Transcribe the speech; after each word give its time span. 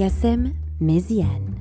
Belkacem 0.00 0.54
Méziane. 0.80 1.59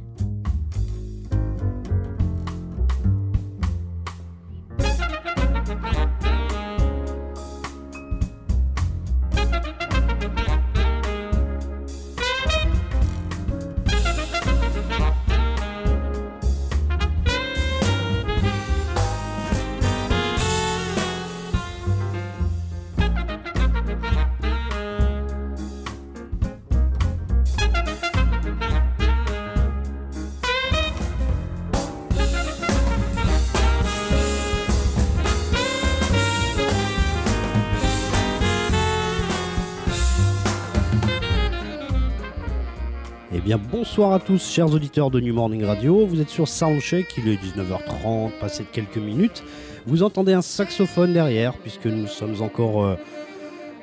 Bonsoir 43.99 44.15
à 44.15 44.19
tous, 44.21 44.49
chers 44.49 44.73
auditeurs 44.73 45.11
de 45.11 45.19
New 45.19 45.33
Morning 45.33 45.65
Radio. 45.65 46.05
Vous 46.05 46.21
êtes 46.21 46.29
sur 46.29 46.47
Soundcheck, 46.47 47.05
il 47.17 47.27
est 47.27 47.35
19h30, 47.35 48.31
passé 48.39 48.63
de 48.63 48.69
quelques 48.69 48.95
minutes. 48.95 49.43
Vous 49.87 50.03
entendez 50.03 50.31
un 50.31 50.41
saxophone 50.41 51.11
derrière, 51.11 51.57
puisque 51.57 51.87
nous 51.87 52.07
sommes 52.07 52.41
encore 52.41 52.85
euh, 52.85 52.95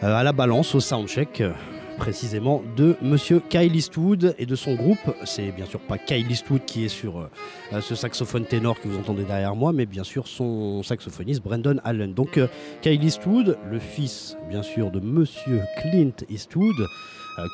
euh, 0.02 0.16
à 0.16 0.22
la 0.22 0.32
balance 0.32 0.74
au 0.74 0.80
Soundcheck, 0.80 1.42
euh, 1.42 1.52
précisément 1.98 2.62
de 2.78 2.96
Monsieur 3.02 3.42
Kyle 3.46 3.76
Eastwood 3.76 4.34
et 4.38 4.46
de 4.46 4.54
son 4.54 4.74
groupe. 4.74 5.14
C'est 5.26 5.52
bien 5.52 5.66
sûr 5.66 5.80
pas 5.80 5.98
Kyle 5.98 6.30
Eastwood 6.30 6.64
qui 6.64 6.86
est 6.86 6.88
sur 6.88 7.18
euh, 7.18 7.80
ce 7.82 7.94
saxophone 7.94 8.46
ténor 8.46 8.80
que 8.80 8.88
vous 8.88 8.96
entendez 8.96 9.24
derrière 9.24 9.54
moi, 9.54 9.74
mais 9.74 9.84
bien 9.84 10.04
sûr 10.04 10.28
son 10.28 10.82
saxophoniste 10.82 11.42
Brandon 11.42 11.76
Allen. 11.84 12.14
Donc, 12.14 12.40
Kyle 12.80 13.04
Eastwood, 13.04 13.58
le 13.70 13.78
fils, 13.78 14.38
bien 14.48 14.62
sûr, 14.62 14.90
de 14.90 14.98
Monsieur 14.98 15.60
Clint 15.82 16.24
Eastwood 16.30 16.86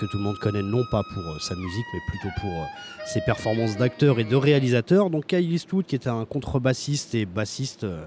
que 0.00 0.06
tout 0.06 0.18
le 0.18 0.22
monde 0.22 0.38
connaît 0.38 0.62
non 0.62 0.84
pas 0.90 1.02
pour 1.14 1.22
euh, 1.22 1.38
sa 1.40 1.54
musique 1.54 1.86
mais 1.92 2.00
plutôt 2.08 2.28
pour 2.40 2.50
euh, 2.50 2.64
ses 3.06 3.20
performances 3.20 3.76
d'acteur 3.76 4.18
et 4.20 4.24
de 4.24 4.36
réalisateur. 4.36 5.10
Donc 5.10 5.26
Kyle 5.26 5.52
Eastwood 5.52 5.86
qui 5.86 5.94
est 5.94 6.06
un 6.06 6.24
contrebassiste 6.24 7.14
et 7.14 7.26
bassiste 7.26 7.84
euh, 7.84 8.04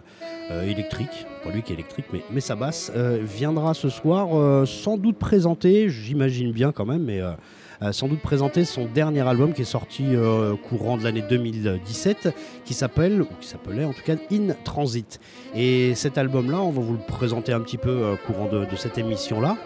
euh, 0.52 0.64
électrique, 0.64 1.26
pas 1.44 1.52
lui 1.52 1.62
qui 1.64 1.72
est 1.72 1.76
électrique 1.76 2.06
mais, 2.14 2.24
mais 2.32 2.42
sa 2.42 2.56
basse, 2.56 2.92
euh, 2.96 3.20
viendra 3.24 3.74
ce 3.74 3.90
soir 3.90 4.30
euh, 4.34 4.66
sans 4.66 4.98
doute 4.98 5.18
présenter, 5.18 5.90
j'imagine 5.90 6.52
bien 6.52 6.72
quand 6.72 6.86
même, 6.86 7.04
mais 7.04 7.22
euh, 7.22 7.32
euh, 7.82 7.92
sans 7.92 8.08
doute 8.08 8.22
présenter 8.22 8.64
son 8.64 8.86
dernier 8.86 9.28
album 9.28 9.54
qui 9.54 9.64
est 9.64 9.66
sorti 9.66 10.06
euh, 10.16 10.56
courant 10.56 10.98
de 10.98 11.04
l'année 11.04 11.24
2017 11.30 12.34
qui 12.64 12.74
s'appelle, 12.74 13.22
ou 13.22 13.28
qui 13.42 13.48
s'appelait 13.48 13.84
en 13.86 13.92
tout 13.92 14.04
cas 14.06 14.16
In 14.32 14.54
Transit. 14.64 15.20
Et 15.56 15.94
cet 15.96 16.18
album-là, 16.18 16.62
on 16.62 16.72
va 16.72 16.82
vous 16.82 16.94
le 16.94 17.00
présenter 17.00 17.52
un 17.52 17.60
petit 17.60 17.78
peu 17.78 17.90
euh, 17.90 18.16
courant 18.26 18.48
de 18.48 18.76
cette 18.78 18.98
émission-là. 18.98 19.58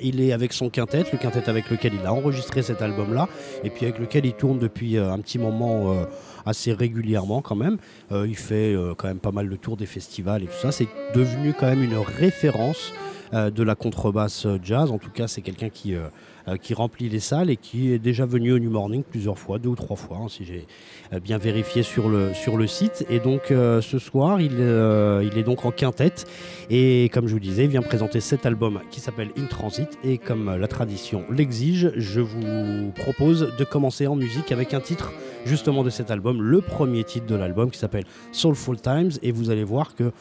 Il 0.00 0.20
est 0.20 0.32
avec 0.32 0.52
son 0.52 0.70
quintet, 0.70 1.04
le 1.12 1.18
quintet 1.18 1.48
avec 1.48 1.70
lequel 1.70 1.92
il 1.94 2.06
a 2.06 2.12
enregistré 2.12 2.62
cet 2.62 2.80
album-là, 2.80 3.28
et 3.62 3.70
puis 3.70 3.84
avec 3.84 3.98
lequel 3.98 4.24
il 4.24 4.32
tourne 4.32 4.58
depuis 4.58 4.96
euh, 4.96 5.12
un 5.12 5.18
petit 5.18 5.38
moment 5.38 5.92
euh, 5.92 6.04
assez 6.46 6.72
régulièrement 6.72 7.42
quand 7.42 7.56
même. 7.56 7.76
Euh, 8.10 8.26
il 8.26 8.36
fait 8.36 8.74
quand 8.96 9.08
même 9.08 9.20
pas 9.20 9.32
mal 9.32 9.48
de 9.48 9.56
tours 9.56 9.76
des 9.76 9.86
festivals 9.86 10.42
et 10.42 10.46
tout 10.46 10.60
ça. 10.60 10.72
C'est 10.72 10.88
devenu 11.14 11.52
quand 11.52 11.66
même 11.66 11.82
une 11.82 11.98
référence 11.98 12.92
de 13.32 13.62
la 13.62 13.74
contrebasse 13.74 14.46
euh, 14.46 14.58
jazz. 14.62 14.90
En 14.90 14.98
tout 14.98 15.10
cas, 15.10 15.26
c'est 15.26 15.40
quelqu'un 15.40 15.68
qui, 15.68 15.94
euh, 15.94 16.08
euh, 16.48 16.56
qui 16.56 16.74
remplit 16.74 17.08
les 17.08 17.20
salles 17.20 17.50
et 17.50 17.56
qui 17.56 17.92
est 17.92 17.98
déjà 17.98 18.26
venu 18.26 18.52
au 18.52 18.58
New 18.58 18.70
Morning 18.70 19.02
plusieurs 19.02 19.38
fois, 19.38 19.58
deux 19.58 19.70
ou 19.70 19.74
trois 19.74 19.96
fois, 19.96 20.18
hein, 20.18 20.28
si 20.28 20.44
j'ai 20.44 20.66
euh, 21.12 21.20
bien 21.20 21.38
vérifié 21.38 21.82
sur 21.82 22.08
le, 22.08 22.34
sur 22.34 22.56
le 22.56 22.66
site. 22.66 23.06
Et 23.08 23.20
donc 23.20 23.50
euh, 23.50 23.80
ce 23.80 23.98
soir, 23.98 24.40
il, 24.40 24.56
euh, 24.58 25.26
il 25.30 25.38
est 25.38 25.44
donc 25.44 25.64
en 25.64 25.70
quintette. 25.70 26.26
Et 26.68 27.10
comme 27.12 27.26
je 27.26 27.32
vous 27.32 27.40
disais, 27.40 27.64
il 27.64 27.70
vient 27.70 27.82
présenter 27.82 28.20
cet 28.20 28.44
album 28.44 28.80
qui 28.90 29.00
s'appelle 29.00 29.30
In 29.38 29.46
Transit. 29.46 29.88
Et 30.04 30.18
comme 30.18 30.48
euh, 30.48 30.58
la 30.58 30.68
tradition 30.68 31.24
l'exige, 31.30 31.92
je 31.96 32.20
vous 32.20 32.92
propose 32.96 33.52
de 33.56 33.64
commencer 33.64 34.06
en 34.06 34.16
musique 34.16 34.52
avec 34.52 34.74
un 34.74 34.80
titre 34.80 35.12
justement 35.44 35.82
de 35.82 35.90
cet 35.90 36.10
album, 36.10 36.40
le 36.40 36.60
premier 36.60 37.02
titre 37.02 37.26
de 37.26 37.34
l'album 37.34 37.70
qui 37.70 37.78
s'appelle 37.78 38.04
Soulful 38.32 38.80
Times. 38.80 39.12
Et 39.22 39.32
vous 39.32 39.50
allez 39.50 39.64
voir 39.64 39.94
que 39.94 40.12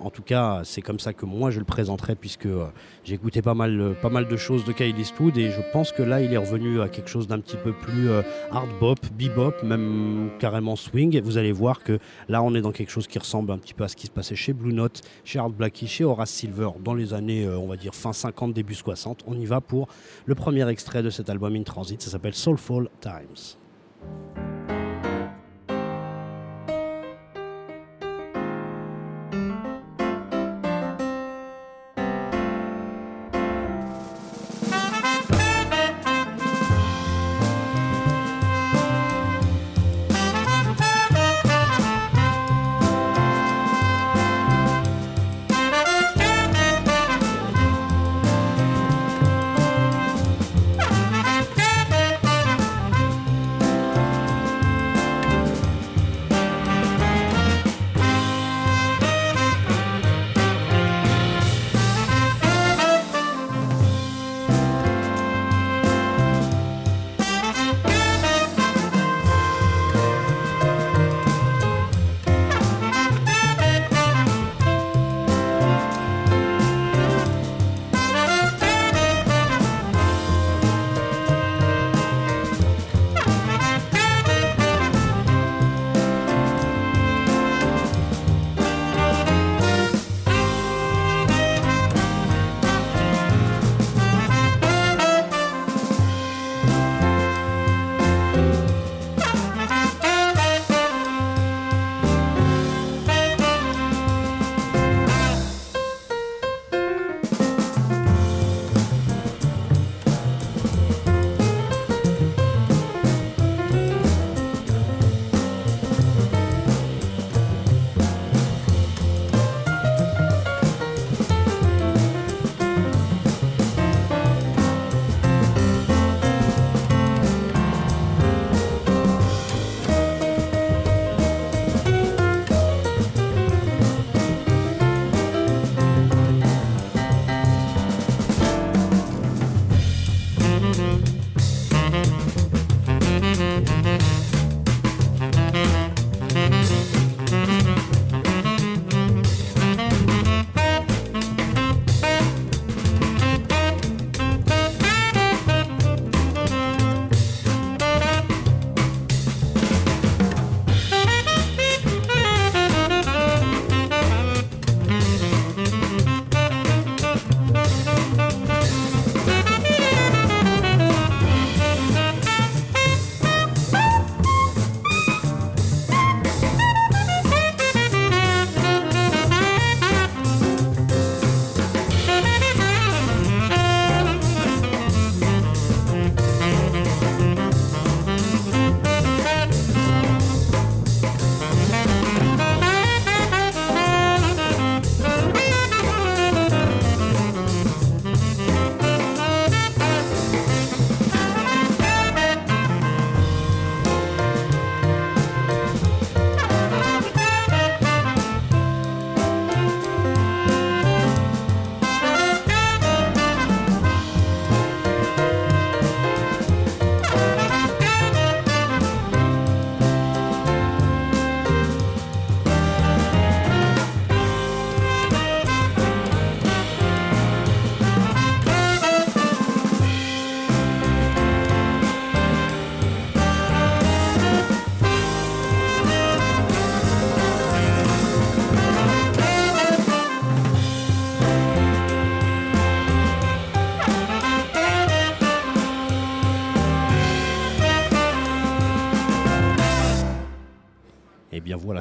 en 0.00 0.10
tout 0.10 0.22
cas, 0.22 0.62
c'est 0.64 0.82
comme 0.82 0.98
ça 0.98 1.12
que 1.12 1.26
moi 1.26 1.50
je 1.50 1.58
le 1.58 1.64
présenterai 1.64 2.14
puisque 2.14 2.46
euh, 2.46 2.66
j'ai 3.04 3.14
écouté 3.14 3.42
pas 3.42 3.54
mal, 3.54 3.80
euh, 3.80 3.92
pas 3.92 4.08
mal 4.08 4.26
de 4.26 4.36
choses 4.36 4.64
de 4.64 4.72
Kyle 4.72 4.98
Eastwood 4.98 5.36
et 5.36 5.50
je 5.50 5.60
pense 5.72 5.92
que 5.92 6.02
là 6.02 6.20
il 6.20 6.32
est 6.32 6.38
revenu 6.38 6.80
à 6.80 6.88
quelque 6.88 7.08
chose 7.08 7.26
d'un 7.26 7.40
petit 7.40 7.56
peu 7.56 7.72
plus 7.72 8.08
euh, 8.08 8.22
hard 8.50 8.70
bop, 8.80 8.98
bebop, 9.12 9.62
même 9.62 10.30
carrément 10.38 10.76
swing. 10.76 11.16
Et 11.16 11.20
vous 11.20 11.38
allez 11.38 11.52
voir 11.52 11.82
que 11.82 11.98
là 12.28 12.42
on 12.42 12.54
est 12.54 12.62
dans 12.62 12.72
quelque 12.72 12.90
chose 12.90 13.06
qui 13.06 13.18
ressemble 13.18 13.52
un 13.52 13.58
petit 13.58 13.74
peu 13.74 13.84
à 13.84 13.88
ce 13.88 13.96
qui 13.96 14.06
se 14.06 14.10
passait 14.10 14.36
chez 14.36 14.52
Blue 14.52 14.72
Note, 14.72 15.02
chez 15.24 15.38
Art 15.38 15.50
Blackie, 15.50 15.86
chez 15.86 16.04
Horace 16.04 16.30
Silver 16.30 16.70
dans 16.82 16.94
les 16.94 17.14
années, 17.14 17.48
on 17.48 17.66
va 17.66 17.76
dire 17.76 17.94
fin 17.94 18.12
50, 18.12 18.52
début 18.52 18.74
60. 18.74 19.24
On 19.26 19.38
y 19.38 19.46
va 19.46 19.60
pour 19.60 19.88
le 20.26 20.34
premier 20.34 20.68
extrait 20.68 21.02
de 21.02 21.10
cet 21.10 21.28
album 21.30 21.54
In 21.54 21.62
Transit, 21.62 22.00
ça 22.00 22.10
s'appelle 22.10 22.34
Soulful 22.34 22.88
Times. 23.00 23.56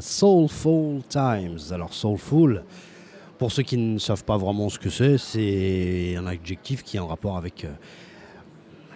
Soulful 0.01 1.01
Times. 1.09 1.59
Alors 1.71 1.93
Soulful, 1.93 2.63
pour 3.37 3.51
ceux 3.51 3.63
qui 3.63 3.77
ne 3.77 3.97
savent 3.97 4.23
pas 4.23 4.37
vraiment 4.37 4.69
ce 4.69 4.79
que 4.79 4.89
c'est, 4.89 5.17
c'est 5.17 6.15
un 6.17 6.27
adjectif 6.27 6.83
qui 6.83 6.97
est 6.97 6.99
en 6.99 7.07
rapport 7.07 7.37
avec, 7.37 7.65
euh, 7.65 7.69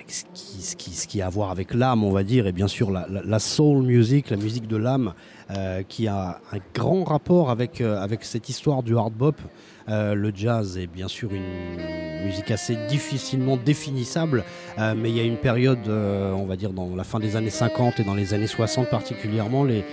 ce, 0.08 0.76
qui, 0.76 1.22
a 1.22 1.28
à 1.28 1.30
voir 1.30 1.50
avec 1.50 1.74
l'âme, 1.74 2.04
on 2.04 2.12
va 2.12 2.24
dire, 2.24 2.46
et 2.46 2.52
bien 2.52 2.68
sûr 2.68 2.92
la, 2.92 3.40
soul 3.40 3.84
music, 3.84 4.30
la 4.30 4.38
musique 4.38 4.68
de 4.68 4.76
l'âme, 4.76 5.14
euh, 5.50 5.82
qui 5.88 6.08
a 6.08 6.42
un 6.52 6.58
grand 6.74 7.04
rapport 7.06 7.50
avec, 7.50 7.80
euh, 7.80 8.02
avec 8.02 8.26
cette 8.26 8.50
histoire 8.50 8.84
du 8.84 8.98
hard 8.98 9.14
bop. 9.14 9.40
Le 9.88 10.32
jazz 10.36 10.78
est 10.78 10.88
bien 10.88 11.08
sûr 11.08 11.34
une 11.34 12.26
musique 12.26 12.52
assez 12.52 12.78
difficilement 12.88 13.58
définissable, 13.58 14.46
mais 14.78 15.10
il 15.10 15.18
y 15.18 15.20
a 15.20 15.24
une 15.24 15.38
période, 15.38 15.90
on 15.90 16.46
va 16.46 16.56
dire 16.56 16.72
dans 16.72 16.96
la 16.96 17.04
fin 17.04 17.20
des 17.20 17.36
années 17.36 17.50
50 17.50 18.00
et 18.00 18.04
dans 18.06 18.14
les 18.14 18.34
années 18.34 18.48
60 18.48 18.90
particulièrement, 18.90 19.66
les, 19.66 19.84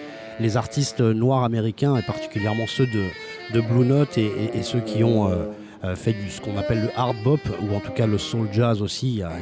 les 0.41 0.57
artistes 0.57 1.01
noirs 1.01 1.45
américains, 1.45 1.97
et 1.97 2.03
particulièrement 2.03 2.67
ceux 2.67 2.87
de, 2.87 3.61
Blue 3.61 3.85
Note 3.85 4.17
et, 4.19 4.63
ceux 4.63 4.81
qui 4.81 5.05
ont 5.05 5.31
fait 5.97 6.13
du, 6.13 6.31
ce 6.31 6.41
qu'on 6.41 6.57
appelle 6.57 6.83
le 6.83 6.91
hard 6.97 7.17
bop, 7.25 7.41
ou 7.63 7.75
en 7.75 7.81
tout 7.81 7.93
cas 7.93 8.07
le 8.07 8.19
soul 8.19 8.49
jazz 8.53 8.81
aussi, 8.81 9.09
il 9.09 9.17
y 9.19 9.23
a, 9.23 9.33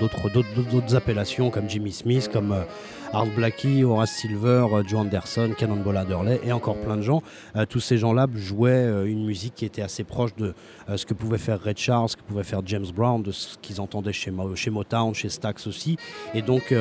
d'autres 0.00 0.96
appellations 0.96 1.50
comme 1.50 1.68
Jimmy 1.68 1.92
Smith, 1.92 2.28
comme 2.32 2.54
Art 3.12 3.26
Blackie, 3.26 3.82
Horace 3.82 4.12
Silver, 4.12 4.66
Joe 4.86 5.00
Anderson, 5.00 5.52
Cannonball 5.58 5.96
Adderley 5.96 6.40
et 6.44 6.52
encore 6.52 6.76
plein 6.76 6.96
de 6.96 7.02
gens. 7.02 7.22
Euh, 7.56 7.66
tous 7.66 7.80
ces 7.80 7.98
gens-là 7.98 8.28
jouaient 8.34 8.70
euh, 8.70 9.04
une 9.04 9.24
musique 9.24 9.54
qui 9.56 9.64
était 9.64 9.82
assez 9.82 10.04
proche 10.04 10.34
de 10.36 10.54
euh, 10.88 10.96
ce 10.96 11.06
que 11.06 11.14
pouvait 11.14 11.38
faire 11.38 11.60
Red 11.60 11.76
Charles, 11.76 12.10
ce 12.10 12.16
que 12.16 12.22
pouvait 12.22 12.44
faire 12.44 12.60
James 12.66 12.86
Brown, 12.94 13.20
de 13.20 13.32
ce 13.32 13.58
qu'ils 13.58 13.80
entendaient 13.80 14.12
chez, 14.12 14.32
chez 14.54 14.70
Motown, 14.70 15.12
chez 15.12 15.28
Stax 15.28 15.66
aussi. 15.66 15.96
Et 16.34 16.42
donc 16.42 16.72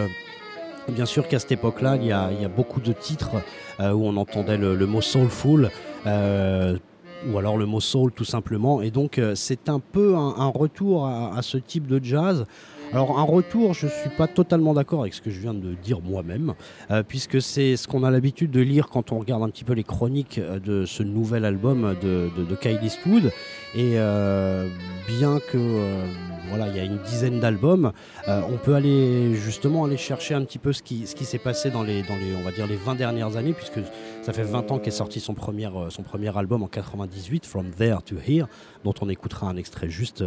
Bien 0.93 1.05
sûr 1.05 1.27
qu'à 1.27 1.39
cette 1.39 1.51
époque-là, 1.51 1.97
il, 1.97 2.07
y 2.07 2.11
a 2.11 2.47
beaucoup 2.47 2.81
de 2.81 2.93
titres 2.93 3.35
euh, 3.79 3.91
où 3.91 4.05
on 4.05 4.17
entendait 4.17 4.57
le, 4.57 4.85
mot 4.85 5.01
soulful, 5.01 5.69
euh, 6.05 6.77
ou 7.27 7.37
alors 7.37 7.57
le 7.57 7.65
mot 7.65 7.79
soul 7.79 8.11
tout 8.11 8.25
simplement. 8.25 8.81
Et 8.81 8.91
donc 8.91 9.17
euh, 9.17 9.35
c'est 9.35 9.69
un 9.69 9.79
peu 9.79 10.15
un, 10.15 10.47
retour 10.47 11.07
à, 11.07 11.41
ce 11.41 11.57
type 11.57 11.87
de 11.87 12.03
jazz. 12.03 12.45
Alors 12.91 13.19
un 13.19 13.23
retour, 13.23 13.73
je 13.73 13.85
ne 13.85 13.91
suis 13.91 14.09
pas 14.09 14.27
totalement 14.27 14.73
d'accord 14.73 15.01
avec 15.01 15.13
ce 15.13 15.21
que 15.21 15.29
je 15.29 15.39
viens 15.39 15.53
de 15.53 15.75
dire 15.75 16.01
moi-même, 16.01 16.55
puisque 17.07 17.39
c'est 17.39 17.77
ce 17.77 17.87
qu'on 17.87 18.03
a 18.03 18.09
l'habitude 18.09 18.49
de 18.49 18.61
lire 18.61 18.87
quand 18.89 19.11
on 19.11 19.19
regarde 19.19 19.43
un 19.43 19.49
petit 19.49 19.63
peu 19.63 19.73
les 19.73 19.83
chroniques 19.83 20.39
de 20.39 20.85
ce 20.85 21.03
nouvel 21.03 21.45
album 21.45 21.95
de, 22.01 22.55
Kyle 22.59 22.79
Eastwood. 22.81 23.31
Et 23.75 23.97
bien 25.07 25.39
que 25.51 26.03
voilà, 26.49 26.67
il 26.67 26.75
y 26.75 26.79
a 26.79 26.83
une 26.83 26.97
dizaine 26.97 27.39
d'albums, 27.39 27.91
euh, 28.27 28.41
on 28.49 28.57
peut 28.57 28.75
aller 28.75 29.35
justement 29.35 29.85
aller 29.85 29.97
chercher 29.97 30.33
un 30.33 30.43
petit 30.43 30.57
peu 30.57 30.73
ce 30.73 30.81
qui, 30.81 31.05
s'est 31.05 31.37
passé 31.37 31.69
dans 31.69 31.83
les, 31.83 32.01
dans 32.03 32.15
les, 32.15 32.35
on 32.35 32.43
va 32.43 32.51
dire 32.51 32.67
les 32.67 32.75
20 32.75 32.95
dernières 32.95 33.37
années, 33.37 33.53
puisque 33.53 33.79
ça 34.21 34.33
fait 34.33 34.43
20 34.43 34.71
ans 34.71 34.79
qu'est 34.79 34.91
sorti 34.91 35.19
son 35.19 35.33
premier, 35.33 35.69
son 35.89 36.03
premier 36.03 36.35
album 36.37 36.63
en 36.63 36.67
98, 36.67 37.45
From 37.45 37.69
There 37.71 37.99
to 38.05 38.15
Here, 38.15 38.47
dont 38.83 38.93
on 39.01 39.09
écoutera 39.09 39.47
un 39.47 39.57
extrait 39.57 39.89
juste 39.89 40.23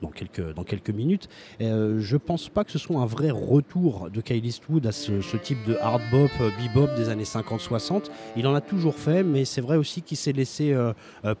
dans 0.00 0.10
quelques, 0.10 0.54
dans 0.54 0.64
quelques 0.64 0.90
minutes. 0.90 1.28
Et, 1.60 1.70
je 1.98 2.16
pense 2.16 2.48
pas 2.48 2.64
que 2.64 2.72
ce 2.72 2.78
soit 2.78 3.00
un 3.00 3.06
vrai 3.06 3.30
retour 3.30 4.10
de 4.10 4.20
Kyle 4.20 4.44
Eastwood 4.44 4.86
à 4.86 4.92
ce, 4.92 5.20
ce 5.20 5.36
type 5.36 5.58
de 5.66 5.76
hard 5.76 6.02
bop, 6.10 6.30
bebop 6.58 6.88
des 6.96 7.08
années 7.08 7.24
50-60. 7.24 8.10
Il 8.36 8.46
en 8.46 8.54
a 8.54 8.60
toujours 8.60 8.94
fait, 8.94 9.22
mais 9.22 9.44
c'est 9.44 9.60
vrai 9.60 9.76
aussi 9.76 10.02
qu'il 10.02 10.16
s'est 10.16 10.32
laissé 10.32 10.74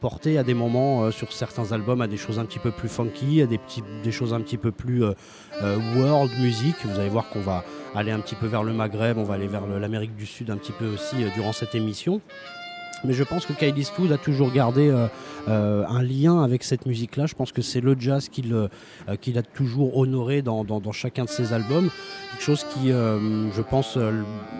porter 0.00 0.38
à 0.38 0.42
des 0.42 0.54
moments 0.54 1.10
sur 1.10 1.32
certains 1.32 1.72
albums 1.72 2.00
à 2.00 2.06
des 2.06 2.16
choses 2.16 2.38
un 2.38 2.44
petit 2.44 2.58
peu 2.58 2.70
plus 2.70 2.88
funky, 2.88 3.42
à 3.42 3.46
des, 3.46 3.58
petits, 3.58 3.82
des 4.02 4.12
choses 4.12 4.21
un 4.30 4.40
petit 4.40 4.56
peu 4.56 4.70
plus 4.70 5.04
euh, 5.04 5.12
euh, 5.62 5.76
world 5.96 6.30
music. 6.38 6.76
Vous 6.84 6.98
allez 6.98 7.08
voir 7.08 7.28
qu'on 7.28 7.40
va 7.40 7.64
aller 7.94 8.12
un 8.12 8.20
petit 8.20 8.36
peu 8.36 8.46
vers 8.46 8.62
le 8.62 8.72
Maghreb, 8.72 9.18
on 9.18 9.24
va 9.24 9.34
aller 9.34 9.48
vers 9.48 9.66
l'Amérique 9.66 10.16
du 10.16 10.26
Sud 10.26 10.50
un 10.50 10.56
petit 10.56 10.72
peu 10.72 10.86
aussi 10.86 11.24
euh, 11.24 11.28
durant 11.34 11.52
cette 11.52 11.74
émission. 11.74 12.20
Mais 13.04 13.14
je 13.14 13.24
pense 13.24 13.46
que 13.46 13.52
Kyle 13.52 13.76
Eastwood 13.76 14.12
a 14.12 14.18
toujours 14.18 14.52
gardé 14.52 14.88
euh, 14.88 15.08
euh, 15.48 15.84
un 15.88 16.02
lien 16.02 16.42
avec 16.42 16.62
cette 16.62 16.86
musique-là. 16.86 17.26
Je 17.26 17.34
pense 17.34 17.50
que 17.50 17.62
c'est 17.62 17.80
le 17.80 17.96
jazz 17.98 18.28
qu'il 18.28 18.52
euh, 18.54 18.68
a 19.08 19.42
toujours 19.42 19.96
honoré 19.96 20.42
dans, 20.42 20.92
chacun 20.92 21.24
de 21.24 21.28
ses 21.28 21.52
albums. 21.52 21.90
Quelque 22.30 22.44
chose 22.44 22.64
qui, 22.72 22.88
je 22.88 23.62
pense, 23.62 23.98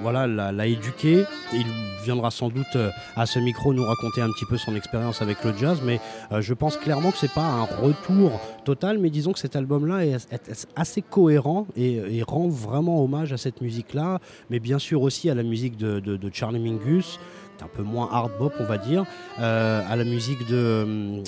voilà, 0.03 0.27
l'a 0.27 0.67
éduqué. 0.67 1.25
Il 1.53 1.67
viendra 2.05 2.31
sans 2.31 2.49
doute 2.49 2.77
à 3.17 3.27
ce 3.27 3.39
micro 3.39 3.73
nous 3.73 3.85
raconter 3.85 4.21
un 4.21 4.29
petit 4.29 4.45
peu 4.45 4.57
son 4.59 4.77
expérience 4.77 5.23
avec 5.23 5.43
le 5.43 5.57
jazz. 5.57 5.81
Mais 5.85 5.99
je 6.39 6.55
pense 6.55 6.77
clairement 6.77 7.11
que 7.11 7.19
c'est 7.19 7.33
pas 7.33 7.45
un 7.45 7.65
retour 7.65 8.41
total, 8.65 8.99
mais 8.99 9.11
disons 9.11 9.33
que 9.33 9.39
cet 9.39 9.57
album-là 9.57 10.05
est, 10.05 10.67
assez 10.77 11.03
cohérent 11.03 11.67
et, 11.77 12.23
rend 12.27 12.49
vraiment 12.49 13.03
hommage 13.03 13.33
à 13.33 13.37
cette 13.37 13.61
musique-là, 13.63 14.21
mais 14.51 14.59
bien 14.59 14.79
sûr 14.79 15.03
aussi 15.03 15.31
à 15.31 15.35
la 15.35 15.43
musique 15.43 15.77
de 15.77 16.31
Charlie 16.33 16.61
Mingus 16.61 17.19
un 17.63 17.69
peu 17.69 17.83
moins 17.83 18.09
hard 18.13 18.33
bop 18.39 18.53
on 18.61 18.65
va 18.65 18.79
dire 18.79 19.05
euh, 19.41 19.83
à 19.89 19.97
la 19.97 20.05
musique 20.05 20.47
de, 20.47 21.23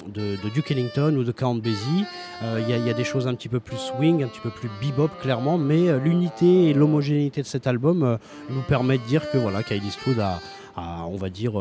Duke 0.55 0.71
Ellington 0.71 1.15
ou 1.17 1.25
de 1.25 1.33
Count 1.33 1.57
Basie. 1.57 2.05
Il 2.43 2.47
euh, 2.47 2.61
y, 2.61 2.87
y, 2.87 2.91
a 2.91 2.93
des 2.93 3.05
choses 3.05 3.27
un 3.27 3.35
petit 3.35 3.49
peu 3.49 3.61
plus 3.61 3.77
swing 3.77 4.23
un 4.23 4.29
petit 4.29 4.41
peu 4.41 4.51
plus 4.51 4.71
bebop 4.81 5.11
clairement 5.21 5.59
mais 5.59 5.89
euh, 5.89 5.99
l'unité 5.99 6.71
et 6.71 6.75
l'homogénéité 6.75 7.43
de 7.43 7.47
cet 7.47 7.67
album 7.67 8.19
nous 8.51 8.63
permet 8.63 8.99
de 8.99 9.05
dire 9.05 9.31
que 9.31 9.39
voilà 9.39 9.63
Kylie 9.63 9.97
a, 10.77 11.07
on 11.07 11.17
va 11.17 11.31
dire 11.31 11.53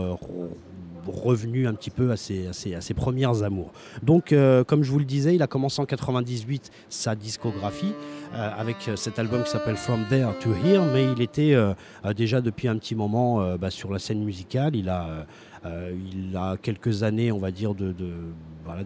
revenu 1.07 1.67
un 1.67 1.73
petit 1.73 1.89
peu 1.89 2.11
à 2.11 2.17
ses, 2.17 2.93
premières 2.95 3.43
amours. 3.43 3.71
Donc, 4.01 4.31
euh, 4.31 4.63
comme 4.63 4.83
je 4.83 4.91
vous 4.91 4.99
le 4.99 5.05
disais, 5.05 5.35
il 5.35 5.41
a 5.41 5.47
commencé 5.47 5.81
en 5.81 5.85
98 5.85 6.71
sa 6.89 7.15
discographie 7.15 7.93
euh, 8.33 8.49
avec 8.57 8.77
cet 8.95 9.19
album 9.19 9.43
qui 9.43 9.49
s'appelle 9.49 9.77
From 9.77 10.05
There 10.09 10.29
to 10.41 10.51
Here, 10.53 10.83
mais 10.93 11.05
il 11.11 11.21
était 11.21 11.55
euh, 12.05 12.13
déjà 12.13 12.41
depuis 12.41 12.67
un 12.67 12.77
petit 12.77 12.95
moment 12.95 13.41
euh, 13.41 13.57
bah, 13.57 13.69
sur 13.69 13.91
la 13.91 13.99
scène 13.99 14.23
musicale. 14.23 14.75
Il 14.75 14.89
a, 14.89 15.07
euh, 15.07 15.23
il 15.65 16.35
a 16.35 16.57
quelques 16.61 17.03
années, 17.03 17.31
on 17.31 17.39
va 17.39 17.51
dire, 17.51 17.73
de, 17.73 17.93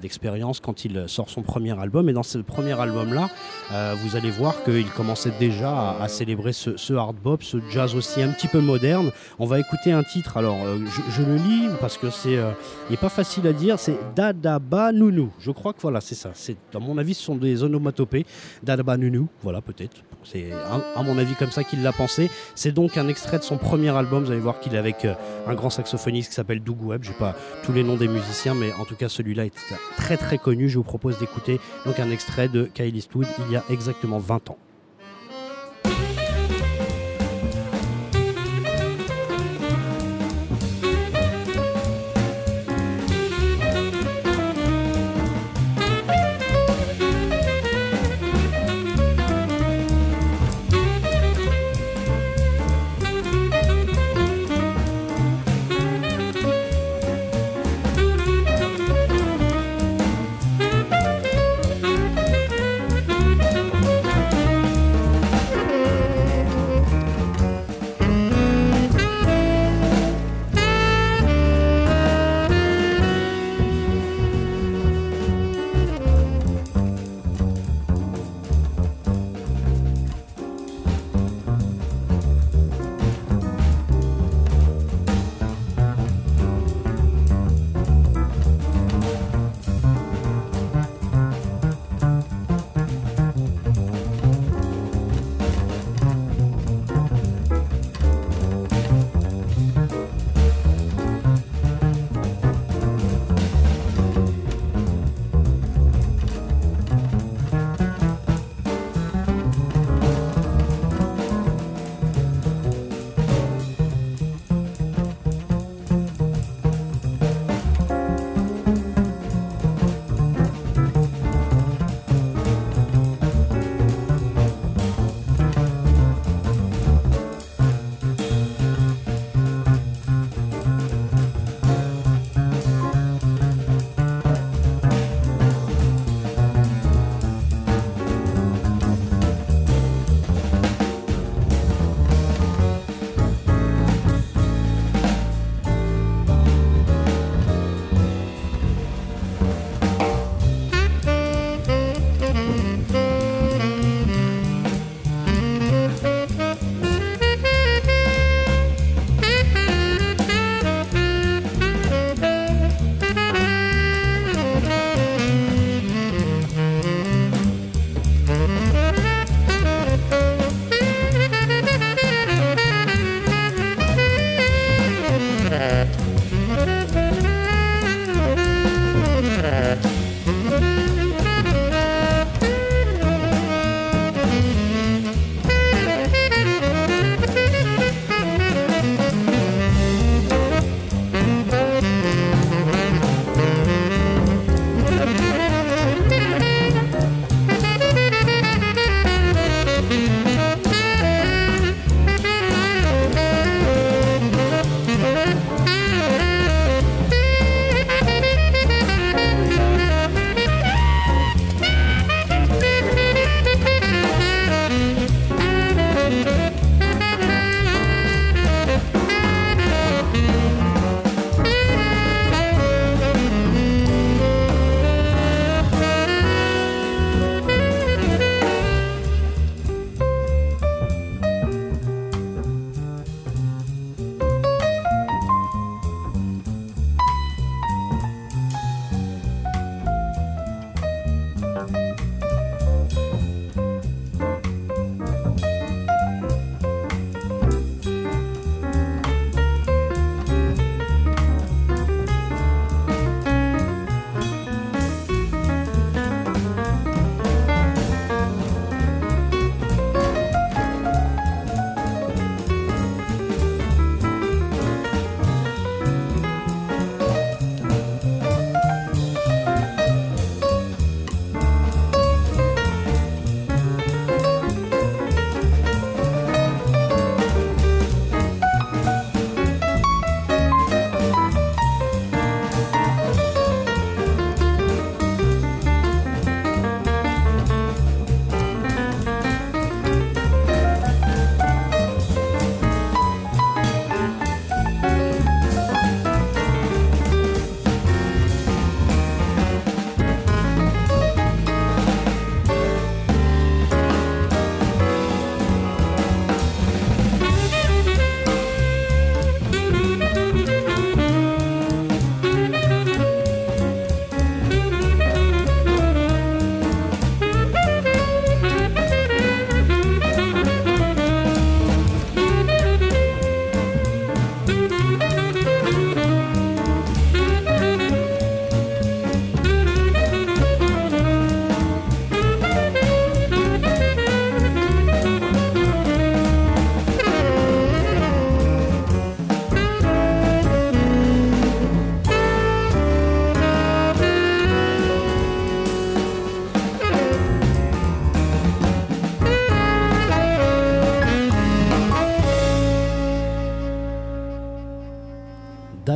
d'expérience 0.02 0.60
quand 0.60 0.86
il 0.86 1.04
sort 1.08 1.30
son 1.30 1.42
premier 1.42 1.80
album. 1.80 2.10
Et 2.10 2.14
dans 2.14 2.24
ce 2.24 2.40
premier 2.40 2.80
album-là, 2.80 3.30
euh, 3.72 3.96
vous 4.04 4.16
allez 4.16 4.32
voir 4.32 4.64
qu'il 4.64 4.90
commençait 4.90 5.32
déjà 5.40 5.72
à, 5.72 6.04
à 6.04 6.08
célébrer 6.08 6.54
ce, 6.54 6.94
hard 6.94 7.16
bop, 7.16 7.44
ce 7.44 7.58
jazz 7.70 7.96
aussi 7.96 8.22
un 8.22 8.32
petit 8.32 8.48
peu 8.48 8.60
moderne. 8.60 9.12
On 9.40 9.46
va 9.46 9.60
écouter 9.60 9.92
un 9.92 10.04
titre. 10.04 10.38
Alors, 10.38 10.58
euh, 10.66 10.80
je, 11.10 11.22
le 11.22 11.36
lis 11.36 11.70
parce 11.80 11.98
que 11.98 12.10
c'est, 12.10 12.38
euh, 12.38 12.52
n'est 12.90 12.98
pas 12.98 13.10
facile 13.10 13.48
à 13.48 13.54
dire. 13.54 13.80
C'est 13.80 13.98
Dadaba 14.16 14.92
Nounou. 14.92 15.30
Je 15.40 15.52
crois 15.52 15.74
que 15.74 15.82
voilà, 15.82 16.02
c'est 16.02 16.16
ça. 16.16 16.32
C'est, 16.34 16.58
à 16.74 16.80
mon 16.80 16.98
avis, 16.98 17.14
ce 17.14 17.24
sont 17.24 17.36
des 17.36 17.64
onomatopées. 17.64 18.26
Dadaba 18.64 18.98
Nounou. 18.98 19.28
Voilà, 19.44 19.62
peut-être. 19.62 20.04
C'est 20.24 20.52
à 20.52 21.04
mon 21.04 21.18
avis 21.18 21.36
comme 21.36 21.52
ça 21.52 21.64
qu'il 21.64 21.82
l'a 21.84 21.94
pensé. 21.94 22.30
C'est 22.54 22.74
donc 22.74 22.98
un 22.98 23.08
extrait 23.08 23.38
de 23.38 23.44
son 23.44 23.58
premier 23.58 23.96
album. 23.96 24.26
Vous 24.26 24.32
allez 24.32 24.42
voir 24.42 24.60
qu'il 24.60 24.76
est 24.76 24.78
avec 24.78 25.06
euh, 25.06 25.14
un 25.48 25.54
grand 25.54 25.70
saxophoniste 25.70 26.30
qui 26.30 26.36
s'appelle 26.36 26.60
Doug 26.68 26.84
Webb. 26.84 27.04
J'ai 27.04 27.14
pas 27.14 27.36
tous 27.64 27.72
les 27.72 27.84
noms 27.84 27.96
des 27.96 28.08
musiciens, 28.08 28.54
mais 28.54 28.74
en 28.74 28.86
tout 28.86 28.96
cas 28.96 29.10
celui-là 29.10 29.46
est 29.46 29.56
très 29.96 30.18
très 30.18 30.38
connu. 30.38 30.70
Je 30.70 30.78
vous 30.78 30.84
propose 30.84 31.18
d'écouter 31.18 31.60
donc 31.86 32.00
un 32.00 32.12
extrait 32.12 32.50
de 32.50 32.66
Kyle 32.66 32.96
Eastwood 32.96 33.28
il 33.48 33.54
y 33.54 33.56
a 33.56 33.64
exactement 33.70 34.20
20 34.20 34.50
ans. 34.52 34.58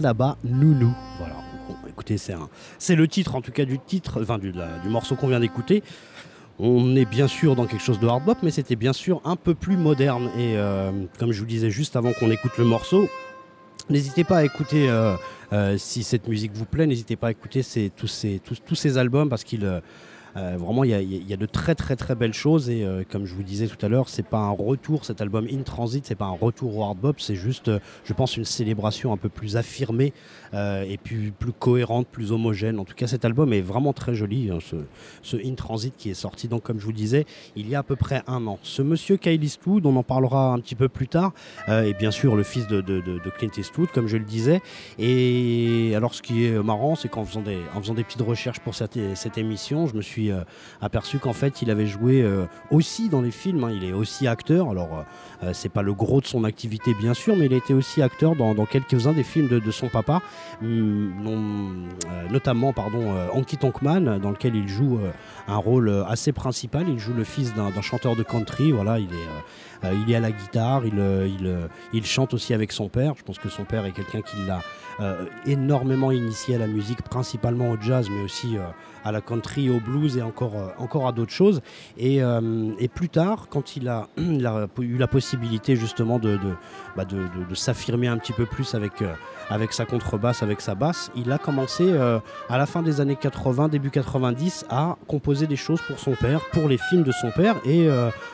Là-bas, 0.01 0.37
Nounou. 0.43 0.93
Voilà. 1.17 1.35
écoutez, 1.87 2.17
c'est 2.17 2.35
c'est 2.77 2.95
le 2.95 3.07
titre 3.07 3.35
en 3.35 3.41
tout 3.41 3.51
cas 3.51 3.65
du 3.65 3.79
titre, 3.79 4.21
enfin 4.21 4.37
du, 4.37 4.51
du 4.51 4.89
morceau 4.89 5.15
qu'on 5.15 5.27
vient 5.27 5.39
d'écouter. 5.39 5.83
On 6.63 6.95
est 6.95 7.05
bien 7.05 7.27
sûr 7.27 7.55
dans 7.55 7.65
quelque 7.65 7.81
chose 7.81 7.99
de 7.99 8.07
hard 8.07 8.23
bop, 8.23 8.37
mais 8.43 8.51
c'était 8.51 8.75
bien 8.75 8.93
sûr 8.93 9.19
un 9.25 9.35
peu 9.35 9.55
plus 9.55 9.77
moderne. 9.77 10.29
Et 10.37 10.57
euh, 10.57 10.91
comme 11.17 11.31
je 11.31 11.39
vous 11.39 11.47
disais 11.47 11.71
juste 11.71 11.95
avant 11.95 12.13
qu'on 12.13 12.29
écoute 12.29 12.51
le 12.59 12.65
morceau, 12.65 13.09
n'hésitez 13.89 14.23
pas 14.23 14.37
à 14.37 14.43
écouter, 14.43 14.87
euh, 14.87 15.15
euh, 15.53 15.77
si 15.79 16.03
cette 16.03 16.27
musique 16.27 16.51
vous 16.53 16.65
plaît, 16.65 16.85
n'hésitez 16.85 17.15
pas 17.15 17.29
à 17.29 17.31
écouter 17.31 17.63
tous, 17.95 18.05
ces, 18.05 18.39
tous, 18.45 18.61
tous, 18.63 18.75
ces 18.75 18.99
albums 18.99 19.27
parce 19.27 19.43
qu'ils 19.43 19.81
vraiment, 20.35 20.83
il 20.83 20.91
y, 20.91 21.33
a, 21.33 21.37
de 21.37 21.45
très 21.45 21.75
très 21.75 21.95
très 21.95 22.15
belles 22.15 22.33
choses 22.33 22.69
et 22.69 22.83
euh, 22.83 23.03
comme 23.09 23.25
je 23.25 23.33
vous 23.33 23.43
disais 23.43 23.67
tout 23.67 23.83
à 23.85 23.89
l'heure, 23.89 24.09
c'est 24.09 24.25
pas 24.25 24.39
un 24.39 24.51
retour, 24.51 25.05
cet 25.05 25.21
album 25.21 25.47
In 25.51 25.63
Transit, 25.63 26.05
c'est 26.05 26.15
pas 26.15 26.25
un 26.25 26.37
retour 26.39 26.77
au 26.77 26.83
hard 26.83 26.97
bop, 26.97 27.19
c'est 27.19 27.35
juste, 27.35 27.67
euh, 27.67 27.79
je 28.03 28.13
pense, 28.13 28.37
une 28.37 28.45
célébration 28.45 29.13
un 29.13 29.17
peu 29.17 29.29
plus 29.29 29.57
affirmée 29.57 30.13
et 30.53 30.99
puis 31.01 31.31
plus 31.31 31.53
cohérente, 31.53 32.07
plus 32.07 32.33
homogène. 32.33 32.77
En 32.77 32.83
tout 32.83 32.93
cas, 32.93 33.07
cet 33.07 33.23
album 33.23 33.53
est 33.53 33.61
vraiment 33.61 33.93
très 33.93 34.13
joli, 34.13 34.51
hein, 34.51 34.57
ce, 35.23 35.37
In 35.37 35.55
Transit 35.55 35.95
qui 35.95 36.09
est 36.09 36.13
sorti 36.13 36.49
donc, 36.49 36.63
comme 36.63 36.77
je 36.77 36.85
vous 36.85 36.91
disais, 36.91 37.25
il 37.55 37.69
y 37.69 37.75
a 37.75 37.79
à 37.79 37.83
peu 37.83 37.95
près 37.95 38.21
un 38.27 38.45
an. 38.47 38.59
Ce 38.61 38.81
monsieur 38.81 39.15
Kyle 39.15 39.41
Eastwood, 39.41 39.85
on 39.85 39.95
en 39.95 40.03
parlera 40.03 40.51
un 40.51 40.59
petit 40.59 40.75
peu 40.75 40.89
plus 40.89 41.07
tard, 41.07 41.31
et 41.69 41.93
bien 41.93 42.11
sûr 42.11 42.35
le 42.35 42.43
fils 42.43 42.67
de, 42.67 42.81
Clint 43.37 43.51
Eastwood, 43.57 43.91
comme 43.91 44.07
je 44.07 44.17
le 44.17 44.25
disais. 44.25 44.61
Et 44.99 45.93
alors, 45.95 46.13
ce 46.13 46.21
qui 46.21 46.45
est 46.45 46.61
marrant, 46.61 46.95
c'est 46.95 47.07
qu'en 47.07 47.23
faisant 47.23 47.41
des, 47.41 47.59
faisant 47.79 47.93
des 47.93 48.03
petites 48.03 48.21
recherches 48.21 48.59
pour 48.59 48.75
cette, 48.75 48.99
cette 49.15 49.37
émission, 49.37 49.87
je 49.87 49.95
me 49.95 50.01
suis 50.01 50.20
euh, 50.29 50.43
aperçu 50.81 51.19
qu'en 51.19 51.33
fait, 51.33 51.61
il 51.61 51.71
avait 51.71 51.87
joué 51.87 52.21
euh, 52.21 52.45
aussi 52.69 53.09
dans 53.09 53.21
les 53.21 53.31
films. 53.31 53.63
Hein. 53.63 53.71
il 53.71 53.83
est 53.83 53.93
aussi 53.93 54.27
acteur. 54.27 54.69
Alors, 54.69 55.05
euh, 55.43 55.51
c'est 55.53 55.69
pas 55.69 55.81
le 55.81 55.93
gros 55.93 56.21
de 56.21 56.25
son 56.25 56.43
activité, 56.43 56.93
bien 56.93 57.13
sûr, 57.13 57.35
mais 57.35 57.45
il 57.45 57.53
été 57.53 57.73
aussi 57.73 58.01
acteur 58.01 58.35
dans, 58.35 58.53
quelques-uns 58.65 59.13
des 59.13 59.23
films 59.23 59.47
de, 59.47 59.71
son 59.71 59.87
papa, 59.87 60.21
hum, 60.61 61.89
notamment, 62.29 62.73
pardon, 62.73 63.15
Honky 63.33 63.57
Tonk 63.57 63.81
Man, 63.81 64.19
dans 64.19 64.31
lequel 64.31 64.55
il 64.55 64.67
joue 64.67 64.99
un 65.47 65.57
rôle 65.57 66.05
assez 66.07 66.31
principal. 66.31 66.87
Il 66.87 66.99
joue 66.99 67.13
le 67.13 67.23
fils 67.23 67.53
d'un 67.53 67.81
chanteur 67.81 68.15
de 68.15 68.23
country. 68.23 68.71
Voilà, 68.71 68.99
il 68.99 69.07
est 69.07 69.89
il 70.05 70.11
est 70.11 70.15
à 70.15 70.19
la 70.19 70.31
guitare, 70.31 70.85
il, 70.85 71.69
il, 71.91 72.05
chante 72.05 72.35
aussi 72.35 72.53
avec 72.53 72.71
son 72.71 72.87
père. 72.87 73.13
Je 73.17 73.23
pense 73.23 73.39
que 73.39 73.49
son 73.49 73.63
père 73.63 73.85
est 73.85 73.91
quelqu'un 73.91 74.21
qui 74.21 74.37
l'a 74.45 74.61
énormément 75.45 76.11
initié 76.11 76.55
à 76.55 76.59
la 76.59 76.67
musique, 76.67 77.01
principalement 77.01 77.71
au 77.71 77.77
jazz, 77.81 78.07
mais 78.09 78.23
aussi 78.23 78.57
à 79.03 79.11
la 79.11 79.21
country, 79.21 79.69
au 79.69 79.79
blues 79.79 80.17
et 80.17 80.21
encore, 80.21 80.55
euh, 80.55 80.67
encore 80.77 81.07
à 81.07 81.11
d'autres 81.11 81.31
choses. 81.31 81.61
Et, 81.97 82.21
euh, 82.21 82.41
plus 82.93 83.09
tard, 83.09 83.47
quand 83.49 83.75
il 83.77 83.87
a, 83.87 84.07
eu 84.17 84.97
la 84.97 85.07
possibilité 85.07 85.75
justement 85.75 86.19
de, 86.19 86.37
bah 86.95 87.05
s'affirmer 87.53 88.07
un 88.07 88.17
petit 88.17 88.33
peu 88.33 88.45
plus 88.45 88.75
avec, 88.75 89.01
euh, 89.01 89.13
avec 89.49 89.73
sa 89.73 89.85
contrebasse, 89.85 90.43
avec 90.43 90.61
sa 90.61 90.75
basse, 90.75 91.11
il 91.15 91.31
a 91.31 91.37
commencé 91.37 91.91
à 92.49 92.57
la 92.57 92.65
fin 92.65 92.81
des 92.81 93.01
années 93.01 93.15
80, 93.15 93.69
début 93.69 93.89
90 93.89 94.65
à 94.69 94.97
composer 95.07 95.47
des 95.47 95.55
choses 95.55 95.81
pour 95.81 95.99
son 95.99 96.13
père, 96.13 96.41
pour 96.51 96.67
les 96.67 96.77
films 96.77 97.03
de 97.03 97.11
son 97.11 97.31
père. 97.31 97.55
Et 97.65 97.89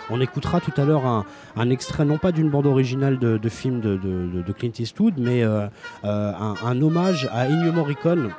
on 0.10 0.22
écoutera 0.22 0.60
tout 0.60 0.74
à 0.78 0.86
l'heure 0.86 1.06
un, 1.06 1.70
extrait, 1.70 2.06
non 2.06 2.18
pas 2.18 2.32
d'une 2.32 2.50
bande 2.50 2.66
originale 2.66 3.20
de, 3.20 3.38
de 3.38 3.50
film 3.50 3.80
de, 3.82 4.52
Clint 4.58 4.72
Eastwood, 4.80 5.16
mais 5.18 5.44
un, 5.44 5.70
un, 6.04 6.82
hommage 6.82 7.30
à 7.32 7.48
Ennio 7.48 7.72
Morricone 7.72 8.32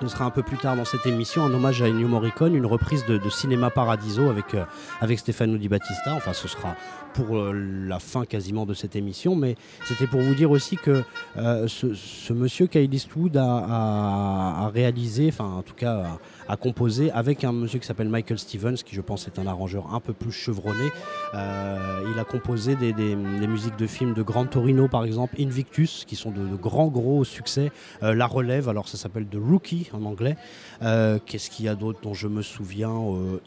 Ce 0.00 0.06
sera 0.06 0.26
un 0.26 0.30
peu 0.30 0.44
plus 0.44 0.56
tard 0.56 0.76
dans 0.76 0.84
cette 0.84 1.06
émission 1.06 1.44
un 1.44 1.52
hommage 1.52 1.82
à 1.82 1.86
Ennio 1.86 2.06
Morricone, 2.06 2.54
une 2.54 2.66
reprise 2.66 3.04
de, 3.06 3.18
de 3.18 3.28
Cinéma 3.30 3.68
Paradiso 3.68 4.30
avec, 4.30 4.54
euh, 4.54 4.64
avec 5.00 5.20
Di 5.24 5.68
Battista. 5.68 6.14
Enfin, 6.14 6.32
ce 6.32 6.46
sera 6.46 6.76
pour 7.14 7.36
euh, 7.36 7.52
la 7.52 7.98
fin 7.98 8.24
quasiment 8.24 8.64
de 8.64 8.74
cette 8.74 8.94
émission, 8.94 9.34
mais 9.34 9.56
c'était 9.84 10.06
pour 10.06 10.20
vous 10.20 10.36
dire 10.36 10.52
aussi 10.52 10.76
que 10.76 11.02
euh, 11.36 11.66
ce, 11.66 12.32
monsieur 12.32 12.68
Kyle 12.68 12.94
Eastwood 12.94 13.36
a 13.36 14.70
réalisé, 14.72 15.30
enfin 15.32 15.46
en 15.46 15.62
tout 15.62 15.74
cas 15.74 16.18
a 16.48 16.56
composé 16.56 17.10
avec 17.12 17.44
un 17.44 17.52
monsieur 17.52 17.78
qui 17.78 17.86
s'appelle 17.86 18.08
Michael 18.08 18.38
Stevens, 18.38 18.76
qui 18.76 18.94
je 18.94 19.00
pense 19.00 19.26
est 19.26 19.38
un 19.38 19.46
arrangeur 19.46 19.92
un 19.94 20.00
peu 20.00 20.12
plus 20.12 20.32
chevronné. 20.32 20.90
Euh, 21.34 21.76
il 22.12 22.18
a 22.18 22.24
composé 22.24 22.74
des, 22.74 22.92
des- 22.92 23.16
musiques 23.48 23.76
de 23.76 23.86
films 23.86 24.14
de 24.14 24.22
Gran 24.22 24.44
Torino 24.46 24.88
par 24.88 25.04
exemple, 25.04 25.34
Invictus, 25.40 26.04
qui 26.06 26.16
sont 26.16 26.30
de, 26.30 26.56
grands 26.56 26.88
gros 26.88 27.24
succès. 27.24 27.70
Euh, 28.02 28.14
La 28.14 28.26
Relève, 28.26 28.68
alors 28.68 28.88
ça 28.88 28.96
s'appelle 28.96 29.26
The 29.26 29.36
Rookie 29.40 29.90
en 29.92 30.04
anglais. 30.04 30.36
Euh, 30.82 31.18
Qu'est-ce 31.24 31.50
qu'il 31.50 31.64
y 31.66 31.68
a 31.68 31.74
d'autre 31.74 31.98
dont 32.02 32.14
je 32.14 32.28
me 32.28 32.42
souviens 32.42 32.92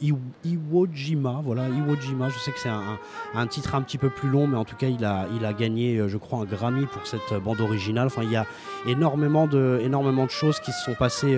Iwo- 0.02 0.88
Jima, 0.94 1.42
voilà, 1.44 1.68
Iwo 1.70 1.96
Jima. 2.00 2.30
Je 2.30 2.38
sais 2.40 2.52
que 2.52 2.60
c'est 2.60 2.70
un, 2.70 2.82
un- 3.36 3.40
un 3.40 3.48
titre 3.48 3.76
un 3.76 3.82
petit 3.82 3.98
peu 3.98 4.10
plus 4.10 4.30
long, 4.30 4.48
mais 4.48 4.58
en 4.58 4.66
tout 4.66 4.76
cas, 4.76 4.88
il 4.88 5.04
a, 5.06 5.26
il 5.36 5.46
a 5.46 5.54
gagné, 5.54 6.04
je 6.08 6.18
crois, 6.18 6.40
un 6.40 6.46
Grammy 6.46 6.86
pour 6.86 7.06
cette 7.08 7.34
bande 7.44 7.62
originale. 7.62 8.08
Enfin, 8.08 8.24
il 8.24 8.32
y 8.32 8.36
a 8.36 8.46
énormément 8.88 9.48
de, 9.48 9.80
énormément 9.84 10.26
de 10.26 10.32
choses 10.32 10.60
qui 10.60 10.72
se 10.72 10.84
sont 10.86 10.96
passées 10.96 11.38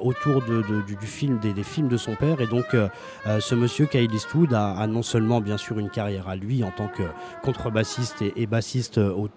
autour 0.00 0.42
de- 0.42 0.55
du, 0.62 1.06
film, 1.06 1.38
des, 1.38 1.62
films 1.62 1.88
de 1.88 1.96
son 1.96 2.14
père. 2.14 2.40
Et 2.40 2.46
donc, 2.46 2.74
euh, 2.74 2.88
euh, 3.26 3.40
ce 3.40 3.54
monsieur, 3.54 3.86
Kyle 3.86 4.12
Eastwood, 4.12 4.52
a, 4.54 4.86
non 4.86 5.02
seulement, 5.02 5.40
bien 5.40 5.56
sûr, 5.56 5.78
une 5.78 5.90
carrière 5.90 6.28
à 6.28 6.36
lui 6.36 6.62
en 6.64 6.70
tant 6.70 6.88
que 6.88 7.02
contrebassiste 7.42 8.22
et, 8.22 8.46
bassiste 8.46 8.98
euh, 8.98 9.28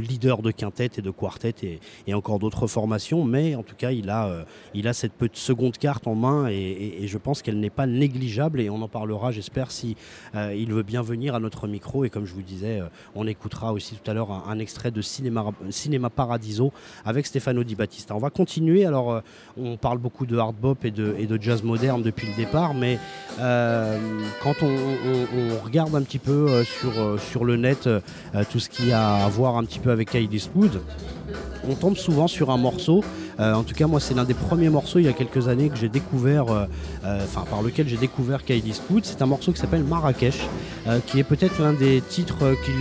leader 0.00 0.42
de 0.42 0.50
quintet 0.50 0.90
et 0.98 1.02
de 1.02 1.10
quartet 1.10 1.80
et, 2.06 2.14
encore 2.14 2.38
d'autres 2.38 2.66
formations, 2.66 3.24
mais 3.24 3.54
en 3.54 3.62
tout 3.62 3.74
cas, 3.74 3.90
il 3.90 4.10
a, 4.10 4.26
euh, 4.26 4.44
il 4.74 4.86
a 4.86 4.92
cette 4.92 5.12
petite 5.12 5.36
seconde 5.36 5.76
carte 5.78 6.06
en 6.06 6.14
main 6.14 6.48
et, 6.48 7.06
je 7.06 7.18
pense 7.18 7.42
qu'elle 7.42 7.58
n'est 7.58 7.70
pas 7.70 7.86
négligeable 7.86 8.60
et 8.60 8.70
on 8.70 8.80
en 8.80 8.88
parlera, 8.88 9.32
j'espère, 9.32 9.70
si 9.70 9.96
euh, 10.34 10.54
il 10.54 10.72
veut 10.72 10.82
bien 10.82 11.02
venir 11.02 11.34
à 11.34 11.40
notre 11.40 11.66
micro. 11.66 12.04
Et 12.04 12.10
comme 12.10 12.26
je 12.26 12.34
vous 12.34 12.42
disais, 12.42 12.80
euh, 12.80 12.86
on 13.14 13.26
écoutera 13.26 13.72
aussi 13.72 13.96
tout 13.96 14.10
à 14.10 14.14
l'heure 14.14 14.30
un, 14.48 14.58
extrait 14.58 14.90
de 14.90 15.02
Cinéma, 15.02 15.46
Cinéma 15.70 16.10
Paradiso 16.10 16.72
avec 17.04 17.26
Stefano 17.26 17.64
Di 17.64 17.74
Battista. 17.74 18.14
On 18.14 18.18
va 18.18 18.30
continuer. 18.30 18.86
Alors, 18.86 19.12
euh, 19.12 19.20
on 19.56 19.76
parle 19.76 19.98
beaucoup 19.98 20.26
de 20.26 20.36
hard 20.36 20.56
bop 20.56 20.84
et 20.84 20.90
de, 20.90 21.12
de 21.26 21.42
jazz 21.42 21.62
moderne 21.62 22.02
depuis 22.02 22.26
le 22.26 22.34
départ, 22.34 22.74
mais 22.74 22.98
quand 23.36 24.54
on, 24.62 25.64
regarde 25.64 25.94
un 25.94 26.02
petit 26.02 26.18
peu 26.18 26.64
sur, 26.64 27.20
sur 27.20 27.44
le 27.44 27.56
net 27.56 27.88
tout 28.50 28.58
ce 28.58 28.68
qu'il 28.68 28.88
y 28.88 28.92
a 28.92 29.24
à 29.24 29.28
voir 29.28 29.56
un 29.56 29.64
petit 29.64 29.78
peu 29.78 29.81
avec 29.90 30.10
Kyle 30.10 30.32
Eastwood, 30.32 30.80
on 31.68 31.74
tombe 31.74 31.96
souvent 31.96 32.26
sur 32.26 32.50
un 32.50 32.56
morceau. 32.56 33.04
euh, 33.40 33.54
en 33.54 33.62
tout 33.62 33.74
cas, 33.74 33.86
moi, 33.86 34.00
c'est 34.00 34.14
l'un 34.14 34.24
des 34.24 34.34
premiers 34.34 34.68
morceaux 34.68 34.98
il 34.98 35.06
y 35.06 35.08
a 35.08 35.12
quelques 35.12 35.48
années 35.48 35.68
que 35.68 35.76
j'ai 35.76 35.88
découvert, 35.88 36.48
euh, 36.48 36.64
euh, 37.04 37.20
enfin 37.24 37.44
par 37.48 37.62
lequel 37.62 37.88
j'ai 37.88 37.96
découvert 37.96 38.44
Kyle 38.44 38.66
Eastwood. 38.66 39.04
C'est 39.04 39.22
un 39.22 39.26
morceau 39.26 39.52
qui 39.52 39.60
s'appelle 39.60 39.84
Marrakech, 39.84 40.38
qui 41.06 41.20
est 41.20 41.24
peut-être 41.24 41.60
l'un 41.60 41.72
des 41.72 42.00
titres 42.00 42.54
qu'il, 42.64 42.74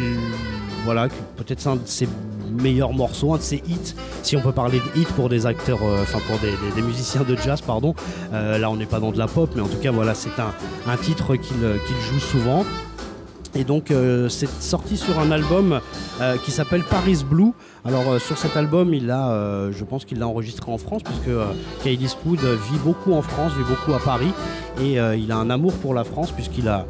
voilà, 0.85 1.07
peut-être 1.37 1.67
un 1.67 1.75
de 1.75 1.81
ses 1.85 2.07
meilleurs 2.51 2.93
morceaux, 2.93 3.33
un 3.33 3.37
de 3.37 3.43
ses 3.43 3.57
hits, 3.57 3.95
si 4.23 4.35
on 4.35 4.41
peut 4.41 4.51
parler 4.51 4.79
de 4.79 4.99
hits 4.99 5.13
pour 5.15 5.29
des 5.29 5.45
acteurs, 5.45 5.79
enfin 6.01 6.19
pour 6.27 6.37
des, 6.39 6.81
musiciens 6.81 7.21
de 7.21 7.35
jazz, 7.35 7.61
pardon. 7.61 7.95
Là, 8.31 8.69
on 8.69 8.75
n'est 8.75 8.85
pas 8.85 8.99
dans 8.99 9.11
de 9.11 9.17
la 9.17 9.27
pop, 9.27 9.51
mais 9.55 9.61
en 9.61 9.67
tout 9.67 9.77
cas, 9.77 9.91
voilà, 9.91 10.15
c'est 10.15 10.31
un, 10.39 10.97
titre 10.97 11.35
qu'il 11.35 11.55
joue 11.55 12.19
souvent. 12.19 12.65
Et 13.53 13.63
donc, 13.63 13.91
euh, 13.91 14.29
c'est 14.29 14.49
sorti 14.61 14.95
sur 14.95 15.19
un 15.19 15.31
album 15.31 15.79
euh, 16.21 16.37
qui 16.37 16.51
s'appelle 16.51 16.83
Paris 16.83 17.23
Blue. 17.29 17.51
Alors, 17.83 18.07
euh, 18.07 18.19
sur 18.19 18.37
cet 18.37 18.55
album, 18.55 18.93
il 18.93 19.11
a, 19.11 19.69
je 19.71 19.83
pense 19.83 20.05
qu'il 20.05 20.19
l'a 20.19 20.27
enregistré 20.27 20.71
en 20.71 20.77
France, 20.77 21.01
puisque 21.03 21.29
Kyle 21.81 22.01
Eastwood 22.01 22.39
vit 22.39 22.79
beaucoup 22.83 23.13
en 23.13 23.21
France, 23.21 23.51
vit 23.57 23.63
beaucoup 23.63 23.93
à 23.93 23.99
Paris, 23.99 24.31
et 24.79 24.97
il 25.17 25.31
a 25.31 25.37
un 25.37 25.49
amour 25.49 25.73
pour 25.73 25.93
la 25.93 26.03
France, 26.03 26.31
puisqu'il 26.31 26.67
a, 26.67 26.85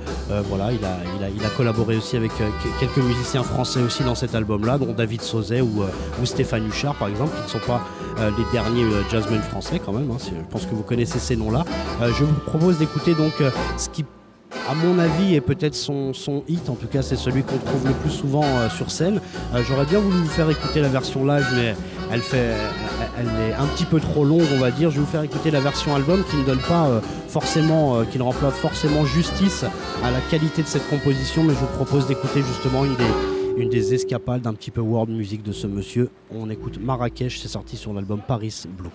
voilà, 0.50 0.72
il 0.72 0.84
a, 0.86 1.30
il 1.36 1.46
a, 1.46 1.50
collaboré 1.50 1.96
aussi 1.98 2.18
avec 2.18 2.32
que- 2.38 2.80
quelques 2.80 2.98
musiciens 2.98 3.44
français 3.44 3.82
aussi 3.82 4.04
dans 4.04 4.16
cet 4.16 4.36
album-là, 4.36 4.78
dont 4.78 4.94
David 4.94 5.22
Sauzet 5.22 5.62
ou, 5.62 5.84
Stéphane 6.26 6.68
Huchard, 6.68 6.96
par 6.96 7.08
exemple, 7.08 7.32
qui 7.38 7.44
ne 7.56 7.60
sont 7.62 7.68
pas 7.68 7.82
les 8.18 8.44
derniers 8.52 8.86
jazzmen 9.10 9.42
français 9.42 9.82
quand 9.84 9.94
même. 9.94 10.12
hein. 10.12 10.18
Je 10.20 10.52
pense 10.52 10.66
que 10.66 10.76
vous 10.76 10.84
connaissez 10.84 11.20
ces 11.20 11.36
noms-là. 11.36 11.64
Je 12.02 12.24
vous 12.24 12.34
propose 12.46 12.78
d'écouter 12.78 13.16
donc 13.16 13.34
ce 13.78 13.90
qui 13.90 14.04
à 14.70 14.74
mon 14.74 15.00
avis, 15.00 15.36
est 15.36 15.42
peut-être 15.42 15.76
son, 15.76 16.14
hit, 16.48 16.70
en 16.70 16.76
tout 16.76 16.88
cas 16.88 17.02
c'est 17.02 17.16
celui 17.16 17.44
qu'on 17.44 17.58
trouve 17.58 17.88
le 17.88 17.94
plus 17.94 18.10
souvent 18.10 18.44
euh, 18.44 18.70
sur 18.70 18.92
scène. 18.92 19.20
Euh, 19.54 19.62
J'aurais 19.68 19.86
bien 19.86 20.00
voulu 20.00 20.18
vous 20.18 20.30
faire 20.30 20.50
écouter 20.50 20.82
la 20.82 20.90
version 20.90 21.26
live, 21.26 21.46
mais 21.56 21.76
elle, 22.12 22.22
fait, 22.22 22.54
elle, 23.18 23.28
est 23.28 23.54
un 23.54 23.66
petit 23.68 23.86
peu 23.86 24.00
trop 24.00 24.24
longue, 24.24 24.46
on 24.56 24.60
va 24.60 24.72
dire. 24.72 24.90
Je 24.90 24.96
vais 24.96 25.02
vous 25.02 25.12
faire 25.12 25.24
écouter 25.24 25.52
la 25.52 25.60
version 25.60 25.96
album 25.96 26.24
qui 26.30 26.38
ne 26.38 26.46
donne 26.46 26.60
pas 26.60 26.88
euh, 26.88 27.02
forcément, 27.28 28.04
qui 28.06 28.18
ne 28.18 28.24
rend 28.24 28.32
forcément 28.32 29.06
justice 29.06 29.66
à 30.04 30.12
la 30.12 30.20
qualité 30.30 30.62
de 30.62 30.68
cette 30.68 30.88
composition, 30.90 31.44
mais 31.44 31.54
je 31.54 31.60
vous 31.60 31.78
propose 31.78 32.08
d'écouter 32.08 32.42
justement 32.42 32.86
une 32.86 32.96
des, 32.96 33.62
une 33.62 33.70
des 33.70 33.94
escapades 33.94 34.42
d'un 34.42 34.54
petit 34.54 34.72
peu 34.72 34.82
world 34.82 35.12
music 35.12 35.44
de 35.44 35.52
ce 35.52 35.68
monsieur. 35.68 36.10
On 36.34 36.50
écoute 36.50 36.80
Marrakech, 36.80 37.40
c'est 37.40 37.48
sorti 37.48 37.78
sur 37.78 37.94
l'album 37.94 38.22
Paris 38.26 38.64
Blue. 38.78 38.90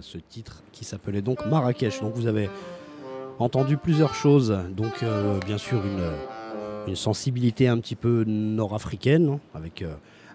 Ce 0.00 0.18
titre 0.18 0.62
qui 0.72 0.84
s'appelait 0.84 1.22
donc 1.22 1.44
Marrakech. 1.46 2.00
Donc 2.00 2.14
vous 2.14 2.26
avez 2.26 2.48
entendu 3.38 3.76
plusieurs 3.76 4.14
choses. 4.14 4.56
Donc 4.70 5.04
bien 5.46 5.58
sûr 5.58 5.82
une, 5.84 6.96
sensibilité 6.96 7.68
un 7.68 7.78
petit 7.78 7.94
peu 7.94 8.24
nord-africaine, 8.26 9.28
hein, 9.28 9.40
avec 9.54 9.84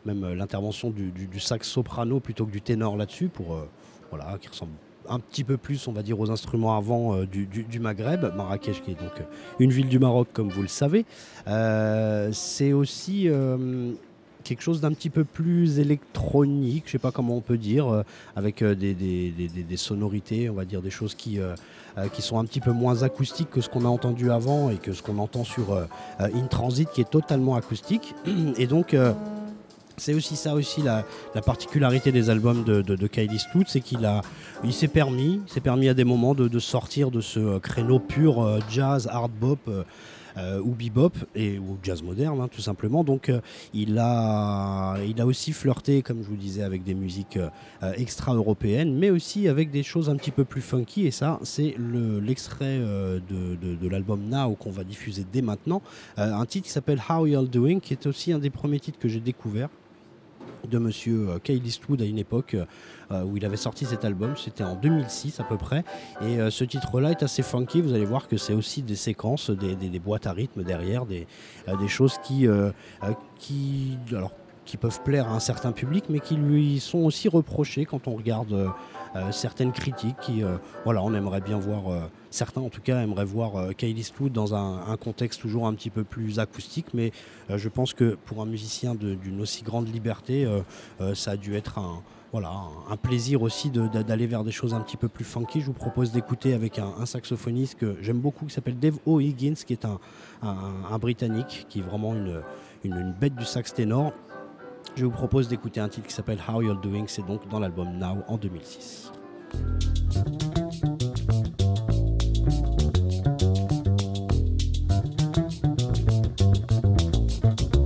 même 0.05 0.33
l'intervention 0.33 0.89
du, 0.89 1.39
sax 1.39 1.67
soprano 1.67 2.19
plutôt 2.21 2.45
que 2.45 2.51
du 2.51 2.61
ténor 2.61 2.95
là-dessus, 2.95 3.27
pour 3.27 3.57
voilà, 4.09 4.37
qui 4.39 4.47
ressemble 4.47 4.71
un 5.09 5.19
petit 5.19 5.43
peu 5.43 5.57
plus, 5.57 5.87
on 5.87 5.91
va 5.91 6.01
dire, 6.01 6.19
aux 6.19 6.31
instruments 6.31 6.77
avant 6.77 7.15
euh, 7.15 7.25
du, 7.25 7.79
Maghreb, 7.79 8.25
Marrakech 8.35 8.81
qui 8.81 8.91
est 8.91 8.95
donc 8.95 9.19
euh, 9.19 9.23
une 9.59 9.71
ville 9.71 9.87
du 9.87 9.99
Maroc, 9.99 10.27
comme 10.33 10.49
vous 10.49 10.61
le 10.61 10.67
savez. 10.67 11.05
Euh, 11.47 12.29
c'est 12.31 12.73
aussi 12.73 13.29
quelque 14.45 14.61
chose 14.61 14.79
d'un 14.79 14.93
petit 14.93 15.09
peu 15.09 15.25
plus 15.25 15.79
électronique, 15.79 16.83
je 16.85 16.89
ne 16.89 16.91
sais 16.93 16.99
pas 16.99 17.11
comment 17.11 17.35
on 17.35 17.41
peut 17.41 17.57
dire, 17.57 18.03
avec 18.37 18.63
des, 18.63 19.75
sonorités, 19.75 20.49
on 20.49 20.53
va 20.53 20.63
dire 20.63 20.81
des 20.81 20.89
choses 20.89 21.15
qui, 21.15 21.39
qui 22.13 22.21
sont 22.21 22.39
un 22.39 22.45
petit 22.45 22.61
peu 22.61 22.71
moins 22.71 23.03
acoustiques 23.03 23.49
que 23.49 23.59
ce 23.59 23.67
qu'on 23.69 23.83
a 23.83 23.89
entendu 23.89 24.31
avant 24.31 24.69
et 24.69 24.77
que 24.77 24.93
ce 24.93 25.01
qu'on 25.01 25.17
entend 25.17 25.43
sur 25.43 25.77
In 26.19 26.47
Transit 26.47 26.89
qui 26.89 27.01
est 27.01 27.09
totalement 27.09 27.55
acoustique. 27.55 28.13
Et 28.57 28.67
donc 28.67 28.95
c'est 29.97 30.13
aussi 30.13 30.35
ça 30.35 30.53
aussi 30.53 30.81
la, 30.81 31.05
particularité 31.41 32.11
des 32.11 32.29
albums 32.29 32.63
de, 32.63 32.81
de, 32.81 33.07
Kylie 33.07 33.39
Stout, 33.39 33.65
c'est 33.67 33.81
qu'il 33.81 34.05
a, 34.05 34.21
il 34.63 34.73
s'est 34.73 34.87
permis, 34.87 35.41
s'est 35.47 35.61
permis 35.61 35.89
à 35.89 35.93
des 35.93 36.03
moments 36.03 36.35
de, 36.35 36.59
sortir 36.59 37.11
de 37.11 37.21
ce 37.21 37.39
euh, 37.39 37.59
créneau 37.59 37.99
pur 37.99 38.41
euh, 38.41 38.59
jazz, 38.69 39.07
hard 39.11 39.31
bop. 39.31 39.59
Euh, 40.37 40.59
ou 40.59 40.71
bebop 40.71 41.13
et 41.33 41.57
ou 41.59 41.77
jazz 41.81 42.03
moderne 42.03 42.41
hein, 42.41 42.49
tout 42.49 42.61
simplement. 42.61 43.03
Donc 43.03 43.31
il 43.73 43.97
a 43.99 44.97
il 45.07 45.19
a 45.21 45.25
aussi 45.25 45.53
flirté 45.53 46.01
comme 46.01 46.23
je 46.23 46.27
vous 46.27 46.35
disais 46.35 46.63
avec 46.63 46.83
des 46.83 46.93
musiques 46.93 47.39
extra 47.95 48.33
européennes 48.33 48.93
mais 48.93 49.09
aussi 49.09 49.47
avec 49.47 49.71
des 49.71 49.83
choses 49.83 50.09
un 50.09 50.15
petit 50.15 50.31
peu 50.31 50.43
plus 50.43 50.61
funky. 50.61 51.05
Et 51.05 51.11
ça 51.11 51.39
c'est 51.43 51.75
l'extrait 51.79 52.79
de, 52.79 53.55
de, 53.55 53.87
l'album 53.87 54.21
Now 54.29 54.55
qu'on 54.55 54.71
va 54.71 54.83
diffuser 54.83 55.25
dès 55.31 55.41
maintenant. 55.41 55.81
Un 56.17 56.45
titre 56.45 56.65
qui 56.65 56.71
s'appelle 56.71 57.01
How 57.09 57.27
Y'all 57.27 57.49
Doing 57.49 57.79
qui 57.79 57.93
est 57.93 58.05
aussi 58.05 58.33
un 58.33 58.39
des 58.39 58.49
premiers 58.49 58.79
titres 58.79 58.99
que 58.99 59.07
j'ai 59.07 59.21
découvert 59.21 59.69
de 60.67 60.77
monsieur 60.77 61.29
euh, 61.29 61.39
Kyle 61.39 61.65
Eastwood 61.65 62.01
à 62.01 62.05
une 62.05 62.17
époque 62.17 62.55
euh, 62.55 62.65
où 63.11 63.37
il 63.37 63.45
avait 63.45 63.57
sorti 63.57 63.85
cet 63.85 64.05
album, 64.05 64.35
c'était 64.35 64.63
en 64.63 64.75
2006 64.75 65.39
à 65.39 65.43
peu 65.43 65.57
près. 65.57 65.83
Et 66.21 66.39
euh, 66.39 66.49
ce 66.49 66.63
titre-là 66.63 67.11
est 67.11 67.23
assez 67.23 67.43
funky, 67.43 67.81
vous 67.81 67.93
allez 67.93 68.05
voir 68.05 68.27
que 68.27 68.37
c'est 68.37 68.53
aussi 68.53 68.81
des 68.81 68.95
séquences, 68.95 69.49
des, 69.49 69.99
boîtes 69.99 70.27
à 70.27 70.33
rythme 70.33 70.63
derrière, 70.63 71.05
des, 71.05 71.27
des 71.79 71.87
choses 71.87 72.17
qui, 72.23 72.47
qui, 73.39 73.97
alors, 74.11 74.31
qui 74.65 74.77
peuvent 74.77 75.01
plaire 75.03 75.29
à 75.29 75.33
un 75.33 75.39
certain 75.39 75.71
public, 75.71 76.05
mais 76.09 76.19
qui 76.19 76.35
lui 76.35 76.79
sont 76.79 76.99
aussi 76.99 77.29
reprochées 77.29 77.85
quand 77.85 78.07
on 78.07 78.15
regarde 78.15 78.71
certaines 79.31 79.71
critiques. 79.71 80.17
Qui, 80.21 80.43
voilà, 80.83 81.01
on 81.01 81.13
aimerait 81.13 81.41
bien 81.41 81.57
voir, 81.57 82.09
certains 82.29 82.61
en 82.61 82.69
tout 82.69 82.81
cas 82.81 83.01
aimeraient 83.01 83.25
voir 83.25 83.75
Kyle 83.75 83.97
Eastwood 83.97 84.31
dans 84.31 84.53
un, 84.53 84.97
contexte 84.97 85.41
toujours 85.41 85.67
un 85.67 85.73
petit 85.73 85.89
peu 85.89 86.03
plus 86.03 86.39
acoustique, 86.39 86.87
mais 86.93 87.11
je 87.49 87.69
pense 87.69 87.93
que 87.93 88.17
pour 88.25 88.41
un 88.41 88.45
musicien 88.45 88.95
d'une 88.95 89.41
aussi 89.41 89.63
grande 89.63 89.91
liberté, 89.91 90.47
ça 91.13 91.31
a 91.31 91.37
dû 91.37 91.55
être 91.55 91.79
un, 91.79 92.01
voilà, 92.35 92.51
un 92.89 92.97
plaisir 92.97 93.41
aussi 93.43 93.69
d'aller 93.69 94.27
vers 94.27 94.43
des 94.43 94.51
choses 94.51 94.73
un 94.73 94.81
petit 94.81 94.97
peu 94.97 95.07
plus 95.07 95.23
funky. 95.23 95.61
Je 95.61 95.67
vous 95.67 95.71
propose 95.71 96.11
d'écouter 96.11 96.53
avec 96.53 96.79
un, 96.79 97.05
saxophoniste 97.05 97.75
que 97.75 97.95
j'aime 98.01 98.19
beaucoup 98.19 98.45
qui 98.45 98.53
s'appelle 98.53 98.77
Dave 98.77 98.97
O'Higgins, 99.05 99.53
qui 99.53 99.71
est 99.71 99.85
un, 99.85 99.99
Britannique, 100.99 101.65
qui 101.69 101.79
est 101.79 101.81
vraiment 101.81 102.13
une, 102.13 103.13
bête 103.17 103.35
du 103.35 103.45
sax 103.45 103.73
ténor. 103.73 104.11
Je 104.97 105.05
vous 105.05 105.11
propose 105.11 105.47
d'écouter 105.47 105.79
un 105.79 105.87
titre 105.87 106.07
qui 106.07 106.13
s'appelle 106.13 106.39
How 106.45 106.61
You're 106.61 106.75
Doing, 106.75 107.05
c'est 107.07 107.25
donc 107.25 107.47
dans 107.47 107.61
l'album 107.61 107.97
Now 107.97 108.17
en 108.27 108.35
2006. 108.35 109.13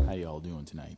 How 0.07 0.15
y'all 0.15 0.39
doing 0.39 0.65
tonight? 0.65 0.97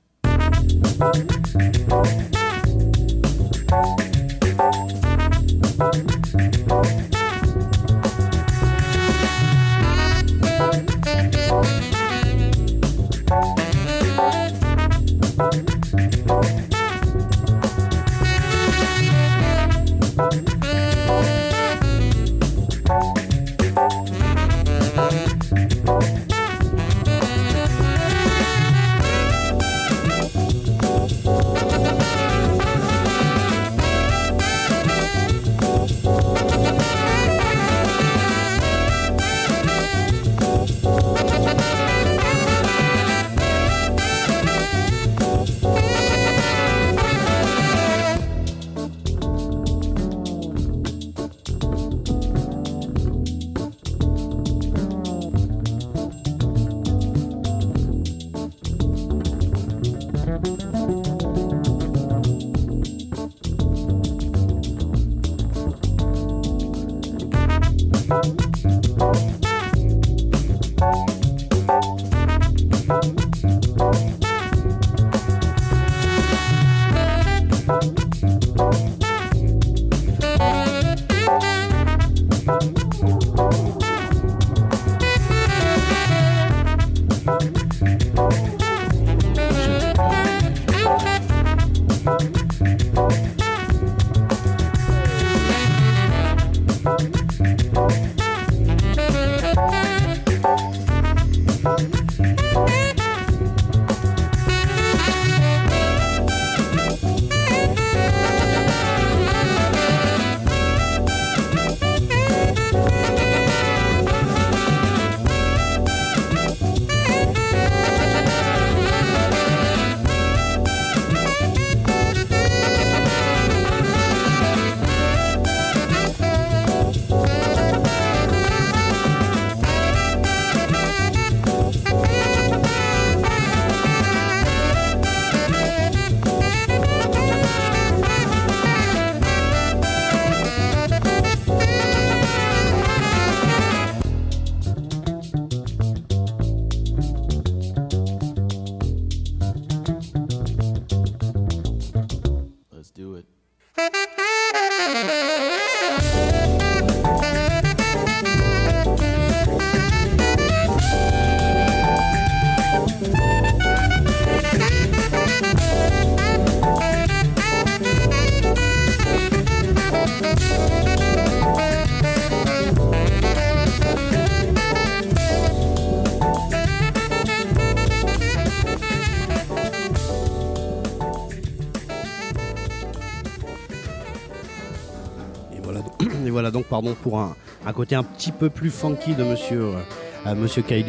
Pardon, 186.70 186.96
pour 187.02 187.20
un, 187.20 187.36
côté 187.74 187.96
un 187.96 188.04
petit 188.04 188.32
peu 188.32 188.50
plus 188.50 188.70
funky 188.70 189.14
de 189.14 189.24
monsieur, 189.24 189.62
euh, 189.62 189.80
euh, 190.28 190.36
monsieur 190.36 190.62
Kyle. 190.62 190.86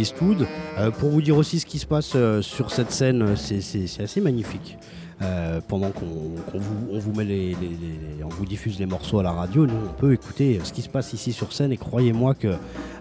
Euh, 0.78 0.90
pour 0.90 1.10
vous 1.10 1.22
dire 1.22 1.36
aussi 1.36 1.60
ce 1.60 1.66
qui 1.66 1.78
se 1.78 1.86
passe 1.86 2.12
euh, 2.14 2.42
sur 2.42 2.70
cette 2.70 2.90
scène, 2.90 3.36
c'est 3.36 4.02
assez 4.02 4.20
magnifique. 4.20 4.78
Euh, 5.20 5.60
pendant 5.68 5.90
qu'on 5.90 6.06
vous, 6.54 8.46
diffuse 8.46 8.78
les 8.80 8.86
morceaux 8.86 9.18
à 9.20 9.22
la 9.22 9.30
radio, 9.32 9.66
nous 9.66 9.74
on 9.74 9.92
peut 10.00 10.12
écouter 10.12 10.58
ce 10.64 10.72
qui 10.72 10.82
se 10.82 10.88
passe 10.88 11.12
ici 11.12 11.32
sur 11.32 11.52
scène 11.52 11.70
et 11.70 11.76
croyez-moi 11.76 12.34
que 12.34 12.48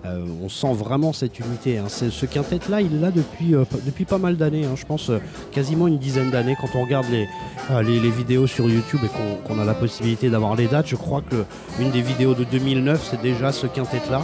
euh, 0.05 0.25
on 0.43 0.49
sent 0.49 0.73
vraiment 0.73 1.13
cette 1.13 1.39
unité. 1.39 1.77
hein. 1.77 1.87
Ce 1.89 2.25
quintet 2.25 2.59
là, 2.69 2.81
il 2.81 3.01
l'a 3.01 3.11
depuis, 3.11 3.55
euh, 3.55 3.63
depuis 3.85 4.05
pas 4.05 4.17
mal 4.17 4.37
d'années, 4.37 4.65
hein. 4.65 4.75
je 4.75 4.85
pense 4.85 5.09
euh, 5.09 5.19
quasiment 5.51 5.87
une 5.87 5.97
dizaine 5.97 6.29
d'années. 6.31 6.55
Quand 6.59 6.75
on 6.75 6.83
regarde 6.83 7.07
les, 7.09 7.27
euh, 7.71 7.81
vidéos 8.11 8.45
sur 8.47 8.69
YouTube 8.69 8.99
et 9.03 9.47
qu'on 9.47 9.59
a 9.59 9.65
la 9.65 9.73
possibilité 9.73 10.29
d'avoir 10.29 10.55
les 10.55 10.67
dates, 10.67 10.87
je 10.87 10.95
crois 10.95 11.21
que 11.21 11.43
une 11.79 11.91
des 11.91 12.01
vidéos 12.01 12.33
de 12.35 12.43
2009, 12.43 13.07
c'est 13.09 13.21
déjà 13.21 13.51
ce 13.51 13.67
quintet 13.67 14.01
là. 14.11 14.23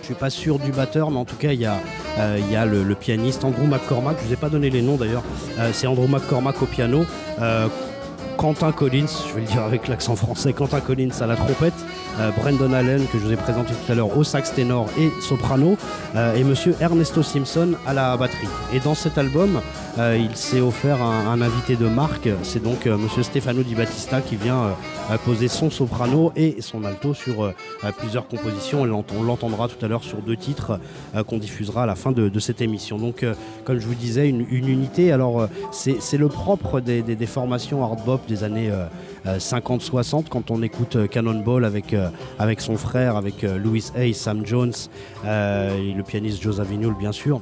Je 0.00 0.06
suis 0.06 0.14
pas 0.14 0.30
sûr 0.30 0.58
du 0.58 0.72
batteur, 0.72 1.10
mais 1.10 1.18
en 1.18 1.24
tout 1.26 1.36
cas, 1.36 1.52
il 1.52 1.60
y 1.60 1.66
a, 1.66 1.74
euh, 1.74 2.07
il 2.38 2.52
y 2.52 2.56
a 2.56 2.66
le, 2.66 2.94
pianiste 2.94 3.44
Andrew 3.44 3.66
McCormack. 3.66 4.16
Je 4.20 4.26
vous 4.26 4.32
ai 4.32 4.36
pas 4.36 4.48
donné 4.48 4.70
les 4.70 4.82
noms 4.82 4.96
d'ailleurs. 4.96 5.22
Euh, 5.58 5.70
c'est 5.72 5.86
Andrew 5.86 6.08
McCormack 6.08 6.62
au 6.62 6.66
piano. 6.66 7.04
Quentin 8.38 8.70
Collins, 8.70 9.08
je 9.28 9.34
vais 9.34 9.40
le 9.40 9.48
dire 9.48 9.64
avec 9.64 9.88
l'accent 9.88 10.14
français, 10.14 10.52
Quentin 10.52 10.78
Collins 10.80 11.10
à 11.20 11.26
la 11.26 11.34
trompette, 11.34 11.74
euh, 12.20 12.30
Brendan 12.30 12.72
Allen 12.72 13.04
que 13.12 13.18
je 13.18 13.24
vous 13.24 13.32
ai 13.32 13.36
présenté 13.36 13.72
tout 13.74 13.92
à 13.92 13.96
l'heure 13.96 14.16
au 14.16 14.22
sax 14.22 14.54
ténor 14.54 14.86
et 14.96 15.10
soprano, 15.20 15.76
euh, 16.14 16.36
et 16.36 16.44
monsieur 16.44 16.76
Ernesto 16.80 17.24
Simpson 17.24 17.72
à 17.84 17.94
la 17.94 18.16
batterie. 18.16 18.46
Et 18.72 18.78
dans 18.78 18.94
cet 18.94 19.18
album, 19.18 19.60
euh, 19.98 20.16
il 20.16 20.36
s'est 20.36 20.60
offert 20.60 21.02
un, 21.02 21.42
invité 21.42 21.74
de 21.74 21.88
marque, 21.88 22.28
c'est 22.44 22.62
donc 22.62 22.86
euh, 22.86 22.96
monsieur 22.96 23.24
Stefano 23.24 23.64
Di 23.64 23.74
Battista 23.74 24.20
qui 24.20 24.36
vient 24.36 24.76
poser 25.24 25.48
son 25.48 25.70
soprano 25.70 26.32
et 26.36 26.60
son 26.60 26.84
alto 26.84 27.14
sur 27.14 27.52
plusieurs 27.96 28.28
compositions. 28.28 28.82
On 28.82 29.22
l'entendra 29.22 29.68
tout 29.68 29.82
à 29.84 29.88
l'heure 29.88 30.04
sur 30.04 30.18
deux 30.18 30.36
titres 30.36 30.78
qu'on 31.26 31.38
diffusera 31.38 31.84
à 31.84 31.86
la 31.86 31.94
fin 31.94 32.12
de, 32.12 32.38
cette 32.38 32.60
émission. 32.60 32.98
Donc, 32.98 33.24
comme 33.64 33.78
je 33.78 33.86
vous 33.86 33.94
disais, 33.94 34.28
une, 34.28 34.46
unité. 34.50 35.10
Alors, 35.10 35.48
c'est 35.72 36.18
le 36.18 36.28
propre 36.28 36.80
des, 36.80 37.00
des- 37.02 37.16
des 37.16 37.26
formations 37.26 37.82
hard 37.82 38.04
bop 38.04 38.20
des 38.28 38.44
années 38.44 38.70
euh, 38.70 38.84
euh, 39.26 39.38
50-60 39.38 40.26
quand 40.28 40.50
on 40.50 40.62
écoute 40.62 40.96
euh, 40.96 41.06
Cannonball 41.06 41.64
avec, 41.64 41.94
euh, 41.94 42.08
avec 42.38 42.60
son 42.60 42.76
frère, 42.76 43.16
avec 43.16 43.42
euh, 43.42 43.58
Louis 43.58 43.84
Hay, 43.96 44.12
Sam 44.12 44.46
Jones 44.46 44.72
euh, 45.24 45.94
le 45.94 46.02
pianiste 46.02 46.40
Joe 46.40 46.56
Zawinul, 46.56 46.94
bien 46.94 47.12
sûr. 47.12 47.40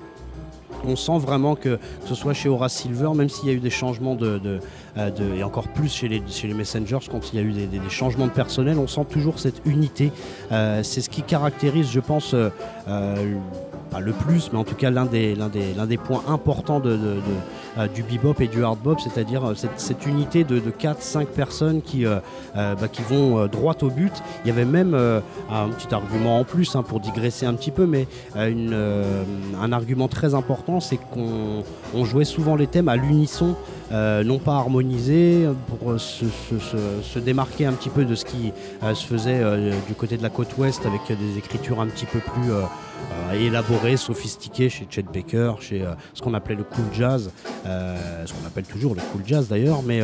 On 0.84 0.96
sent 0.96 1.18
vraiment 1.18 1.56
que, 1.56 1.78
ce 2.06 2.14
soit 2.14 2.32
chez 2.32 2.48
Horace 2.48 2.74
Silver, 2.74 3.10
même 3.14 3.28
s'il 3.28 3.48
y 3.48 3.52
a 3.52 3.54
eu 3.54 3.60
des 3.60 3.70
changements 3.70 4.14
de, 4.14 4.60
euh, 4.96 5.36
et 5.36 5.42
encore 5.42 5.68
plus 5.68 5.92
chez 5.92 6.08
les, 6.08 6.22
chez 6.28 6.46
les 6.48 6.54
Messengers, 6.54 6.98
quand 7.10 7.32
il 7.32 7.40
y 7.40 7.42
a 7.42 7.44
eu 7.44 7.52
des, 7.52 7.80
changements 7.88 8.26
de 8.26 8.32
personnel, 8.32 8.78
on 8.78 8.86
sent 8.86 9.06
toujours 9.10 9.38
cette 9.38 9.62
unité. 9.64 10.12
Euh, 10.52 10.82
c'est 10.82 11.00
ce 11.00 11.10
qui 11.10 11.22
caractérise, 11.22 11.90
je 11.90 12.00
pense, 12.00 12.34
euh, 12.34 12.50
euh, 12.88 13.36
le 14.00 14.12
plus, 14.12 14.50
mais 14.52 14.58
en 14.58 14.64
tout 14.64 14.74
cas 14.74 14.90
l'un 14.90 15.04
des, 15.06 15.34
l'un 15.34 15.48
des, 15.48 15.74
l'un 15.74 15.86
des 15.86 15.96
points 15.96 16.22
importants 16.28 16.80
de, 16.80 16.98
euh, 17.78 17.86
du 17.88 18.02
bebop 18.02 18.34
et 18.40 18.46
du 18.48 18.64
hard 18.64 18.78
bop, 18.82 18.98
c'est-à-dire 19.00 19.44
euh, 19.44 19.54
cette, 19.54 19.78
cette 19.80 20.06
unité 20.06 20.44
de, 20.44 20.58
de 20.58 20.70
4-5 20.70 21.26
personnes 21.26 21.82
qui, 21.82 22.06
euh, 22.06 22.18
bah, 22.54 22.88
qui 22.90 23.02
vont 23.02 23.46
droit 23.46 23.74
au 23.82 23.88
but. 23.90 24.12
Il 24.44 24.48
y 24.48 24.50
avait 24.50 24.64
même 24.64 24.94
un 24.94 25.68
petit 25.68 25.94
argument 25.94 26.40
en 26.40 26.44
plus 26.44 26.74
hein, 26.76 26.82
pour 26.82 27.00
digresser 27.00 27.46
un 27.46 27.54
petit 27.54 27.70
peu, 27.70 27.86
mais 27.86 28.06
un 28.36 29.72
argument 29.72 30.08
très 30.08 30.34
important, 30.34 30.80
c'est 30.80 30.96
qu'on 30.96 31.62
on 31.94 32.04
jouait 32.04 32.24
souvent 32.24 32.56
les 32.56 32.66
thèmes 32.66 32.88
à 32.88 32.96
l'unisson, 32.96 33.54
non 33.90 34.38
pas 34.38 34.54
harmonisés, 34.56 35.46
pour 35.68 35.98
se, 36.00 36.24
se- 36.26 37.02
se- 37.02 37.18
démarquer 37.18 37.66
un 37.66 37.72
petit 37.72 37.88
peu 37.90 38.04
de 38.04 38.14
ce 38.14 38.24
qui 38.24 38.52
se 38.94 39.04
faisait 39.06 39.40
du 39.88 39.94
côté 39.94 40.16
de 40.16 40.22
la 40.22 40.30
côte 40.30 40.56
ouest 40.58 40.84
avec 40.86 41.00
des 41.08 41.38
écritures 41.38 41.80
un 41.80 41.86
petit 41.86 42.06
peu 42.06 42.18
plus 42.20 42.50
euh, 43.12 43.32
élaborées, 43.40 43.96
sophistiquées 43.96 44.68
chez 44.68 44.86
Chet 44.90 45.02
Baker, 45.12 45.54
chez 45.60 45.82
euh, 45.82 45.94
ce 46.14 46.22
qu'on 46.22 46.34
appelait 46.34 46.54
le 46.56 46.64
cool 46.64 46.84
jazz, 46.92 47.30
euh, 47.66 48.24
ce 48.26 48.32
qu'on 48.32 48.46
appelle 48.46 48.64
toujours 48.64 48.94
le 48.94 49.00
cool 49.12 49.22
jazz 49.24 49.48
d'ailleurs, 49.48 49.82
mais 49.84 50.00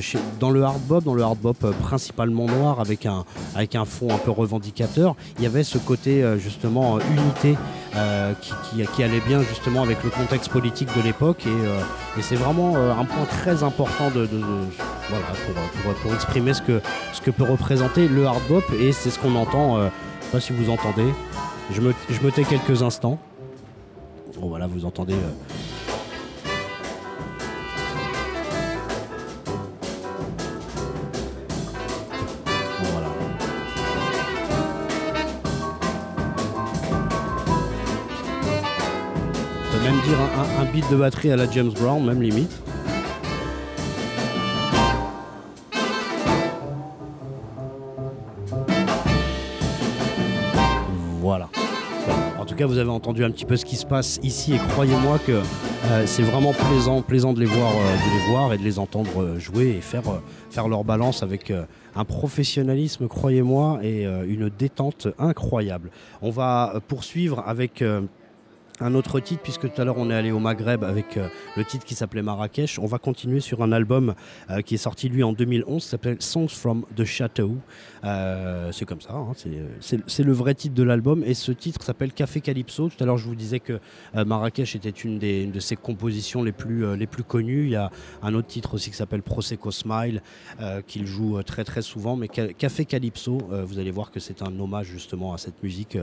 chez- 0.00 0.18
dans 0.38 0.50
le 0.50 0.62
hard 0.62 0.80
bop, 0.82 1.04
dans 1.04 1.14
le 1.14 1.22
hard 1.22 1.38
bop 1.38 1.56
principalement 1.82 2.46
noir 2.46 2.80
avec 2.80 3.06
un, 3.06 3.24
avec 3.54 3.74
un 3.74 3.84
fond 3.84 4.12
un 4.12 4.18
peu 4.18 4.30
revendicateur, 4.30 5.14
il 5.38 5.44
y 5.44 5.46
avait 5.46 5.64
ce 5.64 5.78
côté 5.78 6.24
justement 6.38 6.98
unité 7.00 7.56
qui, 8.40 8.52
qui- 8.70 8.86
qui 8.94 9.02
allait 9.02 9.20
bien 9.20 9.42
justement 9.42 9.82
avec 9.82 10.02
le 10.04 10.10
contexte 10.10 10.50
politique 10.50 10.88
de 10.96 11.02
l'époque 11.02 11.44
et, 11.46 12.18
et 12.18 12.22
c'est 12.22 12.36
vraiment 12.36 12.76
un 12.76 13.04
point 13.04 13.24
très 13.28 13.62
important 13.62 14.10
de, 14.10 14.20
de- 14.22 14.38
de- 14.38 14.44
voilà, 15.08 15.24
pour, 15.46 15.54
pour- 15.82 15.94
pour 16.02 16.14
exprimer 16.14 16.54
ce 16.54 16.62
que, 16.62 16.80
ce 17.12 17.20
que 17.20 17.30
peut 17.30 17.44
représenter 17.44 18.08
le 18.08 18.26
hard 18.26 18.42
bop 18.48 18.64
et 18.80 18.92
c'est 18.92 19.10
ce 19.10 19.18
qu'on 19.18 19.34
entend, 19.34 19.78
je 19.78 19.84
sais 20.26 20.30
pas 20.32 20.40
si 20.40 20.52
vous 20.52 20.70
entendez, 20.70 21.06
je 21.70 21.80
me, 21.80 21.92
je 22.08 22.20
me 22.24 22.30
tais 22.30 22.44
quelques 22.44 22.82
instants. 22.82 23.18
Bon 24.40 24.48
voilà, 24.48 24.66
vous 24.66 24.84
entendez. 24.84 25.14
euh, 25.14 25.30
Bon, 32.80 32.88
voilà. 32.92 33.08
On 39.68 39.76
peut 39.78 39.84
même 39.84 40.00
dire 40.02 40.18
un, 40.20 40.62
un- 40.62 40.62
un 40.62 40.72
beat 40.72 40.90
de 40.90 40.96
batterie 40.96 41.30
à 41.32 41.36
la 41.36 41.50
James 41.50 41.70
Brown, 41.72 42.04
même 42.04 42.22
limite. 42.22 42.50
Vous 52.64 52.78
avez 52.78 52.90
entendu 52.90 53.24
un 53.24 53.30
petit 53.30 53.44
peu 53.44 53.56
ce 53.56 53.64
qui 53.64 53.76
se 53.76 53.86
passe 53.86 54.20
ici 54.22 54.54
et 54.54 54.58
croyez-moi 54.58 55.18
que 55.18 55.32
euh, 55.32 56.06
c'est 56.06 56.22
vraiment 56.22 56.52
plaisant, 56.52 57.02
plaisant 57.02 57.32
de 57.32 57.40
les 57.40 57.46
voir, 57.46 57.72
euh, 57.72 57.94
de 57.94 58.18
les 58.18 58.32
voir 58.32 58.52
et 58.52 58.58
de 58.58 58.62
les 58.62 58.78
entendre 58.78 59.22
euh, 59.22 59.38
jouer 59.38 59.68
et 59.68 59.80
faire, 59.80 60.02
faire 60.50 60.68
leur 60.68 60.84
balance 60.84 61.22
avec 61.22 61.52
un 61.96 62.04
professionnalisme, 62.04 63.08
croyez-moi, 63.08 63.80
et 63.82 64.04
une 64.04 64.48
détente 64.48 65.08
incroyable. 65.18 65.90
On 66.22 66.30
va 66.30 66.80
poursuivre 66.86 67.42
avec 67.46 67.82
un 68.80 68.94
autre 68.94 69.20
titre, 69.20 69.42
puisque 69.42 69.72
tout 69.72 69.80
à 69.80 69.84
l'heure 69.84 69.98
on 69.98 70.10
est 70.10 70.14
allé 70.14 70.30
au 70.30 70.38
Maghreb 70.38 70.84
avec 70.84 71.18
le 71.56 71.64
titre 71.64 71.84
qui 71.84 71.94
s'appelait 71.94 72.22
Marrakech. 72.22 72.78
On 72.78 72.86
va 72.86 72.98
continuer 72.98 73.40
sur 73.40 73.62
un 73.62 73.72
album 73.72 74.14
qui 74.64 74.74
est 74.74 74.78
sorti 74.78 75.08
lui 75.08 75.22
en 75.22 75.32
2011, 75.32 75.82
qui 75.82 75.88
s'appelle 75.88 76.16
Songs 76.20 76.48
from 76.48 76.84
the 76.96 77.04
Chateau. 77.04 77.56
Euh, 78.04 78.72
c'est 78.72 78.84
comme 78.86 79.00
ça, 79.00 79.12
hein, 79.12 79.32
c'est- 79.80 80.22
le 80.22 80.32
vrai 80.32 80.54
titre 80.54 80.74
de 80.74 80.82
l'album. 80.82 81.22
Et 81.24 81.34
ce 81.34 81.52
titre 81.52 81.82
s'appelle 81.84 82.12
Café 82.12 82.40
Calypso. 82.40 82.88
Tout 82.88 83.02
à 83.02 83.06
l'heure 83.06 83.18
je 83.18 83.26
vous 83.26 83.34
disais 83.34 83.60
que 83.60 83.78
euh, 84.16 84.24
Marrakech 84.24 84.74
était 84.76 84.88
une, 84.90 85.18
de 85.18 85.60
ses 85.60 85.76
compositions 85.76 86.42
les 86.42 86.52
plus, 86.52 86.84
euh, 86.84 86.96
les 86.96 87.06
plus 87.06 87.24
connues. 87.24 87.64
Il 87.64 87.70
y 87.70 87.76
a 87.76 87.90
un 88.22 88.34
autre 88.34 88.48
titre 88.48 88.74
aussi 88.74 88.90
qui 88.90 88.96
s'appelle 88.96 89.22
Prosecco 89.22 89.70
Smile, 89.70 90.22
qu'il 90.86 91.06
joue 91.06 91.42
très 91.42 91.64
très 91.64 91.82
souvent. 91.82 92.16
Mais 92.16 92.28
Ca- 92.32 92.52
Café 92.52 92.84
Calypso, 92.84 93.38
vous 93.64 93.78
allez 93.78 93.90
voir 93.90 94.10
que 94.10 94.20
c'est 94.20 94.42
un 94.42 94.58
hommage 94.58 94.86
justement 94.86 95.32
à 95.34 95.38
cette 95.38 95.62
musique 95.62 95.98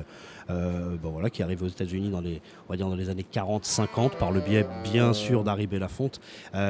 bon, 0.49 1.11
voilà, 1.11 1.29
qui 1.29 1.43
arrive 1.43 1.63
aux 1.63 1.67
États-Unis 1.67 2.09
dans 2.09 2.21
les, 2.21 2.41
dans 2.77 2.95
les 2.95 3.09
années 3.09 3.25
40-50 3.31 4.17
par 4.17 4.31
le 4.31 4.39
biais 4.39 4.65
bien 4.83 5.13
sûr 5.13 5.43
d'Harry 5.43 5.67
Belafonte, 5.67 6.19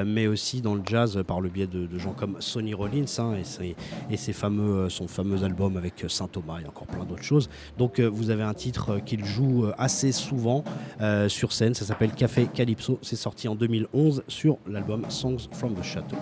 mais 0.06 0.28
aussi 0.28 0.62
dans 0.62 0.76
le 0.76 0.82
jazz 0.86 1.22
par 1.28 1.42
le 1.42 1.50
biais 1.50 1.68
de, 1.68 1.98
gens 1.98 2.14
comme 2.14 2.38
Sonny 2.42 2.74
Rollins 2.74 3.06
hein, 3.20 3.36
et, 3.40 3.44
ses, 3.44 3.76
et 4.10 4.18
ses 4.18 4.34
fameux, 4.34 4.90
son 4.90 5.08
fameux 5.18 5.44
album 5.44 5.78
avec 5.78 6.06
Saint 6.10 6.28
Thomas 6.28 6.60
et 6.64 6.68
encore 6.68 6.86
plein 6.86 7.04
d'autres 7.04 7.24
choses. 7.24 7.50
Donc 7.80 8.00
euh, 8.00 8.06
vous 8.08 8.30
avez 8.30 8.44
un 8.44 8.54
titre 8.54 8.92
euh, 8.92 9.00
qu'il 9.00 9.26
joue 9.26 9.66
euh, 9.66 9.74
assez 9.80 10.12
souvent 10.12 10.64
euh, 11.02 11.28
sur 11.28 11.54
scène, 11.54 11.74
ça 11.74 11.86
s'appelle 11.86 12.12
Café 12.12 12.46
Calypso, 12.46 13.00
c'est 13.02 13.16
sorti 13.16 13.48
en 13.48 13.56
2011 13.56 14.24
sur 14.28 14.60
l'album 14.68 15.06
Songs 15.10 15.50
from 15.52 15.74
the 15.74 15.84
Chateau. 15.84 16.18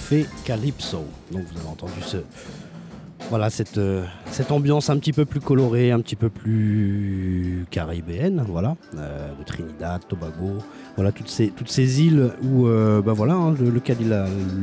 Café 0.00 0.24
Calypso. 0.46 1.04
Donc 1.30 1.42
vous 1.52 1.58
avez 1.58 1.68
entendu 1.68 2.00
ce, 2.00 2.16
voilà, 3.28 3.50
cette, 3.50 3.76
euh, 3.76 4.02
cette 4.30 4.50
ambiance 4.50 4.88
un 4.88 4.96
petit 4.96 5.12
peu 5.12 5.26
plus 5.26 5.40
colorée, 5.40 5.92
un 5.92 6.00
petit 6.00 6.16
peu 6.16 6.30
plus 6.30 7.66
caribéenne, 7.70 8.42
voilà, 8.48 8.76
euh, 8.96 9.28
de 9.38 9.44
Trinidad, 9.44 10.00
Tobago, 10.08 10.56
voilà, 10.96 11.12
toutes 11.12 11.28
ces, 11.28 11.48
toutes 11.48 11.68
ces 11.68 12.02
îles 12.02 12.30
où, 12.42 12.66
euh, 12.66 13.02
bah 13.02 13.12
voilà, 13.12 13.34
hein, 13.34 13.54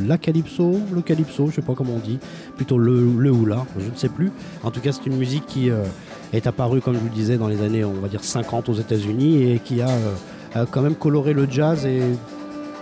la, 0.07 0.17
calypso, 0.17 0.79
le 0.91 1.01
calypso, 1.01 1.49
je 1.51 1.57
sais 1.57 1.61
pas 1.61 1.75
comment 1.75 1.93
on 1.93 1.99
dit, 1.99 2.17
plutôt 2.55 2.79
le, 2.79 2.99
le 3.19 3.31
je 3.77 3.91
ne 3.91 3.95
sais 3.95 4.09
plus. 4.09 4.31
En 4.63 4.71
tout 4.71 4.79
cas, 4.79 4.91
c'est 4.91 5.05
une 5.05 5.17
musique 5.17 5.45
qui 5.45 5.69
est 6.33 6.47
apparue, 6.47 6.81
comme 6.81 6.95
je 6.95 6.99
vous 6.99 7.09
le 7.09 7.11
disais, 7.11 7.37
dans 7.37 7.47
les 7.47 7.61
années, 7.61 7.85
on 7.85 7.93
va 7.93 8.07
dire 8.07 8.23
50 8.23 8.69
aux 8.69 8.73
États-Unis 8.73 9.51
et 9.51 9.59
qui 9.59 9.81
a 9.81 9.91
quand 10.71 10.81
même 10.81 10.95
coloré 10.95 11.33
le 11.33 11.47
jazz 11.47 11.85
et 11.85 12.01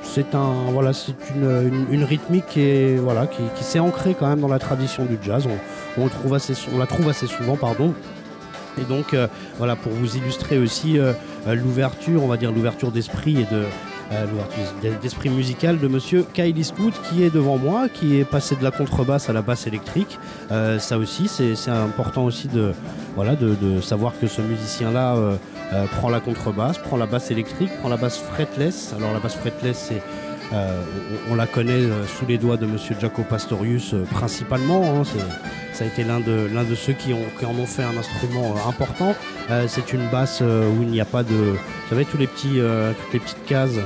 c'est 0.05 0.35
un 0.35 0.71
voilà, 0.71 0.91
une, 1.35 2.03
rythmique 2.03 2.45
qui 2.47 3.63
s'est 3.63 3.79
ancrée 3.79 4.15
quand 4.17 4.27
même 4.27 4.39
dans 4.39 4.47
la 4.47 4.59
tradition 4.59 5.05
du 5.05 5.17
jazz. 5.21 5.47
On, 5.97 6.03
la 6.03 6.85
trouve 6.87 7.09
assez 7.09 7.27
souvent, 7.27 7.57
pardon. 7.57 7.93
Et 8.79 8.83
donc 8.83 9.13
euh, 9.13 9.27
voilà, 9.57 9.75
pour 9.75 9.91
vous 9.91 10.17
illustrer 10.17 10.57
aussi 10.57 10.99
euh, 10.99 11.13
euh, 11.47 11.55
l'ouverture, 11.55 12.23
on 12.23 12.27
va 12.27 12.37
dire 12.37 12.51
l'ouverture 12.51 12.91
d'esprit 12.91 13.41
et 13.41 13.45
de 13.53 13.63
d'esprit 15.01 15.29
musical 15.29 15.79
de 15.79 15.87
monsieur 15.87 16.23
Kyle 16.31 16.55
Eastwood 16.55 16.93
qui 17.09 17.23
est 17.23 17.31
devant 17.31 17.57
moi, 17.57 17.89
qui 17.89 18.19
est 18.19 18.23
passé 18.23 18.55
de 18.55 18.63
la 18.63 18.69
contrebasse 18.69 19.31
à 19.31 19.33
la 19.33 19.41
basse 19.41 19.65
électrique. 19.65 20.19
ça 20.51 20.99
aussi, 20.99 21.27
c'est 21.27 21.71
important 21.71 22.23
aussi 22.23 22.47
de, 22.47 22.71
savoir 23.81 24.13
que 24.21 24.27
ce 24.27 24.43
musicien-là 24.43 25.15
euh, 25.73 25.85
prend 25.87 26.09
la 26.09 26.19
contrebasse, 26.19 26.77
prend 26.77 26.97
la 26.97 27.07
basse 27.07 27.31
électrique, 27.31 27.71
prend 27.79 27.89
la 27.89 27.97
basse 27.97 28.19
fretless. 28.19 28.93
Alors 28.95 29.13
la 29.13 29.19
basse 29.19 29.35
fretless, 29.35 29.87
c'est 29.89 30.01
euh, 30.53 30.83
on, 31.31 31.35
la 31.35 31.47
connaît 31.47 31.71
euh, 31.73 32.05
sous 32.05 32.25
les 32.27 32.37
doigts 32.37 32.57
de 32.57 32.67
Monsieur 32.67 32.95
Jaco 32.99 33.23
Pastorius 33.23 33.95
principalement. 34.11 34.83
Hein. 34.83 35.03
ça 35.73 35.83
a 35.83 35.87
été 35.87 36.03
l'un 36.03 36.19
de, 36.19 36.47
l'un 36.53 36.63
de 36.63 36.75
ceux 36.75 36.93
qui, 36.93 37.13
ont, 37.13 37.25
qui, 37.39 37.45
en 37.45 37.55
ont 37.55 37.65
fait 37.65 37.83
un 37.83 37.97
instrument 37.97 38.55
important. 38.67 39.15
c'est 39.67 39.91
une 39.91 40.07
basse 40.09 40.41
où 40.41 40.81
il 40.83 40.89
n'y 40.89 41.01
a 41.01 41.05
pas 41.05 41.23
de. 41.23 41.33
Vous 41.33 41.89
savez, 41.89 42.05
tous 42.05 42.17
les 42.17 42.27
petits, 42.27 42.59
toutes 42.59 43.13
les 43.13 43.19
petites 43.19 43.45
cases 43.45 43.79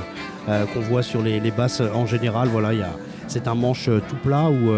qu'on 0.46 0.80
voit 0.80 1.02
sur 1.02 1.22
les, 1.22 1.40
les, 1.40 1.50
basses 1.50 1.80
en 1.80 2.04
général. 2.06 2.48
Voilà, 2.48 2.74
il 2.74 2.80
y 2.80 2.82
a, 2.82 2.92
c'est 3.26 3.48
un 3.48 3.54
manche 3.54 3.88
tout 4.08 4.16
plat 4.16 4.50
où 4.50 4.70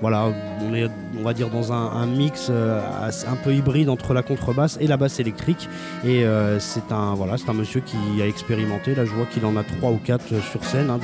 voilà, 0.00 0.28
on 0.62 0.74
est, 0.74 0.90
on 1.18 1.22
va 1.22 1.32
dire, 1.32 1.48
dans 1.48 1.72
un, 1.72 2.06
mix 2.06 2.48
euh, 2.50 2.80
un 3.28 3.36
peu 3.36 3.54
hybride 3.54 3.88
entre 3.88 4.14
la 4.14 4.22
contrebasse 4.22 4.78
et 4.80 4.86
la 4.86 4.96
basse 4.96 5.20
électrique. 5.20 5.68
Et 6.04 6.24
euh, 6.24 6.58
c'est 6.60 6.92
un, 6.92 7.14
voilà, 7.14 7.36
un 7.46 7.52
monsieur 7.52 7.80
qui 7.80 7.96
a 8.20 8.26
expérimenté. 8.26 8.94
Là, 8.94 9.04
je 9.04 9.10
vois 9.12 9.26
qu'il 9.26 9.44
en 9.44 9.56
a 9.56 9.62
trois 9.62 9.90
ou 9.90 9.98
quatre 10.02 10.26
sur 10.50 10.64
scène, 10.64 10.90
hein, 10.90 10.98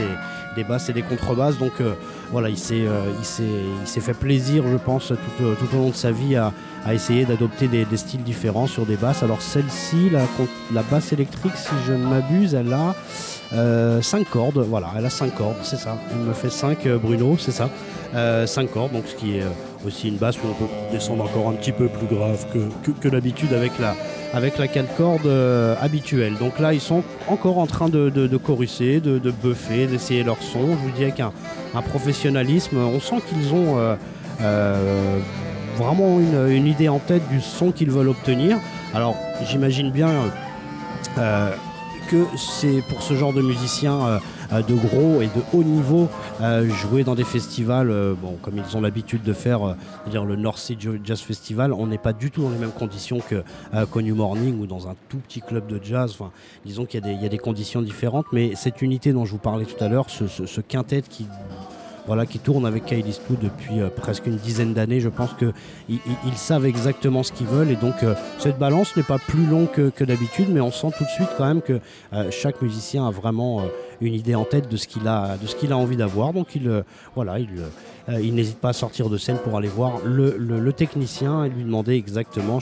des, 0.56 0.64
basses 0.64 0.88
et 0.88 0.92
des 0.92 1.02
contrebasses. 1.02 1.58
Donc 1.58 1.72
euh, 1.80 1.94
voilà, 2.30 2.48
il 2.48 2.58
s'est, 2.58 2.84
il 2.84 4.02
fait 4.02 4.14
plaisir, 4.14 4.64
je 4.70 4.76
pense, 4.76 5.08
tout, 5.38 5.44
au 5.44 5.76
long 5.76 5.90
de 5.90 5.94
sa 5.94 6.10
vie 6.10 6.36
à, 6.36 6.52
essayer 6.92 7.24
d'adopter 7.24 7.68
des, 7.68 7.86
styles 7.96 8.22
différents 8.22 8.66
sur 8.66 8.86
des 8.86 8.96
basses. 8.96 9.22
Alors 9.22 9.40
celle-ci, 9.40 10.10
la, 10.10 10.22
la 10.72 10.82
basse 10.82 11.12
électrique, 11.12 11.56
si 11.56 11.74
je 11.86 11.92
ne 11.92 12.06
m'abuse, 12.06 12.54
elle 12.54 12.72
a 12.72 12.94
5 14.02 14.28
cordes. 14.28 14.64
Voilà, 14.68 14.88
elle 14.96 15.06
a 15.06 15.10
5 15.10 15.34
cordes, 15.34 15.56
c'est 15.62 15.76
ça. 15.76 15.96
Il 16.12 16.18
me 16.18 16.32
fait 16.32 16.50
5, 16.50 16.86
Bruno, 17.02 17.36
c'est 17.38 17.52
ça. 17.52 17.68
5 18.12 18.16
euh, 18.18 18.46
cordes, 18.66 18.92
donc 18.92 19.04
ce 19.06 19.14
qui 19.14 19.38
est 19.38 19.42
euh, 19.42 19.48
aussi 19.86 20.08
une 20.08 20.16
basse 20.16 20.36
où 20.36 20.46
on 20.50 20.54
peut 20.54 20.70
descendre 20.90 21.24
encore 21.24 21.48
un 21.48 21.54
petit 21.54 21.72
peu 21.72 21.88
plus 21.88 22.06
grave 22.06 22.46
que, 22.52 22.90
que, 22.90 23.08
d'habitude 23.08 23.52
avec 23.52 23.78
la, 23.78 23.94
avec 24.32 24.58
la 24.58 24.68
4 24.68 24.96
cordes 24.96 25.26
euh, 25.26 25.74
habituelle. 25.80 26.34
Donc 26.38 26.58
là, 26.58 26.72
ils 26.72 26.80
sont 26.80 27.02
encore 27.28 27.58
en 27.58 27.66
train 27.66 27.88
de, 27.88 28.10
de, 28.10 28.26
de 28.26 28.36
chorusser, 28.36 29.00
de, 29.00 29.18
buffer, 29.30 29.86
d'essayer 29.86 30.24
leur 30.24 30.42
son. 30.42 30.72
Je 30.72 30.76
vous 30.76 30.90
dis 30.96 31.02
avec 31.02 31.20
un, 31.20 31.32
professionnalisme, 31.88 32.76
on 32.78 33.00
sent 33.00 33.22
qu'ils 33.28 33.54
ont 33.54 33.96
vraiment 35.76 36.20
une, 36.20 36.50
une, 36.50 36.66
idée 36.66 36.88
en 36.88 36.98
tête 36.98 37.26
du 37.30 37.40
son 37.40 37.72
qu'ils 37.72 37.90
veulent 37.90 38.08
obtenir. 38.08 38.58
Alors, 38.94 39.16
j'imagine 39.46 39.90
bien 39.90 40.10
que 42.12 42.26
c'est 42.36 42.82
pour 42.88 43.02
ce 43.02 43.14
genre 43.14 43.32
de 43.32 43.42
musiciens 43.42 44.00
euh, 44.06 44.18
de 44.60 44.74
gros 44.74 45.22
et 45.22 45.26
de 45.26 45.42
haut 45.52 45.64
niveau 45.64 46.08
euh, 46.40 46.68
jouer 46.68 47.04
dans 47.04 47.14
des 47.14 47.24
festivals, 47.24 47.90
euh, 47.90 48.14
comme 48.42 48.58
ils 48.58 48.76
ont 48.76 48.80
l'habitude 48.80 49.22
de 49.22 49.32
faire, 49.32 49.76
dire 50.10 50.24
le 50.24 50.36
North 50.36 50.58
Sea 50.58 50.76
Jazz 51.02 51.20
Festival, 51.20 51.72
on 51.72 51.86
n'est 51.86 51.98
pas 51.98 52.12
du 52.12 52.30
tout 52.30 52.42
dans 52.42 52.50
les 52.50 52.58
mêmes 52.58 52.70
conditions 52.70 53.20
que 53.20 53.42
New 54.00 54.14
Morning 54.14 54.60
ou 54.60 54.66
dans 54.66 54.88
un 54.88 54.96
tout 55.08 55.18
petit 55.18 55.40
club 55.40 55.66
de 55.66 55.80
jazz. 55.82 56.16
Disons 56.66 56.84
qu'il 56.84 57.06
y, 57.06 57.26
a 57.26 57.28
des 57.28 57.38
conditions 57.38 57.82
différentes, 57.82 58.26
mais 58.32 58.54
cette 58.54 58.82
unité 58.82 59.12
dont 59.12 59.24
je 59.24 59.32
vous 59.32 59.38
parlais 59.38 59.64
tout 59.64 59.82
à 59.82 59.88
l'heure, 59.88 60.06
ce 60.10 60.60
quintet 60.60 61.02
qui 61.02 61.26
voilà, 62.06 62.26
qui 62.26 62.38
tourne 62.38 62.66
avec 62.66 62.86
Kyle 62.86 63.06
Eastwood 63.06 63.38
depuis 63.40 63.80
euh, 63.80 63.88
presque 63.88 64.26
une 64.26 64.36
dizaine 64.36 64.74
d'années. 64.74 65.00
Je 65.00 65.08
pense 65.08 65.30
qu'ils 65.34 65.52
ils, 65.98 66.36
savent 66.36 66.66
exactement 66.66 67.22
ce 67.22 67.32
qu'ils 67.32 67.46
veulent 67.46 67.70
et 67.70 67.76
donc 67.76 68.02
euh, 68.02 68.14
cette 68.38 68.58
balance 68.58 68.96
n'est 68.96 69.02
pas 69.02 69.18
plus 69.18 69.46
longue 69.46 69.70
que, 69.70 70.04
d'habitude, 70.04 70.48
mais 70.50 70.60
on 70.60 70.72
sent 70.72 70.88
tout 70.96 71.04
de 71.04 71.08
suite 71.10 71.28
quand 71.36 71.46
même 71.46 71.62
que 71.62 71.80
euh, 72.12 72.30
chaque 72.30 72.60
musicien 72.62 73.06
a 73.06 73.10
vraiment 73.10 73.62
une 74.00 74.14
idée 74.14 74.34
en 74.34 74.44
tête 74.44 74.68
de 74.68 74.76
ce 74.76 74.88
qu'il 74.88 75.06
a, 75.06 75.36
a 75.36 75.74
envie 75.74 75.96
d'avoir. 75.96 76.32
Donc 76.32 76.56
il, 76.56 76.82
voilà, 77.14 77.38
il, 77.38 77.48
il 78.20 78.34
n'hésite 78.34 78.58
pas 78.58 78.70
à 78.70 78.72
sortir 78.72 79.08
de 79.08 79.16
scène 79.16 79.38
pour 79.38 79.56
aller 79.56 79.68
voir 79.68 80.00
le, 80.04 80.36
le 80.36 80.72
technicien 80.72 81.44
et 81.44 81.50
lui 81.50 81.62
demander 81.62 81.94
exactement 81.94 82.58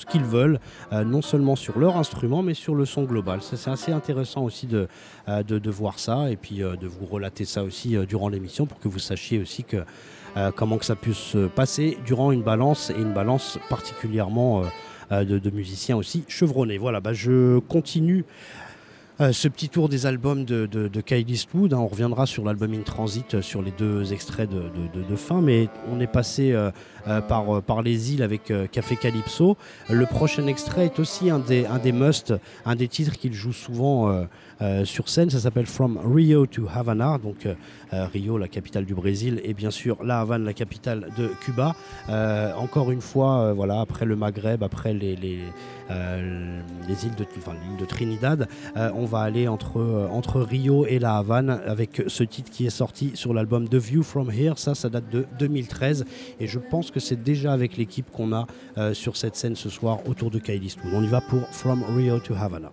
ce 0.00 0.06
qu'ils 0.06 0.24
veulent, 0.24 0.58
euh, 0.92 1.04
non 1.04 1.22
seulement 1.22 1.56
sur 1.56 1.78
leur 1.78 1.96
instrument, 1.96 2.42
mais 2.42 2.54
sur 2.54 2.74
le 2.74 2.84
son 2.84 3.04
global. 3.04 3.40
C'est 3.42 3.70
assez 3.70 3.92
intéressant 3.92 4.42
aussi 4.42 4.66
de, 4.66 4.88
euh, 5.28 5.42
de, 5.42 5.70
voir 5.70 5.98
ça 5.98 6.30
et 6.30 6.36
puis 6.36 6.62
euh, 6.62 6.76
de 6.76 6.86
vous 6.86 7.06
relater 7.06 7.44
ça 7.44 7.62
aussi 7.62 7.96
durant 8.08 8.28
l'émission 8.28 8.66
pour 8.66 8.80
que 8.80 8.88
vous 8.88 8.98
sachiez 8.98 9.38
aussi 9.38 9.64
que, 9.64 9.84
comment 10.56 10.78
que 10.78 10.84
ça 10.84 10.96
puisse 10.96 11.18
se 11.18 11.46
passer 11.46 11.98
durant 12.04 12.32
une 12.32 12.42
balance 12.42 12.90
et 12.90 13.00
une 13.00 13.12
balance 13.12 13.58
particulièrement 13.68 14.62
de, 15.10 15.50
musiciens 15.50 15.96
aussi 15.96 16.24
chevronnés. 16.28 16.78
Voilà, 16.78 17.00
bah, 17.00 17.12
je 17.12 17.58
continue 17.58 18.24
euh, 19.20 19.32
ce 19.32 19.48
petit 19.48 19.68
tour 19.68 19.90
des 19.90 20.06
albums 20.06 20.46
de, 20.46 20.64
de, 20.64 20.88
de 20.88 21.02
Eastwood. 21.14 21.74
Hein, 21.74 21.78
on 21.78 21.88
reviendra 21.88 22.24
sur 22.24 22.42
l'album 22.42 22.72
In 22.72 22.80
Transit, 22.80 23.34
euh, 23.34 23.42
sur 23.42 23.60
les 23.60 23.70
deux 23.70 24.14
extraits 24.14 24.48
de, 24.48 25.16
fin, 25.16 25.42
mais 25.42 25.68
on 25.92 26.00
est 26.00 26.06
passé 26.06 26.52
euh, 26.52 26.70
par, 27.20 27.82
les 27.82 28.14
îles 28.14 28.22
avec 28.22 28.52
Café 28.72 28.96
Calypso. 28.96 29.58
Le 29.90 30.06
prochain 30.06 30.46
extrait 30.46 30.86
est 30.86 30.98
aussi 30.98 31.28
un 31.28 31.38
des, 31.38 31.66
un 31.66 31.78
des 31.78 31.92
must, 31.92 32.32
un 32.64 32.76
des 32.76 32.88
titres 32.88 33.18
qu'il 33.18 33.34
joue 33.34 33.52
souvent 33.52 34.26
sur 34.84 35.08
scène. 35.08 35.30
Ça 35.30 35.40
s'appelle 35.40 35.66
From 35.66 35.98
Rio 35.98 36.46
to 36.46 36.66
Havana, 36.72 37.18
donc 37.18 37.48
Rio, 37.90 38.38
la 38.38 38.48
capitale 38.48 38.84
du 38.84 38.94
Brésil, 38.94 39.40
et 39.44 39.52
bien 39.52 39.70
sûr 39.70 40.02
La 40.04 40.20
Havane, 40.20 40.44
la 40.44 40.52
capitale 40.52 41.08
de 41.16 41.28
Cuba. 41.40 41.74
encore 42.56 42.90
une 42.90 43.00
fois, 43.00 43.52
voilà, 43.52 43.80
après 43.80 44.06
le 44.06 44.16
Maghreb, 44.16 44.62
après 44.62 44.94
les 44.94 45.40
îles 45.90 47.14
de, 47.16 47.26
enfin, 47.38 47.52
l'île 47.52 47.78
de 47.78 47.84
Trinidad, 47.84 48.48
on 48.76 49.06
va 49.10 49.20
aller 49.20 49.48
entre, 49.48 49.80
euh, 49.80 50.08
entre 50.08 50.40
Rio 50.40 50.86
et 50.86 50.98
La 50.98 51.18
Havane 51.18 51.50
avec 51.66 52.02
ce 52.06 52.22
titre 52.22 52.50
qui 52.50 52.66
est 52.66 52.70
sorti 52.70 53.10
sur 53.14 53.34
l'album 53.34 53.68
The 53.68 53.74
View 53.74 54.02
From 54.02 54.30
Here. 54.30 54.56
Ça, 54.56 54.74
ça 54.74 54.88
date 54.88 55.10
de 55.10 55.26
2013 55.38 56.04
et 56.38 56.46
je 56.46 56.58
pense 56.58 56.90
que 56.90 57.00
c'est 57.00 57.22
déjà 57.22 57.52
avec 57.52 57.76
l'équipe 57.76 58.10
qu'on 58.10 58.32
a 58.32 58.46
euh, 58.78 58.94
sur 58.94 59.16
cette 59.16 59.36
scène 59.36 59.56
ce 59.56 59.68
soir 59.68 59.98
autour 60.08 60.30
de 60.30 60.38
Kylie 60.38 60.76
On 60.94 61.02
y 61.02 61.08
va 61.08 61.20
pour 61.20 61.42
From 61.48 61.82
Rio 61.96 62.20
to 62.20 62.34
Havana. 62.34 62.72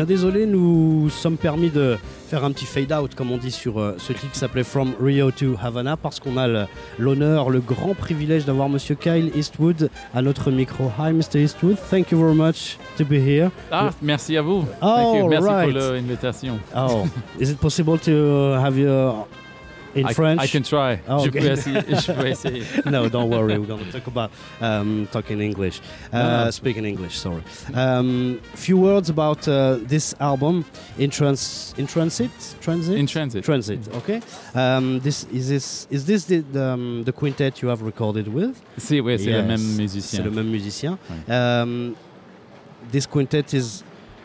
Bien 0.00 0.06
désolé, 0.06 0.46
nous 0.46 1.10
sommes 1.10 1.36
permis 1.36 1.68
de 1.68 1.98
faire 2.26 2.42
un 2.42 2.52
petit 2.52 2.64
fade 2.64 2.90
out, 2.90 3.14
comme 3.14 3.30
on 3.32 3.36
dit 3.36 3.50
sur 3.50 3.78
euh, 3.78 3.96
ce 3.98 4.14
titre 4.14 4.32
qui 4.32 4.38
s'appelait 4.38 4.64
From 4.64 4.94
Rio 4.98 5.30
to 5.30 5.56
Havana, 5.62 5.98
parce 5.98 6.18
qu'on 6.20 6.38
a 6.38 6.66
l'honneur, 6.98 7.50
le 7.50 7.60
grand 7.60 7.94
privilège 7.94 8.46
d'avoir 8.46 8.70
Monsieur 8.70 8.94
Kyle 8.94 9.30
Eastwood 9.36 9.90
à 10.14 10.22
notre 10.22 10.50
micro. 10.50 10.90
Hi, 10.98 11.12
Mr. 11.12 11.38
Eastwood, 11.38 11.76
thank 11.90 12.12
you 12.12 12.18
very 12.18 12.34
much 12.34 12.78
to 12.96 13.04
be 13.04 13.20
here. 13.20 13.50
Ah, 13.70 13.90
merci 14.00 14.38
à 14.38 14.42
vous. 14.42 14.64
Oh, 14.80 14.86
Thank 14.96 15.18
you. 15.18 15.28
Merci 15.28 15.48
right. 15.48 15.70
pour 15.74 15.92
l'invitation. 15.92 16.58
Oh, 16.74 17.04
is 17.38 17.50
it 17.50 17.58
possible 17.58 17.98
to 17.98 18.54
have 18.54 18.78
you 18.78 18.88
uh, 18.88 19.12
in 19.94 20.06
I, 20.06 20.12
French? 20.12 20.40
I 20.40 20.46
can 20.46 20.62
try. 20.62 21.00
Oh, 21.08 21.26
okay. 21.26 21.40
peux 21.40 21.50
essayer, 21.50 21.82
je 21.88 22.12
essayer. 22.30 22.64
no, 22.90 23.08
don't 23.08 23.28
worry. 23.30 23.58
We're 23.58 23.66
going 23.66 23.84
to 23.84 23.92
talk 23.92 24.06
about 24.06 24.30
um, 24.60 25.08
talking 25.10 25.40
English, 25.40 25.80
uh, 26.12 26.46
Ah. 26.46 26.50
speaking 26.50 26.84
English. 26.84 27.18
Sorry. 27.18 27.42
Um, 27.74 28.40
few 28.54 28.76
words 28.78 29.10
about 29.10 29.46
uh, 29.48 29.78
this 29.88 30.14
album 30.20 30.64
in 30.98 31.10
trans 31.10 31.74
in 31.78 31.86
transit 31.86 32.30
transit 32.60 32.96
In 32.98 33.06
transit. 33.06 33.44
transit. 33.44 33.80
Okay. 33.96 34.20
Um, 34.54 35.00
this 35.00 35.24
is 35.32 35.48
this 35.48 35.86
is 35.90 36.04
this 36.04 36.24
the 36.26 36.42
the, 36.52 36.64
um, 36.64 37.02
the 37.04 37.12
quintet 37.12 37.60
you 37.62 37.68
have 37.70 37.82
recorded 37.82 38.28
with? 38.28 38.60
C'est 38.78 39.00
ouais, 39.00 39.18
c'est 39.18 39.30
le 39.30 39.38
Yes. 39.38 39.46
même 39.46 39.58
C'est 39.58 39.78
musicien. 39.82 40.24
le 40.24 40.30
même 40.30 40.50
musicien. 40.50 40.98
Um, 41.28 41.96
this 42.92 43.06
quintet 43.06 43.52
is 43.54 43.82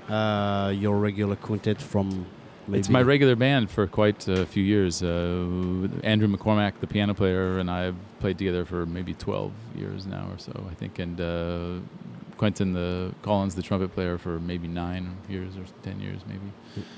uh, 0.10 0.72
your 0.74 0.98
regular 1.00 1.36
quintet 1.36 1.82
from. 1.82 2.26
It's 2.72 2.90
my 2.90 3.02
regular 3.02 3.36
band 3.36 3.70
for 3.70 3.88
quite 3.88 4.28
a 4.28 4.46
few 4.46 4.64
years. 4.64 5.04
Uh, 5.04 5.88
Andrew 6.04 6.28
McCormack, 6.28 6.80
the 6.80 6.88
piano 6.88 7.14
player, 7.14 7.60
and 7.60 7.70
I 7.70 7.82
have 7.84 7.96
played 8.20 8.38
together 8.38 8.66
for 8.66 8.86
maybe 8.86 9.14
12 9.14 9.52
years 9.76 10.06
now 10.06 10.28
or 10.32 10.38
so, 10.38 10.68
I 10.70 10.74
think. 10.74 11.00
And 11.00 11.22
uh, 11.22 11.80
Quentin 12.38 12.74
the 12.74 13.14
Collins, 13.22 13.56
the 13.56 13.62
trumpet 13.62 13.94
player, 13.94 14.18
for 14.18 14.40
maybe 14.40 14.68
nine 14.68 15.16
years 15.30 15.56
or 15.58 15.64
10 15.84 16.00
years, 16.00 16.22
maybe. 16.28 16.52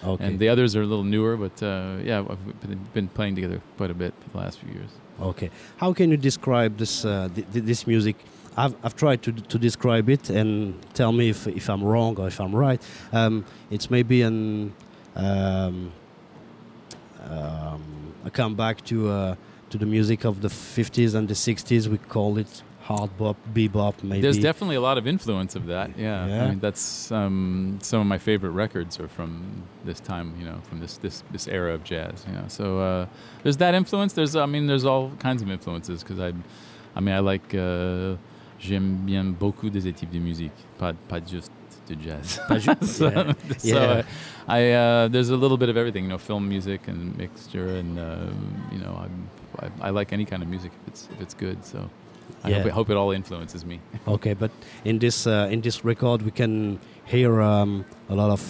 Okay. 0.04 0.26
And 0.26 0.40
the 0.40 0.50
others 0.50 0.76
are 0.76 0.82
a 0.82 0.86
little 0.86 1.04
newer, 1.04 1.38
but 1.38 1.62
uh, 1.62 1.98
yeah, 2.04 2.20
I've 2.30 2.94
been- 2.94 3.08
playing 3.10 3.36
together 3.36 3.62
quite 3.78 3.92
a 3.92 3.94
bit 3.94 4.14
for 4.22 4.30
the 4.30 4.38
last 4.38 4.60
few 4.60 4.74
years. 4.74 4.90
Okay. 5.20 5.50
How 5.78 5.94
can 5.94 6.12
you 6.12 6.18
describe 6.18 6.78
this 6.78 7.06
uh, 7.06 7.30
th- 7.34 7.48
this 7.52 7.88
music? 7.88 8.16
I've, 8.56 8.76
I've 8.84 8.96
tried 8.96 9.22
to, 9.24 9.32
to 9.32 9.60
describe 9.60 10.10
it 10.10 10.32
and 10.32 10.74
tell 10.96 11.12
me 11.12 11.30
if, 11.30 11.48
if 11.48 11.70
I'm 11.70 11.84
wrong 11.84 12.18
or 12.20 12.28
if 12.28 12.40
I'm 12.42 12.56
right. 12.56 12.82
Um, 13.14 13.46
it's 13.70 13.92
maybe 13.92 14.24
an 14.24 14.74
um, 15.18 15.92
um, 17.30 18.14
a 18.26 18.30
comeback 18.30 18.84
to 18.86 19.10
uh, 19.10 19.36
to 19.70 19.78
the 19.78 19.86
music 19.86 20.26
of 20.26 20.42
the 20.42 20.48
50s 20.48 21.16
and 21.16 21.28
the 21.28 21.34
60s. 21.34 21.88
We 21.88 21.98
call 21.98 22.38
it 22.38 22.64
hard 22.84 23.18
bop, 23.18 23.36
bebop, 23.54 24.02
maybe. 24.02 24.22
There's 24.22 24.38
definitely 24.40 24.78
a 24.78 24.82
lot 24.82 24.98
of 24.98 25.06
influence 25.08 25.56
of 25.56 25.66
that. 25.68 25.90
Yeah, 25.98 26.26
Yeah. 26.28 26.44
I 26.44 26.50
mean 26.50 26.60
that's 26.60 27.12
um, 27.12 27.80
some 27.82 28.00
of 28.00 28.08
my 28.08 28.18
favorite 28.18 28.52
records 28.52 29.00
are 29.00 29.10
from 29.10 29.64
this 29.84 30.00
time. 30.00 30.34
You 30.40 30.46
know, 30.46 30.60
from 30.70 30.80
this 30.80 30.98
this 30.98 31.24
this 31.32 31.48
era 31.48 31.74
of 31.74 31.84
jazz. 31.84 32.26
You 32.28 32.34
know, 32.34 32.46
so 32.48 32.80
uh, 32.80 33.06
there's 33.44 33.58
that 33.58 33.74
influence. 33.76 34.14
There's 34.14 34.36
I 34.36 34.46
mean 34.46 34.68
there's 34.68 34.86
all 34.86 35.12
kinds 35.20 35.42
of 35.42 35.50
influences 35.52 36.04
because 36.04 36.20
I, 36.20 36.32
I 36.96 37.00
mean 37.02 37.16
I 37.16 37.20
like 37.20 37.54
uh, 37.54 38.16
j'aime 38.60 39.06
bien 39.06 39.34
beaucoup 39.34 39.70
des 39.70 39.92
types 39.92 40.12
de 40.12 40.20
musique, 40.20 40.58
pas 40.78 40.94
pas 41.10 41.20
juste 41.20 41.52
de 41.88 41.96
jazz. 41.96 42.40
So 42.82 43.08
yeah. 43.10 43.34
so 43.58 43.74
Yeah. 43.74 44.04
I, 44.48 44.72
uh, 44.72 45.08
there's 45.10 45.30
a 45.30 45.38
little 45.38 45.58
bit 45.58 45.70
of 45.70 45.78
everything. 45.78 46.04
You 46.04 46.10
know, 46.10 46.18
film 46.18 46.48
music 46.48 46.88
and 46.88 47.18
mixture, 47.18 47.68
and 47.80 47.98
uh, 48.00 48.32
you 48.72 48.80
know 48.80 48.94
I, 49.60 49.88
I 49.88 49.90
like 50.00 50.14
any 50.14 50.26
kind 50.26 50.42
of 50.44 50.50
music 50.50 50.72
if 50.82 50.88
it's 50.88 51.08
if 51.14 51.22
it's 51.22 51.34
good. 51.34 51.58
So. 51.66 51.80
I 52.44 52.52
hope, 52.52 52.66
Yeah. 52.66 52.68
it, 52.68 52.74
hope 52.74 52.90
it 52.94 52.98
all 52.98 53.12
influences 53.16 53.66
me. 53.66 53.80
Okay, 54.08 54.34
but 54.36 54.52
in 54.84 55.00
this 55.00 55.26
uh, 55.28 55.48
in 55.54 55.62
this 55.62 55.84
record 55.86 56.22
we 56.22 56.32
can 56.32 56.78
hear 57.06 57.42
um, 57.42 57.84
a 58.10 58.16
lot 58.16 58.30
of 58.32 58.42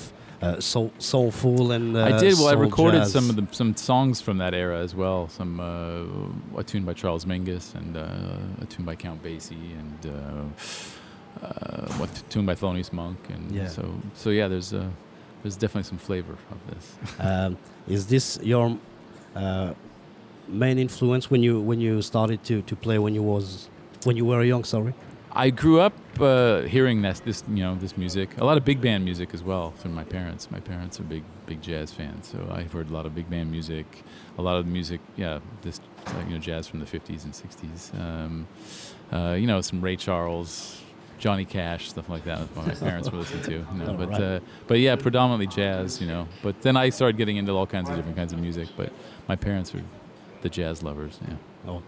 uh, 0.41 0.59
soul, 0.59 0.91
soulful 0.97 1.71
and 1.71 1.95
uh, 1.95 2.03
I 2.05 2.19
did. 2.19 2.33
Well, 2.33 2.49
I 2.49 2.53
recorded 2.53 3.01
jazz. 3.03 3.11
some 3.11 3.29
of 3.29 3.35
the 3.35 3.45
some 3.51 3.75
songs 3.75 4.21
from 4.21 4.37
that 4.39 4.53
era 4.53 4.79
as 4.83 4.93
well. 4.95 5.27
Some 5.29 5.59
uh, 5.59 6.59
a 6.59 6.63
tune 6.63 6.85
by 6.85 6.93
Charles 6.93 7.25
Mingus 7.25 7.75
and 7.75 7.95
uh, 7.97 8.63
a 8.63 8.65
tune 8.65 8.85
by 8.85 8.95
Count 8.95 9.21
Basie 9.23 9.73
and 9.81 9.99
uh, 11.41 11.93
what 11.99 12.09
tune 12.29 12.45
by 12.45 12.55
Thelonious 12.55 12.91
Monk 12.93 13.17
and 13.29 13.51
Yeah. 13.51 13.67
so 13.67 13.83
so 14.13 14.29
yeah. 14.29 14.47
There's 14.47 14.73
uh, 14.73 14.89
there's 15.43 15.55
definitely 15.57 15.83
some 15.87 15.97
flavor 15.99 16.35
of 16.51 16.57
this. 16.69 16.95
Um, 17.19 17.57
is 17.87 18.05
this 18.07 18.39
your 18.43 18.77
uh, 19.35 19.73
main 20.47 20.77
influence 20.79 21.29
when 21.31 21.43
you 21.43 21.59
when 21.61 21.79
you 21.81 22.01
started 22.01 22.43
to, 22.45 22.61
to 22.61 22.75
play 22.75 22.97
when 22.99 23.13
you 23.15 23.23
was 23.23 23.69
when 24.05 24.15
you 24.17 24.25
were 24.25 24.43
young? 24.43 24.63
Sorry. 24.63 24.93
I 25.33 25.51
grew 25.51 25.79
up 25.81 25.93
uh, 26.19 26.61
hearing 26.61 27.03
this, 27.03 27.19
this, 27.19 27.43
you 27.47 27.61
know, 27.63 27.75
this 27.75 27.95
music. 27.95 28.29
A 28.39 28.43
lot 28.45 28.57
of 28.57 28.65
big 28.65 28.81
band 28.81 29.03
music 29.05 29.35
as 29.35 29.43
well 29.43 29.69
from 29.77 29.93
my 29.93 30.03
parents. 30.03 30.49
My 30.49 30.59
parents 30.59 30.99
are 30.99 31.03
big, 31.03 31.23
big 31.45 31.61
jazz 31.61 31.93
fans, 31.93 32.27
so 32.27 32.39
I've 32.51 32.73
heard 32.73 32.89
a 32.89 32.93
lot 32.93 33.05
of 33.05 33.13
big 33.13 33.29
band 33.29 33.51
music. 33.51 33.85
A 34.39 34.41
lot 34.41 34.57
of 34.57 34.65
music, 34.65 34.99
yeah, 35.15 35.39
this, 35.61 35.79
uh, 36.07 36.11
you 36.27 36.33
know, 36.33 36.39
jazz 36.39 36.67
from 36.67 36.79
the 36.79 36.87
'50s 36.87 37.23
and 37.25 37.33
'60s. 37.33 37.93
Um, 37.99 38.47
uh, 39.11 39.33
you 39.35 39.45
know, 39.45 39.61
some 39.61 39.79
Ray 39.79 39.95
Charles, 39.95 40.81
Johnny 41.19 41.45
Cash, 41.45 41.89
stuff 41.89 42.09
like 42.09 42.23
that. 42.25 42.39
What 42.55 42.67
my 42.67 42.73
parents 42.89 43.09
were 43.11 43.17
listening 43.19 43.43
to. 43.43 43.51
You 43.51 43.83
know, 43.85 43.93
but 43.93 44.09
Right. 44.09 44.21
uh, 44.21 44.39
but 44.67 44.79
yeah, 44.79 44.95
predominantly 44.95 45.47
jazz. 45.47 45.99
You 46.01 46.07
know, 46.07 46.27
but 46.43 46.61
then 46.61 46.77
I 46.77 46.89
started 46.89 47.17
getting 47.17 47.37
into 47.37 47.51
all 47.53 47.67
kinds 47.67 47.89
of 47.89 47.95
different 47.95 48.17
kinds 48.17 48.33
of 48.33 48.39
music. 48.39 48.67
But 48.77 48.91
my 49.27 49.35
parents 49.35 49.73
were 49.73 49.81
the 50.41 50.49
jazz 50.49 50.83
lovers. 50.83 51.19
Yeah. 51.27 51.35
Oh, 51.71 51.81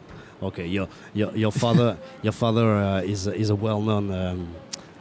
okay. 0.47 0.65
Your 0.67 0.87
your, 1.13 1.31
your 1.35 1.51
father 1.51 1.97
your 2.23 2.33
father 2.33 2.67
uh, 2.75 3.01
is 3.01 3.27
a- 3.27 3.35
is 3.35 3.49
a 3.49 3.55
well 3.55 3.81
known 3.81 4.11
um, 4.11 4.47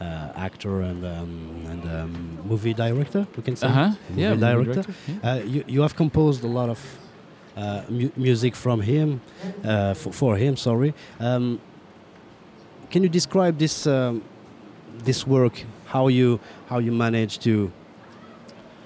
uh, 0.01 0.33
actor 0.37 0.83
and 0.83 1.05
um, 1.05 1.63
and 1.71 1.85
um, 1.85 2.39
movie 2.45 2.75
director. 2.75 3.27
We 3.37 3.43
can 3.43 3.57
say. 3.57 3.67
Uh 3.67 3.71
huh. 3.71 3.91
Movie 4.11 4.21
Yeah. 4.23 4.31
movie 4.35 4.41
director. 4.41 4.73
director, 4.83 4.95
yeah. 5.23 5.31
Uh, 5.33 5.37
you, 5.55 5.65
you 5.67 5.81
have 5.83 5.95
composed 5.97 6.45
a 6.45 6.49
lot 6.49 6.69
of 6.69 6.79
uh, 7.57 7.83
mu- 7.89 8.13
music 8.17 8.55
from 8.55 8.81
him, 8.83 9.21
uh, 9.65 9.93
for, 9.95 10.13
for 10.13 10.37
him. 10.37 10.57
Sorry. 10.57 10.93
Can 12.91 13.03
you 13.03 13.09
describe 13.09 13.59
this 13.59 13.87
um, 13.87 14.23
this 15.05 15.27
work? 15.27 15.65
How 15.87 16.09
you 16.09 16.41
how 16.69 16.79
you 16.79 16.93
manage 16.93 17.39
to 17.41 17.71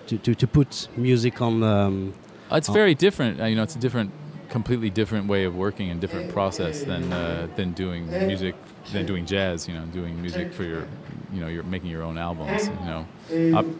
to, 0.06 0.18
to, 0.18 0.34
to 0.34 0.46
put 0.46 0.88
music 0.96 1.40
on? 1.40 1.62
Um, 1.62 2.12
Uh, 2.50 2.56
It's 2.56 2.68
Oh. 2.68 2.72
very 2.74 2.94
different. 2.94 3.40
Uh, 3.40 3.46
you 3.46 3.56
know, 3.56 3.62
it's 3.62 3.76
a 3.76 3.78
different, 3.78 4.10
completely 4.50 4.90
different 4.90 5.26
way 5.28 5.44
of 5.46 5.54
working 5.56 5.90
and 5.90 6.00
different 6.00 6.28
process 6.28 6.82
than 6.84 7.12
uh, 7.12 7.48
than 7.56 7.72
doing 7.72 8.04
music, 8.26 8.54
than 8.92 9.06
doing 9.06 9.24
jazz. 9.26 9.66
You 9.68 9.74
know, 9.74 9.84
doing 9.92 10.20
music 10.20 10.52
for 10.52 10.64
your, 10.64 10.86
you 11.32 11.40
know, 11.40 11.48
you're 11.48 11.64
making 11.70 11.90
your 11.90 12.02
own 12.02 12.18
albums. 12.18 12.70
You 12.80 12.86
know, 12.90 13.06
Ob- 13.54 13.74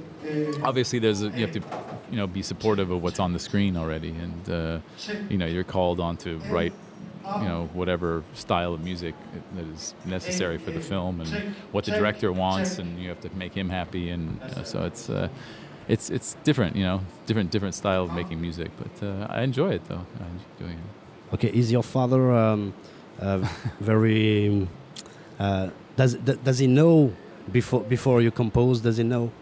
obviously 0.62 0.98
there's 1.00 1.22
a, 1.22 1.28
you 1.36 1.42
have 1.46 1.52
to, 1.52 1.60
you 2.10 2.16
know, 2.16 2.26
be 2.26 2.42
supportive 2.42 2.90
of 2.94 3.02
what's 3.02 3.20
on 3.20 3.32
the 3.32 3.38
screen 3.38 3.76
already, 3.76 4.10
and 4.24 4.48
uh, 4.48 4.78
you 5.28 5.36
know, 5.36 5.46
you're 5.46 5.64
called 5.76 6.00
on 6.00 6.16
to 6.18 6.38
write. 6.48 6.72
You 7.38 7.46
know, 7.48 7.70
whatever 7.72 8.24
style 8.34 8.74
of 8.74 8.80
music 8.80 9.14
that 9.54 9.64
is 9.66 9.94
necessary 10.04 10.58
for 10.58 10.70
the 10.70 10.80
film, 10.80 11.20
and 11.20 11.42
what 11.72 11.84
the 11.84 11.92
director 11.92 12.32
wants, 12.32 12.78
and 12.78 12.98
you 12.98 13.08
have 13.08 13.20
to 13.20 13.30
make 13.34 13.54
him 13.54 13.70
happy, 13.70 14.10
and 14.10 14.40
uh, 14.56 14.62
so 14.62 14.84
it's 14.84 15.08
uh, 15.10 15.28
it's 15.88 16.10
it's 16.10 16.36
different, 16.44 16.76
you 16.76 16.84
know, 16.84 17.00
different 17.26 17.50
different 17.50 17.74
style 17.74 18.04
of 18.04 18.12
making 18.12 18.40
music. 18.40 18.70
But 18.76 19.06
uh, 19.06 19.26
I 19.30 19.42
enjoy 19.42 19.70
it 19.72 19.84
though. 19.86 20.06
I 20.20 20.26
enjoy 20.28 20.44
doing 20.58 20.78
it. 20.78 21.34
okay, 21.34 21.48
is 21.48 21.72
your 21.72 21.82
father 21.82 22.32
um, 22.32 22.74
uh, 23.18 23.38
very? 23.80 24.68
Uh, 25.38 25.70
does 25.96 26.14
does 26.14 26.58
he 26.58 26.66
know 26.66 27.12
before 27.50 27.82
before 27.84 28.22
you 28.22 28.30
compose? 28.30 28.80
Does 28.80 28.96
he 28.98 29.04
know 29.04 29.32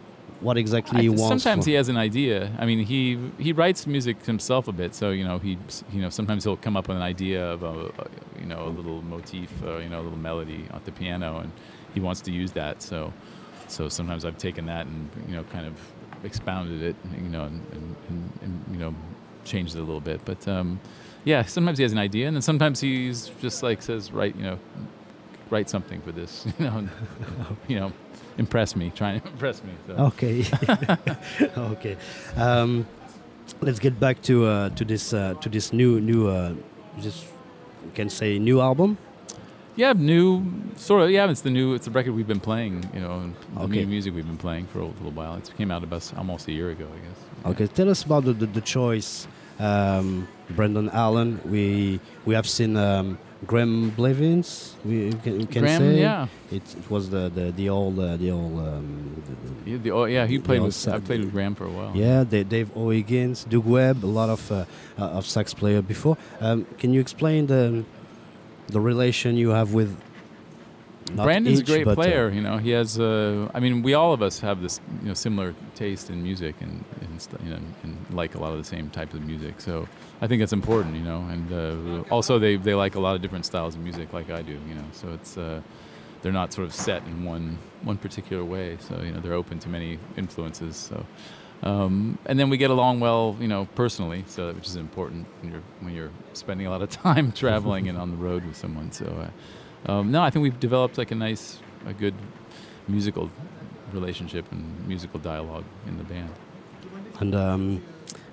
what 0.40 0.56
exactly 0.56 1.02
he 1.02 1.08
wants? 1.08 1.42
sometimes 1.42 1.64
for- 1.64 1.70
he 1.70 1.76
has 1.76 1.88
an 1.88 1.96
idea. 1.96 2.50
I 2.58 2.66
mean, 2.66 2.84
he 2.84 3.18
he 3.38 3.52
writes 3.52 3.86
music 3.86 4.24
himself 4.24 4.68
a 4.68 4.72
bit, 4.72 4.94
so 4.94 5.10
you 5.10 5.24
know 5.24 5.38
he 5.38 5.58
you 5.92 6.00
know 6.00 6.10
sometimes 6.10 6.44
he'll 6.44 6.56
come 6.56 6.76
up 6.76 6.88
with 6.88 6.96
an 6.96 7.02
idea 7.02 7.44
of 7.44 7.62
a, 7.62 7.90
you 8.38 8.46
know 8.46 8.66
a 8.66 8.70
little 8.70 9.02
motif, 9.02 9.50
uh, 9.62 9.78
you 9.78 9.88
know, 9.88 10.00
a 10.00 10.02
little 10.02 10.18
melody 10.18 10.64
on 10.72 10.80
the 10.84 10.92
piano, 10.92 11.38
and 11.38 11.52
he 11.94 12.00
wants 12.00 12.20
to 12.22 12.32
use 12.32 12.52
that. 12.52 12.82
So 12.82 13.12
so 13.68 13.88
sometimes 13.88 14.24
I've 14.24 14.38
taken 14.38 14.66
that 14.66 14.86
and 14.86 15.10
you 15.28 15.36
know 15.36 15.44
kind 15.44 15.66
of 15.66 15.74
expounded 16.24 16.82
it, 16.82 16.96
you 17.14 17.28
know, 17.28 17.44
and, 17.44 17.62
and, 17.72 17.96
and, 18.08 18.32
and 18.42 18.64
you 18.72 18.78
know 18.78 18.94
changed 19.44 19.74
it 19.74 19.78
a 19.78 19.82
little 19.82 20.00
bit. 20.00 20.24
But 20.24 20.46
um, 20.48 20.80
yeah, 21.24 21.44
sometimes 21.44 21.78
he 21.78 21.82
has 21.82 21.92
an 21.92 21.98
idea, 21.98 22.26
and 22.26 22.36
then 22.36 22.42
sometimes 22.42 22.80
he's 22.80 23.30
just 23.40 23.62
like 23.62 23.82
says, 23.82 24.10
write 24.12 24.36
you 24.36 24.42
know 24.42 24.58
write 25.50 25.68
something 25.68 26.00
for 26.00 26.12
this, 26.12 26.46
you 26.58 26.64
know, 26.64 26.78
and, 26.78 26.90
you 27.68 27.78
know, 27.80 27.92
impress 28.40 28.74
me, 28.74 28.90
try 28.94 29.10
and 29.12 29.26
impress 29.34 29.62
me. 29.62 29.72
So. 29.86 29.92
Okay. 30.10 30.44
okay. 31.74 31.96
Um, 32.36 32.86
let's 33.60 33.78
get 33.78 34.00
back 34.00 34.16
to 34.22 34.34
uh, 34.46 34.68
to 34.78 34.84
this 34.84 35.12
uh, 35.12 35.34
to 35.42 35.48
this 35.48 35.72
new 35.72 36.00
new 36.00 36.26
uh, 36.28 36.54
you 37.04 37.92
can 37.94 38.08
say 38.10 38.38
new 38.38 38.60
album. 38.60 38.96
Yeah, 39.76 39.94
new 39.96 40.42
sort 40.76 41.02
of. 41.02 41.10
Yeah, 41.10 41.30
it's 41.30 41.42
the 41.42 41.50
new. 41.50 41.74
It's 41.74 41.84
the 41.86 41.92
record 41.92 42.12
we've 42.14 42.26
been 42.26 42.40
playing. 42.40 42.74
You 42.94 43.00
know, 43.00 43.32
the 43.54 43.60
Okay. 43.64 43.80
new 43.80 43.86
music 43.86 44.14
we've 44.14 44.26
been 44.26 44.36
playing 44.48 44.66
for 44.66 44.80
a 44.80 44.84
little 44.84 45.12
while. 45.12 45.36
It 45.36 45.50
came 45.56 45.70
out 45.70 45.82
about 45.84 46.04
almost 46.18 46.48
a 46.48 46.52
year 46.52 46.70
ago, 46.70 46.86
I 46.96 46.98
guess. 47.06 47.18
Okay, 47.52 47.66
tell 47.66 47.88
us 47.88 48.04
about 48.04 48.24
the, 48.24 48.34
the, 48.34 48.46
the 48.46 48.60
choice, 48.60 49.26
um, 49.58 50.26
Brendan 50.56 50.90
Allen. 50.90 51.40
We 51.44 52.00
we 52.26 52.34
have 52.34 52.46
seen 52.48 52.76
um, 52.76 53.16
Graham 53.46 53.90
Blevins. 53.90 54.76
We, 54.84 55.06
we 55.06 55.12
can, 55.12 55.38
we 55.38 55.46
can 55.46 55.62
Graham, 55.62 55.80
say 55.80 56.00
yeah, 56.00 56.26
it, 56.50 56.62
it 56.76 56.90
was 56.90 57.08
the 57.08 57.30
the, 57.30 57.52
the 57.52 57.68
old 57.70 57.98
uh, 57.98 58.16
the 58.16 58.30
old 58.30 58.58
um, 58.58 59.22
the- 59.64 59.70
yeah, 59.70 59.76
the, 59.78 60.04
yeah. 60.04 60.26
He 60.26 60.38
played 60.38 60.62
with. 60.62 60.88
I 60.88 60.98
played 61.00 61.20
with 61.20 61.32
Graham 61.32 61.54
for 61.54 61.64
a 61.64 61.70
while. 61.70 61.92
yeah, 61.94 62.24
Da- 62.24 62.44
Dave 62.44 62.76
O'Higgins, 62.76 63.44
Doug 63.44 63.64
Webb, 63.64 64.04
a 64.04 64.06
lot 64.06 64.28
of 64.28 64.52
uh, 64.52 64.64
uh, 64.98 65.04
of 65.18 65.26
sax 65.26 65.54
player 65.54 65.80
before. 65.80 66.16
Um, 66.40 66.66
can 66.78 66.92
you 66.92 67.00
explain 67.00 67.46
the 67.46 67.84
the 68.68 68.80
relation 68.80 69.36
you 69.36 69.50
have 69.50 69.72
with? 69.72 69.96
Brandon's 71.16 71.60
each, 71.60 71.68
a 71.68 71.72
great 71.72 71.88
uh, 71.88 71.94
player. 71.94 72.30
You 72.30 72.40
know, 72.42 72.58
he 72.58 72.70
has. 72.70 73.00
Uh, 73.00 73.50
I 73.54 73.58
mean, 73.60 73.82
we 73.82 73.94
all 73.94 74.12
of 74.12 74.22
us 74.22 74.38
have 74.40 74.60
this, 74.60 74.80
you 75.02 75.08
know, 75.08 75.14
similar 75.14 75.54
taste 75.74 76.10
in 76.10 76.22
music 76.22 76.54
and 76.60 76.84
and 77.00 77.26
you 77.44 77.50
know, 77.50 77.58
and 77.82 77.96
like 78.10 78.34
a 78.34 78.38
lot 78.38 78.52
of 78.52 78.58
the 78.58 78.64
same 78.64 78.90
types 78.90 79.14
of 79.14 79.24
music. 79.26 79.60
So 79.60 79.88
I 80.20 80.26
think 80.26 80.42
it's 80.42 80.52
important, 80.52 80.96
you 80.96 81.02
know. 81.02 81.26
And 81.30 81.52
uh, 81.52 82.04
also, 82.10 82.38
they 82.38 82.56
they 82.56 82.74
like 82.74 82.94
a 82.94 83.00
lot 83.00 83.14
of 83.16 83.22
different 83.22 83.46
styles 83.46 83.74
of 83.74 83.80
music, 83.80 84.12
like 84.12 84.30
I 84.30 84.42
do. 84.42 84.58
You 84.68 84.74
know, 84.74 84.84
so 84.92 85.08
it's. 85.12 85.36
Uh, 85.36 85.60
they're 86.22 86.32
not 86.32 86.52
sort 86.52 86.66
of 86.66 86.74
set 86.74 87.02
in 87.06 87.24
one 87.24 87.58
one 87.82 87.96
particular 87.96 88.44
way, 88.44 88.76
so 88.80 89.00
you 89.02 89.12
know 89.12 89.20
they're 89.20 89.34
open 89.34 89.58
to 89.60 89.68
many 89.68 89.98
influences. 90.16 90.76
So, 90.76 91.06
um, 91.62 92.18
and 92.26 92.38
then 92.38 92.50
we 92.50 92.56
get 92.56 92.70
along 92.70 93.00
well, 93.00 93.36
you 93.40 93.48
know, 93.48 93.66
personally, 93.74 94.24
so 94.26 94.52
which 94.52 94.66
is 94.66 94.76
important 94.76 95.26
when 95.40 95.52
you're 95.52 95.62
when 95.80 95.94
you're 95.94 96.10
spending 96.32 96.66
a 96.66 96.70
lot 96.70 96.82
of 96.82 96.90
time 97.04 97.32
traveling 97.32 97.88
and 97.88 97.96
on 97.98 98.10
the 98.10 98.16
road 98.16 98.44
with 98.44 98.56
someone. 98.56 98.92
So, 98.92 99.30
uh, 99.86 99.92
um, 99.92 100.10
no, 100.10 100.22
I 100.22 100.30
think 100.30 100.42
we've 100.42 100.60
developed 100.60 100.98
like 100.98 101.10
a 101.10 101.14
nice, 101.14 101.60
a 101.86 101.92
good 101.92 102.14
musical 102.86 103.30
relationship 103.92 104.50
and 104.52 104.86
musical 104.86 105.18
dialogue 105.20 105.64
in 105.86 105.96
the 105.96 106.04
band. 106.04 106.30
And 107.18 107.34
um, 107.34 107.82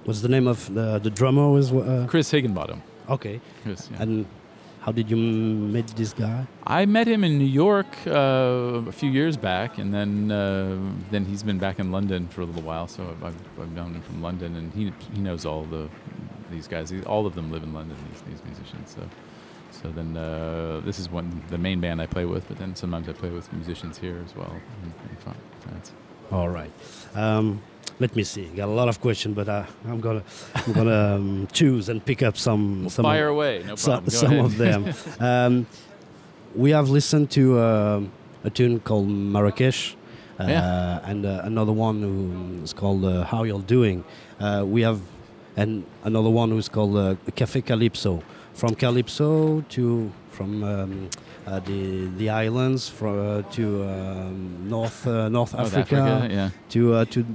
what's 0.08 0.22
the 0.22 0.30
name 0.30 0.48
of 0.48 0.74
the 0.74 1.00
the 1.00 1.10
drummer? 1.10 1.50
Was 1.50 1.72
uh, 1.72 2.06
Chris 2.10 2.32
Higginbottom. 2.32 2.82
okay. 3.10 3.40
Yeah. 3.66 3.76
And 4.00 4.26
how 4.80 4.94
did 4.94 5.10
you 5.12 5.18
meet 5.18 5.88
this 5.88 6.14
guy? 6.14 6.48
I 6.66 6.86
met 6.86 7.08
him 7.08 7.24
in 7.24 7.38
New 7.38 7.54
York 7.66 7.88
uh, 8.08 8.88
a 8.88 8.92
few 8.92 9.12
years 9.12 9.36
back, 9.36 9.78
and 9.78 9.94
then 9.94 10.32
uh, 10.32 10.78
then 11.12 11.26
he's 11.26 11.44
been 11.44 11.60
back 11.60 11.78
in 11.80 11.92
London 11.92 12.28
for 12.30 12.42
a 12.42 12.46
little 12.46 12.62
while. 12.62 12.88
So 12.88 13.04
I've, 13.04 13.24
I've, 13.24 13.42
I've 13.62 13.74
known 13.74 13.94
him 13.96 14.02
from 14.02 14.22
London, 14.22 14.56
and 14.56 14.74
he 14.74 14.94
he 15.14 15.20
knows 15.20 15.46
all 15.46 15.64
the 15.64 15.90
these 16.50 16.68
guys. 16.68 16.90
He, 16.90 17.04
all 17.04 17.26
of 17.26 17.36
them 17.36 17.52
live 17.52 17.64
in 17.64 17.74
London. 17.74 17.98
These 18.12 18.22
these 18.30 18.44
musicians. 18.46 18.96
So 18.96 19.02
so 19.72 19.92
then 19.92 20.16
uh, 20.16 20.82
this 20.86 21.00
is 21.00 21.10
one 21.12 21.44
the 21.50 21.58
main 21.58 21.82
band 21.82 22.02
I 22.02 22.06
play 22.06 22.26
with, 22.26 22.48
but 22.48 22.58
then 22.58 22.76
sometimes 22.76 23.10
I 23.10 23.14
play 23.14 23.30
with 23.30 23.52
musicians 23.52 23.98
here 23.98 24.22
as 24.26 24.34
well 24.36 24.56
in, 24.84 24.94
in 25.10 25.18
France. 25.18 25.92
All 26.32 26.50
right. 26.50 26.72
Um, 27.16 27.62
let 28.00 28.16
me 28.16 28.24
see. 28.24 28.46
Got 28.46 28.70
a 28.70 28.72
lot 28.72 28.90
of 28.90 29.02
questions, 29.02 29.36
but 29.36 29.48
uh, 29.50 29.66
I'm 29.88 30.00
gonna 30.00 30.24
I'm 30.56 30.74
gonna 30.74 31.16
um, 31.16 31.48
choose 31.52 31.90
and 31.90 32.04
pick 32.06 32.22
up 32.22 32.38
some 32.38 32.82
Well, 32.82 32.90
some 32.90 33.04
fire 33.04 33.28
of, 33.30 33.36
away, 33.36 33.64
no 33.66 33.76
problem. 33.76 34.10
Some 34.10 34.34
ahead. 34.34 34.46
of 34.46 34.58
them. 34.58 34.94
um, 35.20 35.68
we 36.56 36.72
have 36.72 36.90
listened 36.90 37.32
to 37.32 37.60
um 37.60 38.12
a 38.44 38.50
tune 38.50 38.80
called 38.80 39.08
Marrakesh. 39.10 39.96
Uh, 40.40 40.46
Yeah. 40.48 41.00
and 41.10 41.26
uh, 41.26 41.42
another 41.46 41.74
one 41.74 42.02
who 42.04 42.64
is 42.64 42.72
called 42.74 43.04
uh, 43.04 43.24
How 43.24 43.44
You're 43.44 43.62
Doing. 43.66 44.04
Uh, 44.40 44.64
we 44.68 44.84
have 44.84 45.00
and 45.56 45.84
another 46.04 46.30
one 46.30 46.52
who's 46.52 46.70
called 46.70 46.96
uh, 46.96 47.16
Cafe 47.36 47.62
Calypso. 47.62 48.22
From 48.54 48.76
Calypso 48.76 49.62
to 49.70 50.12
from 50.30 50.64
um, 50.64 51.10
uh, 51.48 51.60
the 51.62 52.08
the 52.18 52.30
islands 52.30 52.90
from 52.90 53.16
uh, 53.20 53.42
to 53.54 53.84
um, 53.84 54.70
North 54.70 55.08
uh, 55.08 55.30
North 55.30 55.52
South 55.52 55.74
Africa, 55.76 56.28
yeah. 56.30 56.50
to 56.70 56.94
uh, 56.94 57.06
to 57.06 57.26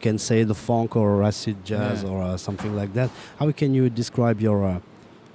can 0.00 0.18
say 0.18 0.44
the 0.44 0.54
funk 0.54 0.96
or 0.96 1.22
acid 1.22 1.56
jazz 1.64 2.02
Yeah. 2.02 2.08
or 2.10 2.22
uh, 2.22 2.36
something 2.36 2.74
like 2.74 2.92
that. 2.94 3.10
How 3.38 3.52
can 3.52 3.74
you 3.74 3.90
describe 3.90 4.40
your 4.40 4.64
uh, 4.64 4.80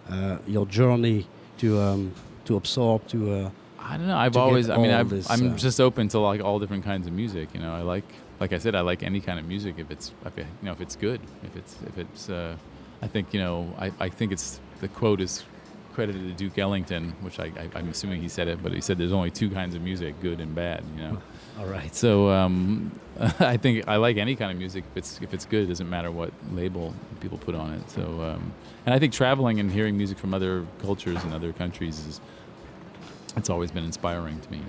uh, 0.09 0.37
your 0.47 0.65
journey 0.65 1.27
to 1.59 1.79
um, 1.79 2.11
to 2.45 2.57
absorb 2.57 3.07
to 3.09 3.17
uh, 3.31 3.49
I 3.79 3.97
don't 3.97 4.07
know. 4.07 4.17
I've 4.17 4.35
always. 4.37 4.69
I 4.69 4.77
mean, 4.77 4.91
I've, 4.91 5.09
this, 5.09 5.29
I'm 5.29 5.53
uh, 5.53 5.57
just 5.57 5.79
open 5.79 6.07
to 6.09 6.19
like 6.19 6.41
all 6.41 6.59
different 6.59 6.83
kinds 6.83 7.05
of 7.05 7.13
music. 7.13 7.49
You 7.53 7.59
know, 7.61 7.73
I 7.75 7.81
like, 7.81 8.03
like 8.39 8.51
I 8.51 8.57
said, 8.57 8.73
I 8.73 8.81
like 8.81 9.03
any 9.03 9.21
kind 9.21 9.37
of 9.39 9.45
music 9.45 9.75
if 9.77 9.91
it's, 9.91 10.11
if 10.25 10.37
you 10.37 10.45
know, 10.63 10.71
if 10.71 10.81
it's 10.81 10.95
good, 10.95 11.21
if 11.43 11.55
it's, 11.55 11.77
if 11.85 11.97
it's. 11.97 12.29
Uh, 12.29 12.55
I 13.03 13.07
think 13.07 13.33
you 13.33 13.39
know, 13.39 13.71
I, 13.77 13.91
I 13.99 14.09
think 14.09 14.31
it's 14.31 14.59
the 14.81 14.87
quote 14.87 15.21
is 15.21 15.43
credited 15.95 16.27
to 16.27 16.33
Duke 16.33 16.57
Ellington, 16.57 17.15
which 17.21 17.39
I, 17.39 17.45
I, 17.45 17.69
I'm 17.73 17.87
assuming 17.87 18.21
he 18.21 18.27
said 18.27 18.49
it, 18.49 18.61
but 18.61 18.73
he 18.73 18.81
said 18.81 18.97
there's 18.97 19.13
only 19.13 19.31
two 19.31 19.49
kinds 19.49 19.73
of 19.75 19.81
music, 19.81 20.19
good 20.21 20.41
and 20.41 20.53
bad. 20.53 20.83
You 20.95 21.03
know. 21.03 21.21
all 21.59 21.65
right? 21.65 21.95
So 21.95 22.29
um, 22.29 22.99
I 23.39 23.55
think 23.55 23.87
I 23.87 23.95
like 23.95 24.17
any 24.17 24.35
kind 24.35 24.51
of 24.51 24.57
music 24.57 24.83
if 24.91 24.97
it's 24.97 25.21
if 25.21 25.33
it's 25.33 25.45
good. 25.45 25.63
It 25.63 25.67
doesn't 25.67 25.89
matter 25.89 26.11
what 26.11 26.31
label 26.51 26.93
people 27.21 27.37
put 27.37 27.55
on 27.55 27.73
it. 27.73 27.89
So 27.89 28.03
um, 28.21 28.53
and 28.85 28.93
I 28.93 28.99
think 28.99 29.13
traveling 29.13 29.59
and 29.59 29.71
hearing 29.71 29.95
music 29.95 30.17
from 30.17 30.33
other 30.33 30.67
cultures 30.79 31.23
and 31.23 31.33
other 31.33 31.53
countries 31.53 32.05
is 32.05 32.21
it's 33.37 33.49
always 33.49 33.71
been 33.71 33.85
inspiring 33.85 34.39
to 34.41 34.51
me. 34.51 34.61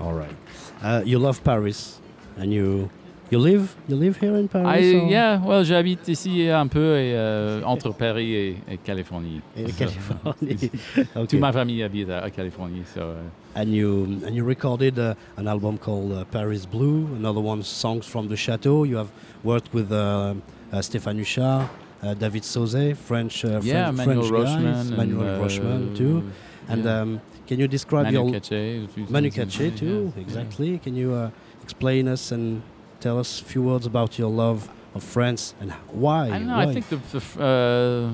All 0.00 0.12
right. 0.12 0.36
Uh, 0.80 1.02
you 1.04 1.18
love 1.18 1.42
Paris, 1.42 2.00
and 2.36 2.52
you 2.52 2.90
you 3.30 3.38
live 3.38 3.74
you 3.88 3.96
live 3.96 4.16
here 4.18 4.36
in 4.36 4.48
Paris. 4.48 4.66
I, 4.66 4.94
or- 4.96 5.08
yeah, 5.10 5.40
well, 5.44 5.62
j'habite 5.64 6.08
ici 6.08 6.48
un 6.48 6.66
peu 6.68 6.96
et, 6.96 7.14
euh, 7.14 7.62
entre 7.64 7.92
Paris 7.92 8.34
et, 8.34 8.56
et 8.70 8.76
Californie. 8.78 9.40
So, 9.56 9.72
Californie. 9.78 10.70
Toute 10.94 11.16
okay. 11.16 11.38
ma 11.38 11.52
famille 11.52 11.82
habite 11.82 12.10
à, 12.10 12.20
à 12.24 12.30
Californie. 12.30 12.82
So, 12.94 13.00
uh, 13.00 13.14
And 13.54 13.72
you 13.74 14.20
and 14.26 14.34
you 14.34 14.44
recorded 14.44 14.98
uh, 14.98 15.14
an 15.36 15.48
album 15.48 15.78
called 15.78 16.12
uh, 16.12 16.24
Paris 16.30 16.64
Blue. 16.66 17.06
Another 17.16 17.40
one, 17.40 17.62
Songs 17.62 18.06
from 18.06 18.28
the 18.28 18.36
Chateau. 18.36 18.84
You 18.84 18.96
have 18.98 19.10
worked 19.42 19.72
with 19.74 19.90
uh, 19.90 20.34
uh, 20.72 20.80
Stéphane 20.80 21.18
Huchard, 21.18 21.68
uh, 22.02 22.14
David 22.14 22.44
Sauzet, 22.44 22.96
French, 22.96 23.44
uh, 23.44 23.60
yeah, 23.62 23.90
French, 23.92 24.06
Manuel 24.06 24.28
French 24.28 24.46
guys, 24.46 24.90
Rochman. 24.90 24.96
Manuel 24.96 25.40
Rochman 25.42 25.96
too. 25.96 26.22
And 26.68 26.84
yeah. 26.84 27.00
um, 27.00 27.20
can 27.48 27.58
you 27.58 27.66
describe 27.66 28.04
Manu 28.04 28.30
your 28.30 28.40
few 28.40 29.06
Manu 29.08 29.28
in- 29.34 29.48
too? 29.74 30.12
yeah, 30.14 30.22
Exactly. 30.22 30.78
Can 30.78 30.94
you 30.94 31.12
uh, 31.14 31.30
explain 31.62 32.06
us 32.06 32.30
and 32.30 32.62
tell 33.00 33.18
us 33.18 33.40
a 33.40 33.44
few 33.44 33.62
words 33.62 33.86
about 33.86 34.18
your 34.18 34.30
love 34.30 34.68
of 34.94 35.02
France 35.02 35.54
and 35.60 35.72
why? 35.92 36.28
I 36.30 36.38
know. 36.38 36.56
why? 36.56 36.64
I 36.70 36.74
think 36.74 36.88
the, 36.88 36.96
uh, 37.40 38.10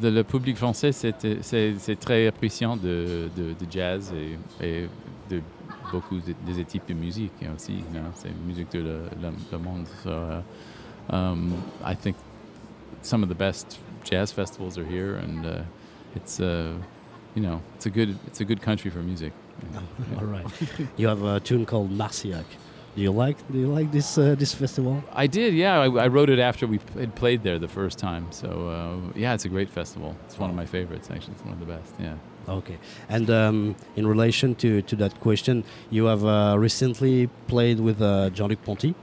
the- 0.00 0.10
le 0.10 0.22
public 0.24 0.56
français 0.56 0.92
c'est 0.92 1.96
très 2.00 2.26
appréciant 2.26 2.76
de, 2.76 3.28
de, 3.36 3.52
de 3.54 3.66
jazz 3.70 4.12
et, 4.12 4.38
et 4.64 4.88
de 5.30 5.40
beaucoup 5.92 6.18
de- 6.20 6.34
des 6.52 6.64
types 6.64 6.86
de 6.88 6.94
musique 6.94 7.32
aussi. 7.54 7.72
You 7.74 8.00
know, 8.00 8.10
c'est 8.14 8.30
musique 8.46 8.70
de 8.72 8.80
le, 8.80 8.98
le, 9.22 9.30
le 9.52 9.58
monde. 9.58 9.86
So, 10.02 10.10
uh, 10.10 10.42
um, 11.14 11.52
I 11.84 11.94
think 11.94 12.16
some 13.02 13.22
of 13.22 13.28
the 13.28 13.34
best 13.38 13.78
jazz 14.04 14.32
festivals 14.32 14.76
are 14.78 14.84
here, 14.84 15.16
and 15.16 15.46
uh, 15.46 15.62
it's 16.14 16.40
uh, 16.40 16.74
you 17.34 17.42
know 17.42 17.60
it's 17.76 17.86
a 17.86 17.90
good 17.90 18.16
it's 18.26 18.40
a 18.40 18.44
good 18.44 18.60
country 18.60 18.90
for 18.90 18.98
music. 19.02 19.32
Yeah. 19.72 19.80
All 20.20 20.26
right. 20.26 20.46
you 20.98 21.08
have 21.08 21.22
a 21.24 21.40
tune 21.40 21.64
called 21.64 21.90
Marciac. 21.90 22.44
Do 22.96 23.02
you 23.02 23.12
like 23.26 23.36
Do 23.52 23.58
you 23.58 23.68
like 23.78 23.90
this 23.92 24.16
uh, 24.18 24.34
this 24.38 24.54
festival? 24.54 24.94
I 25.24 25.26
did, 25.28 25.52
yeah. 25.54 25.80
I, 25.84 26.04
I 26.04 26.08
wrote 26.08 26.30
it 26.30 26.38
after 26.38 26.66
we 26.66 26.78
had 26.98 27.14
played 27.14 27.42
there 27.42 27.58
the 27.58 27.68
first 27.68 27.98
time. 27.98 28.24
So 28.30 28.48
uh, 28.48 29.18
yeah, 29.22 29.34
it's 29.34 29.44
a 29.44 29.48
great 29.50 29.68
festival. 29.70 30.14
It's 30.26 30.38
one 30.38 30.50
of 30.50 30.56
my 30.56 30.66
favorites, 30.66 31.08
actually. 31.10 31.34
It's 31.34 31.44
one 31.44 31.52
of 31.52 31.60
the 31.60 31.66
best. 31.76 31.94
Yeah. 32.00 32.14
Okay. 32.58 32.78
And 33.08 33.28
um, 33.30 33.74
in 33.96 34.06
relation 34.06 34.54
to, 34.56 34.80
to 34.82 34.96
that 34.96 35.20
question, 35.20 35.64
you 35.90 36.04
have 36.06 36.24
uh, 36.24 36.56
recently 36.58 37.26
played 37.48 37.80
with 37.80 38.00
uh, 38.00 38.30
Jean-Luc 38.30 38.62
Ponty 38.64 38.94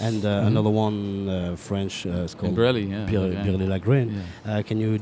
and 0.00 0.24
uh, 0.24 0.28
Mhm. 0.28 0.46
another 0.46 0.70
one 0.70 1.28
uh, 1.28 1.56
French 1.56 2.06
uh, 2.06 2.24
it's 2.24 2.34
called 2.34 2.54
Burley, 2.54 2.84
yeah. 2.86 3.06
Pierre, 3.06 3.32
yeah. 3.32 3.42
Pierre 3.42 3.58
de 3.58 3.66
Lagraine. 3.66 4.10
Yeah. 4.12 4.58
Uh, 4.58 4.62
can 4.62 4.78
you 4.80 4.98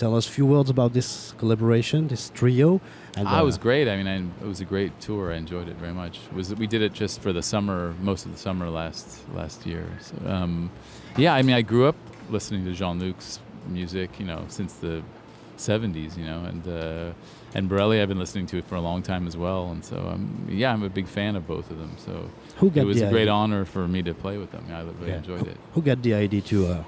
tell 0.00 0.16
us 0.16 0.26
a 0.26 0.30
few 0.30 0.46
words 0.46 0.70
about 0.70 0.92
this 0.94 1.34
collaboration, 1.38 2.08
this 2.08 2.30
trio? 2.30 2.80
And, 3.18 3.28
Ah, 3.28 3.38
it 3.38 3.42
uh, 3.42 3.44
was 3.44 3.58
great. 3.58 3.86
I 3.92 3.94
mean, 3.98 4.08
I, 4.14 4.16
it 4.44 4.48
was 4.48 4.60
a 4.60 4.64
great 4.64 4.92
tour. 5.06 5.32
I 5.32 5.36
enjoyed 5.36 5.68
it 5.68 5.76
very 5.76 5.92
much. 6.02 6.14
It 6.30 6.34
was 6.34 6.54
we 6.54 6.66
did 6.66 6.82
it 6.82 6.92
just 6.92 7.20
for 7.20 7.32
the 7.32 7.42
summer, 7.42 7.94
most 8.00 8.24
of 8.26 8.32
the 8.32 8.38
summer 8.38 8.66
last 8.80 9.06
last 9.40 9.66
year. 9.66 9.84
So, 10.08 10.14
um, 10.36 10.70
yeah, 11.16 11.34
I 11.38 11.42
mean, 11.42 11.56
I 11.60 11.62
grew 11.62 11.84
up 11.90 11.96
listening 12.30 12.64
to 12.64 12.72
Jean 12.72 12.98
Luc's 12.98 13.40
music, 13.68 14.10
you 14.20 14.26
know, 14.30 14.40
since 14.48 14.72
the 14.86 15.02
'70s, 15.58 16.16
you 16.16 16.24
know, 16.30 16.40
and 16.50 16.62
uh, 16.66 17.12
and 17.56 17.68
Borelli, 17.68 18.00
I've 18.00 18.08
been 18.08 18.18
listening 18.26 18.46
to 18.52 18.56
it 18.58 18.64
for 18.70 18.76
a 18.76 18.80
long 18.80 19.02
time 19.02 19.26
as 19.26 19.36
well. 19.36 19.62
And 19.72 19.84
so, 19.84 19.96
um, 20.12 20.22
yeah, 20.48 20.72
I'm 20.72 20.82
a 20.82 20.88
big 20.88 21.08
fan 21.08 21.36
of 21.36 21.46
both 21.46 21.70
of 21.70 21.76
them. 21.78 21.92
So 22.06 22.12
who 22.56 22.66
it 22.74 22.84
was 22.84 23.02
a 23.02 23.08
great 23.10 23.22
idea? 23.22 23.32
honor 23.40 23.64
for 23.64 23.86
me 23.88 24.02
to 24.02 24.14
play 24.14 24.38
with 24.38 24.50
them. 24.52 24.64
Yeah, 24.68 24.78
I 24.80 24.82
really 24.82 25.08
Yeah. 25.10 25.16
enjoyed 25.18 25.46
it. 25.46 25.58
Who 25.74 25.82
got 25.82 26.00
the 26.02 26.14
idea 26.14 26.40
to 26.52 26.56
uh, 26.66 26.84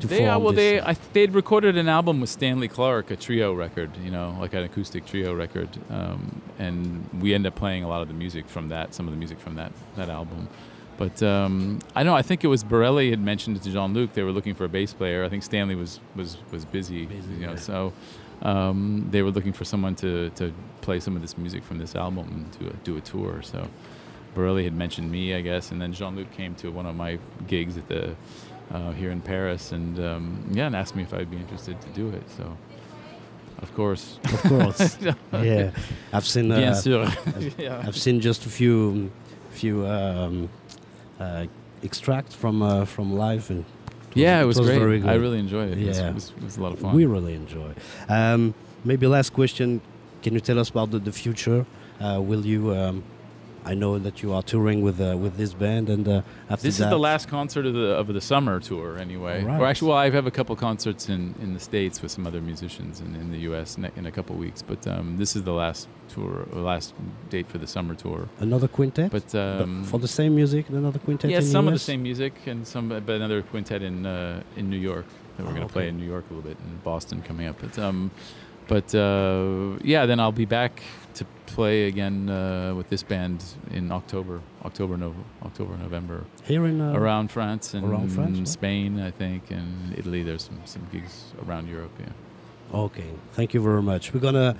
to 0.00 0.06
They, 0.06 0.26
uh, 0.26 0.34
form 0.34 0.44
well, 0.44 0.52
they 0.52 0.80
I, 0.80 0.96
they'd 1.12 1.32
recorded 1.32 1.76
an 1.76 1.88
album 1.88 2.20
with 2.20 2.30
Stanley 2.30 2.68
Clark, 2.68 3.10
a 3.10 3.16
trio 3.16 3.52
record, 3.52 3.90
you 4.02 4.10
know, 4.10 4.36
like 4.40 4.54
an 4.54 4.64
acoustic 4.64 5.06
trio 5.06 5.34
record, 5.34 5.68
um, 5.90 6.42
and 6.58 7.08
we 7.20 7.34
end 7.34 7.46
up 7.46 7.54
playing 7.54 7.84
a 7.84 7.88
lot 7.88 8.02
of 8.02 8.08
the 8.08 8.14
music 8.14 8.48
from 8.48 8.68
that, 8.68 8.94
some 8.94 9.06
of 9.06 9.12
the 9.12 9.18
music 9.18 9.38
from 9.38 9.54
that 9.56 9.72
that 9.96 10.08
album. 10.08 10.48
But 10.96 11.22
um, 11.22 11.80
I 11.94 12.02
know 12.04 12.14
I 12.14 12.22
think 12.22 12.44
it 12.44 12.48
was 12.48 12.62
Borelli 12.62 13.10
had 13.10 13.20
mentioned 13.20 13.60
to 13.62 13.70
Jean 13.70 13.94
Luc 13.94 14.12
they 14.12 14.22
were 14.22 14.32
looking 14.32 14.54
for 14.54 14.64
a 14.64 14.68
bass 14.68 14.92
player. 14.92 15.24
I 15.24 15.28
think 15.28 15.42
Stanley 15.42 15.74
was 15.74 16.00
was 16.14 16.36
was 16.50 16.64
busy, 16.64 17.06
Busy, 17.06 17.32
you 17.34 17.46
know, 17.46 17.52
yeah. 17.52 17.58
so 17.58 17.92
um, 18.42 19.08
they 19.10 19.22
were 19.22 19.30
looking 19.30 19.52
for 19.52 19.64
someone 19.64 19.94
to 19.96 20.30
to 20.30 20.52
play 20.80 21.00
some 21.00 21.16
of 21.16 21.22
this 21.22 21.36
music 21.36 21.64
from 21.64 21.78
this 21.78 21.94
album 21.96 22.28
and 22.28 22.58
do 22.58 22.66
a, 22.68 22.72
do 22.84 22.96
a 22.96 23.00
tour. 23.00 23.42
So 23.42 23.68
Borelli 24.34 24.64
had 24.64 24.74
mentioned 24.74 25.10
me, 25.10 25.34
I 25.34 25.40
guess, 25.40 25.70
and 25.70 25.80
then 25.80 25.92
Jean 25.92 26.16
Luc 26.16 26.30
came 26.32 26.54
to 26.56 26.70
one 26.70 26.86
of 26.86 26.94
my 26.94 27.18
gigs 27.46 27.76
at 27.76 27.88
the 27.88 28.14
uh, 28.72 28.92
here 28.92 29.10
in 29.10 29.20
Paris, 29.20 29.72
and 29.72 29.98
um, 29.98 30.44
yeah, 30.52 30.66
and 30.66 30.76
asked 30.76 30.94
me 30.96 31.02
if 31.02 31.12
I'd 31.12 31.30
be 31.30 31.36
interested 31.36 31.80
to 31.80 31.88
do 31.88 32.08
it. 32.08 32.22
So 32.36 32.56
of 33.62 33.74
course. 33.74 34.18
Of 34.24 34.42
course. 34.42 34.98
yeah, 35.32 35.70
I've 36.12 36.26
seen. 36.26 36.48
Bien 36.48 36.68
Uh, 36.72 36.74
sûr. 36.74 37.54
yeah. 37.58 37.82
I've 37.86 37.96
seen 37.96 38.20
just 38.20 38.46
a 38.46 38.48
few, 38.48 39.10
few 39.50 39.86
um, 39.86 40.48
uh, 41.20 41.46
extracts 41.82 42.34
from 42.34 42.62
uh, 42.62 42.84
from 42.84 43.12
live, 43.16 43.50
and 43.50 43.64
Yeah, 44.14 44.40
it 44.42 44.46
was, 44.46 44.58
great. 44.60 44.78
very 44.78 45.02
I 45.02 45.14
really 45.14 45.38
enjoyed 45.38 45.70
it. 45.72 45.78
It 45.78 45.86
Yeah. 45.86 46.08
It, 46.10 46.14
was, 46.14 46.32
it 46.36 46.42
was 46.44 46.56
a 46.58 46.62
lot 46.62 46.72
of 46.72 46.78
fun. 46.78 46.94
we 46.94 47.04
really 47.06 47.34
enjoy. 47.34 47.72
Um, 48.08 48.54
maybe 48.84 49.06
last 49.06 49.32
question: 49.32 49.80
Can 50.22 50.34
you 50.34 50.40
tell 50.40 50.58
us 50.58 50.70
about 50.70 50.90
the, 50.90 50.98
the 50.98 51.12
future? 51.12 51.64
Uh, 52.00 52.20
will 52.20 52.44
you? 52.46 52.70
I 53.66 53.74
know 53.74 53.98
that 53.98 54.22
you 54.22 54.32
are 54.34 54.42
touring 54.42 54.82
with 54.82 55.00
uh, 55.00 55.16
with 55.16 55.36
this 55.36 55.54
band, 55.54 55.88
and 55.88 56.06
uh, 56.06 56.22
after 56.50 56.62
This 56.68 56.78
that, 56.78 56.84
is 56.84 56.90
the 56.90 56.98
last 56.98 57.28
concert 57.28 57.64
of 57.66 57.74
the 57.74 57.96
of 58.00 58.06
the 58.08 58.20
summer 58.20 58.60
tour, 58.60 58.98
anyway. 58.98 59.42
Right. 59.42 59.60
Or 59.60 59.66
actually, 59.66 59.88
well, 59.88 59.98
I 59.98 60.10
have 60.10 60.26
a 60.26 60.30
couple 60.30 60.54
concerts 60.56 61.08
in, 61.08 61.34
in 61.40 61.54
the 61.54 61.60
states 61.60 62.02
with 62.02 62.10
some 62.12 62.26
other 62.26 62.40
musicians 62.40 63.00
in, 63.00 63.14
in 63.16 63.30
the 63.30 63.38
U.S. 63.50 63.76
in 63.96 64.06
a 64.06 64.10
couple 64.10 64.36
weeks. 64.36 64.60
But 64.62 64.86
um, 64.86 65.16
this 65.16 65.34
is 65.36 65.42
the 65.44 65.52
last 65.52 65.88
tour, 66.08 66.46
or 66.52 66.60
last 66.60 66.94
date 67.30 67.48
for 67.48 67.58
the 67.58 67.66
summer 67.66 67.94
tour. 67.94 68.28
another 68.40 68.68
quintet. 68.68 69.10
But 69.10 69.28
But 69.32 69.62
um, 69.62 69.84
for 69.84 69.98
the 69.98 70.08
same 70.08 70.34
music, 70.34 70.68
another 70.68 70.98
quintet. 70.98 71.30
yeah, 71.30 71.40
some 71.40 71.66
of 71.66 71.72
the 71.72 71.78
same 71.90 72.02
music 72.02 72.34
and 72.46 72.66
some, 72.66 72.88
but 72.88 73.08
another 73.20 73.42
quintet 73.42 73.82
in 73.82 74.04
uh, 74.06 74.42
in 74.56 74.68
New 74.68 74.80
York 74.92 75.06
that 75.36 75.42
we're 75.44 75.52
Oh, 75.52 75.54
going 75.56 75.66
to 75.66 75.72
play 75.72 75.88
in 75.88 75.96
New 75.96 76.06
York 76.14 76.24
a 76.30 76.34
little 76.34 76.48
bit 76.50 76.58
and 76.64 76.84
Boston 76.84 77.22
coming 77.22 77.46
up. 77.48 77.56
But 77.60 77.78
um, 77.78 78.10
but 78.68 78.94
uh, 78.94 79.78
yeah, 79.82 80.06
then 80.06 80.20
I'll 80.20 80.32
be 80.32 80.46
back 80.46 80.82
to 81.14 81.24
play 81.46 81.86
again 81.86 82.28
uh, 82.28 82.74
with 82.74 82.88
this 82.88 83.02
band 83.02 83.44
in 83.70 83.92
October, 83.92 84.40
October, 84.64 84.96
no, 84.96 85.14
October, 85.42 85.76
November, 85.76 86.24
here 86.44 86.66
in 86.66 86.80
uh, 86.80 86.92
around 86.92 87.30
France 87.30 87.74
and 87.74 87.84
around 87.86 88.10
France, 88.10 88.38
right? 88.38 88.48
Spain, 88.48 89.00
I 89.00 89.10
think, 89.10 89.50
and 89.50 89.96
Italy. 89.96 90.22
There's 90.22 90.44
some 90.44 90.60
some 90.64 90.86
gigs 90.92 91.32
around 91.46 91.68
Europe. 91.68 91.92
Yeah. 91.98 92.78
Okay, 92.86 93.10
thank 93.32 93.54
you 93.54 93.62
very 93.62 93.82
much. 93.82 94.12
We're 94.12 94.20
gonna 94.20 94.56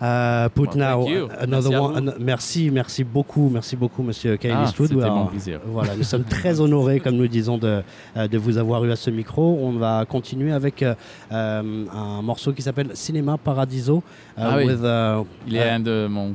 uh, 0.00 0.48
put 0.54 0.68
Well, 0.74 0.76
now 0.76 1.06
another 1.40 1.70
Merci 1.70 1.80
one. 1.80 2.14
merci, 2.20 2.70
merci 2.70 3.04
beaucoup, 3.04 3.48
merci 3.50 3.76
beaucoup, 3.76 4.02
Monsieur 4.02 4.36
Kyle 4.36 4.52
Ah, 4.54 4.64
Eastwood. 4.64 4.92
mon 4.92 5.26
plaisir. 5.26 5.60
Voilà, 5.66 5.96
nous 5.96 6.02
sommes 6.04 6.24
très 6.28 6.60
honorés, 6.60 7.00
comme 7.00 7.16
nous 7.16 7.28
disons, 7.28 7.58
de, 7.58 7.82
euh, 8.16 8.28
de 8.28 8.38
vous 8.38 8.58
avoir 8.58 8.84
eu 8.84 8.90
à 8.92 8.96
ce 8.96 9.10
micro. 9.10 9.58
On 9.62 9.72
va 9.72 10.04
continuer 10.08 10.52
avec 10.52 10.82
euh, 10.82 10.94
euh, 11.32 11.84
un 11.92 12.22
morceau 12.22 12.52
qui 12.52 12.62
s'appelle 12.62 12.90
Cinéma 12.94 13.36
Paradiso. 13.38 13.98
uh, 13.98 14.02
Ah 14.36 14.54
oui. 14.56 14.64
with, 14.66 14.80
uh, 14.82 15.24
Il 15.46 15.56
est 15.56 15.68
un 15.70 15.80
de 15.80 16.06
mon 16.08 16.34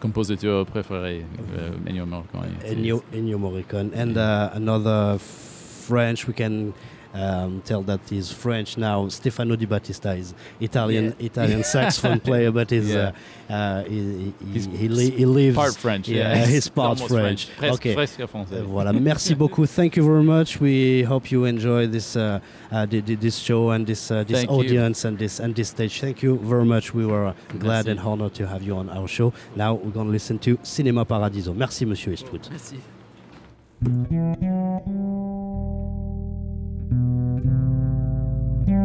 compositeur 0.00 0.66
préféré, 0.66 1.24
euh, 1.58 1.70
Ennio 1.88 2.06
Morricone. 2.06 2.54
Ennio, 2.66 3.02
Ennio 3.14 3.38
Morricone. 3.38 3.90
And 3.96 4.16
uh, 4.16 4.50
another 4.54 5.18
French, 5.18 6.26
we 6.26 6.34
can 6.34 6.72
um, 7.14 7.60
tell 7.64 7.82
that 7.82 8.00
he's 8.08 8.30
French 8.32 8.76
now. 8.78 9.08
Stefano 9.08 9.56
Di 9.56 9.66
Battista 9.66 10.12
is 10.14 10.32
Italian 10.60 11.14
Italian 11.18 11.64
saxophone 11.74 12.20
player, 12.20 12.50
but 12.52 12.70
he's, 12.70 12.88
Yeah. 12.90 13.12
uh, 13.48 13.52
uh, 13.52 13.84
he, 13.84 14.32
he, 14.52 14.60
he, 14.76 14.88
li- 14.88 15.10
he 15.10 15.24
lives 15.26 15.56
Part 15.56 15.74
French, 15.76 16.08
Yeah, 16.08 16.34
yeah. 16.34 16.46
he's 16.46 16.68
part 16.68 17.00
French. 17.00 17.48
Presque, 17.58 17.74
Okay. 17.86 17.94
presque 17.94 18.20
français. 18.26 18.60
Uh, 18.62 18.66
voilà, 18.66 18.92
merci 18.92 19.34
beaucoup. 19.34 19.66
Thank 19.66 19.96
you 19.96 20.04
very 20.04 20.22
much. 20.22 20.60
We 20.60 21.02
hope 21.02 21.30
you 21.32 21.44
enjoy 21.46 21.86
this 21.88 22.14
uh, 22.16 22.38
uh, 22.70 22.86
this 22.88 23.36
show 23.38 23.70
and 23.70 23.86
this 23.86 24.10
uh, 24.10 24.22
this 24.24 24.38
Thank 24.38 24.50
you. 24.50 24.56
audience 24.58 25.04
and 25.04 25.18
this 25.18 25.40
and 25.40 25.54
this 25.54 25.68
stage. 25.70 26.00
Thank 26.00 26.22
you 26.22 26.38
very 26.38 26.64
much. 26.64 26.94
We 26.94 27.06
were 27.06 27.26
uh, 27.26 27.34
glad 27.58 27.86
Merci. 27.86 27.90
and 27.90 28.00
honored 28.00 28.34
to 28.34 28.46
have 28.46 28.62
you 28.62 28.76
on 28.76 28.88
our 28.88 29.08
show. 29.08 29.32
Now 29.56 29.74
we're 29.74 29.90
going 29.90 30.06
to 30.06 30.12
listen 30.12 30.38
to 30.40 30.58
Cinema 30.62 31.04
Paradiso. 31.04 31.52
Merci, 31.54 31.84
Monsieur 31.84 32.12
Eastwood. 32.12 32.48
Merci. 32.50 32.76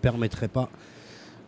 permettrai 0.00 0.48
pas 0.48 0.70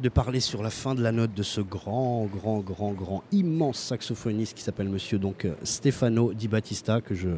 de 0.01 0.09
parler 0.09 0.41
sur 0.41 0.63
la 0.63 0.71
fin 0.71 0.95
de 0.95 1.03
la 1.03 1.13
note 1.13 1.35
de 1.35 1.43
ce 1.43 1.61
grand, 1.61 2.25
grand, 2.25 2.61
grand, 2.61 2.93
grand, 2.93 3.23
immense 3.33 3.79
saxophoniste 3.79 4.57
qui 4.57 4.63
s'appelle 4.63 4.89
Monsieur 4.89 5.19
donc 5.19 5.45
euh, 5.45 5.55
Stefano 5.63 6.33
Di 6.33 6.49
Battista 6.49 7.01
que 7.01 7.15
je 7.15 7.29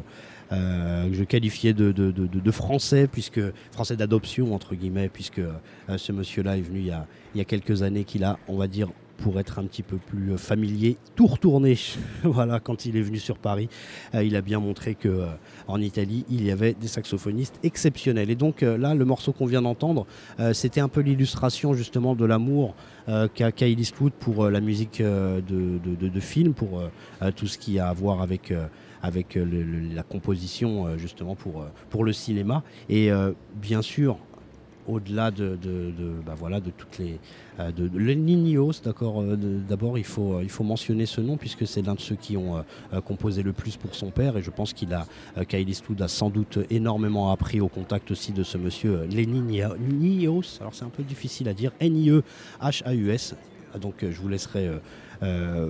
euh, 0.51 1.25
qualifiais 1.25 1.73
de 1.73 2.51
français 2.51 3.07
puisque 3.11 3.41
français 3.71 3.97
d'adoption 3.97 4.55
entre 4.55 4.75
guillemets 4.75 5.09
puisque 5.09 5.39
euh, 5.39 5.97
ce 5.97 6.11
monsieur-là 6.11 6.57
est 6.57 6.61
venu 6.61 6.79
il 6.79 6.87
y 6.87 6.91
a, 6.91 7.05
il 7.35 7.39
y 7.39 7.41
a 7.41 7.45
quelques 7.45 7.81
années 7.81 8.05
qu'il 8.05 8.23
a, 8.23 8.37
on 8.47 8.55
va 8.57 8.67
dire 8.67 8.89
pour 9.23 9.39
être 9.39 9.57
un 9.57 9.63
petit 9.63 9.83
peu 9.83 9.95
plus 9.95 10.33
euh, 10.33 10.37
familier, 10.37 10.97
tout 11.15 11.27
retourné. 11.27 11.77
voilà, 12.23 12.59
quand 12.59 12.85
il 12.85 12.97
est 12.97 13.01
venu 13.01 13.19
sur 13.19 13.37
Paris, 13.37 13.69
euh, 14.13 14.21
il 14.21 14.35
a 14.35 14.41
bien 14.41 14.59
montré 14.59 14.95
que 14.95 15.07
euh, 15.07 15.27
en 15.69 15.79
Italie, 15.79 16.25
il 16.29 16.43
y 16.43 16.51
avait 16.51 16.73
des 16.73 16.89
saxophonistes 16.89 17.57
exceptionnels. 17.63 18.29
Et 18.29 18.35
donc 18.35 18.61
là, 18.61 18.93
le 18.93 19.05
morceau 19.05 19.31
qu'on 19.31 19.45
vient 19.45 19.61
d'entendre, 19.61 20.05
c'était 20.51 20.81
un 20.81 20.89
peu 20.89 20.99
l'illustration 20.99 21.73
justement 21.73 22.15
de 22.15 22.25
l'amour 22.25 22.75
qu'a 23.33 23.51
Kyle 23.51 23.79
Eastwood 23.79 24.11
pour 24.11 24.49
la 24.49 24.59
musique 24.59 25.01
de, 25.01 25.41
de, 25.41 26.19
film, 26.19 26.53
pour 26.53 26.81
tout 27.35 27.47
ce 27.47 27.57
qui 27.57 27.79
a 27.79 27.87
à 27.87 27.93
voir 27.93 28.21
avec, 28.21 28.53
la 29.03 30.03
composition 30.03 30.97
justement 30.97 31.35
pour, 31.35 32.03
le 32.03 32.13
cinéma. 32.13 32.63
Et 32.89 33.09
bien 33.55 33.81
sûr, 33.81 34.17
au-delà 34.87 35.31
de, 35.31 35.57
bah 36.25 36.35
voilà, 36.37 36.59
de 36.59 36.71
toutes 36.71 36.97
les. 36.99 37.19
euh, 37.59 37.71
de, 37.71 37.87
de 37.87 38.83
d'accord. 38.83 39.21
euh, 39.21 39.37
D'abord, 39.67 39.97
il 39.97 40.03
faut, 40.03 40.33
euh, 40.35 40.43
il 40.43 40.49
faut 40.49 40.63
mentionner 40.63 41.05
ce 41.05 41.21
nom 41.21 41.37
puisque 41.37 41.65
c'est 41.67 41.81
l'un 41.81 41.95
de 41.95 41.99
ceux 42.01 42.15
qui 42.15 42.37
ont 42.37 42.63
composé 43.05 43.43
le 43.43 43.53
plus 43.53 43.77
pour 43.77 43.95
son 43.95 44.09
père 44.11 44.37
et 44.37 44.41
je 44.41 44.49
pense 44.51 44.73
qu'il 44.73 44.93
a, 44.93 45.05
Kyle 45.47 45.67
Eastwood 45.69 46.01
a 46.01 46.07
sans 46.07 46.29
doute 46.29 46.59
énormément 46.69 47.31
appris 47.31 47.61
au 47.61 47.67
contact 47.67 48.11
aussi 48.11 48.31
de 48.31 48.43
ce 48.43 48.57
monsieur 48.57 49.05
Leninios. 49.09 50.57
Alors 50.59 50.73
c'est 50.73 50.85
un 50.85 50.89
peu 50.89 51.03
difficile 51.03 51.47
à 51.49 51.53
dire. 51.53 51.71
N-I-E-H-A-U-S. 51.79 53.35
Donc 53.81 53.95
je 54.01 54.19
vous 54.21 54.27
laisserai 54.29 54.69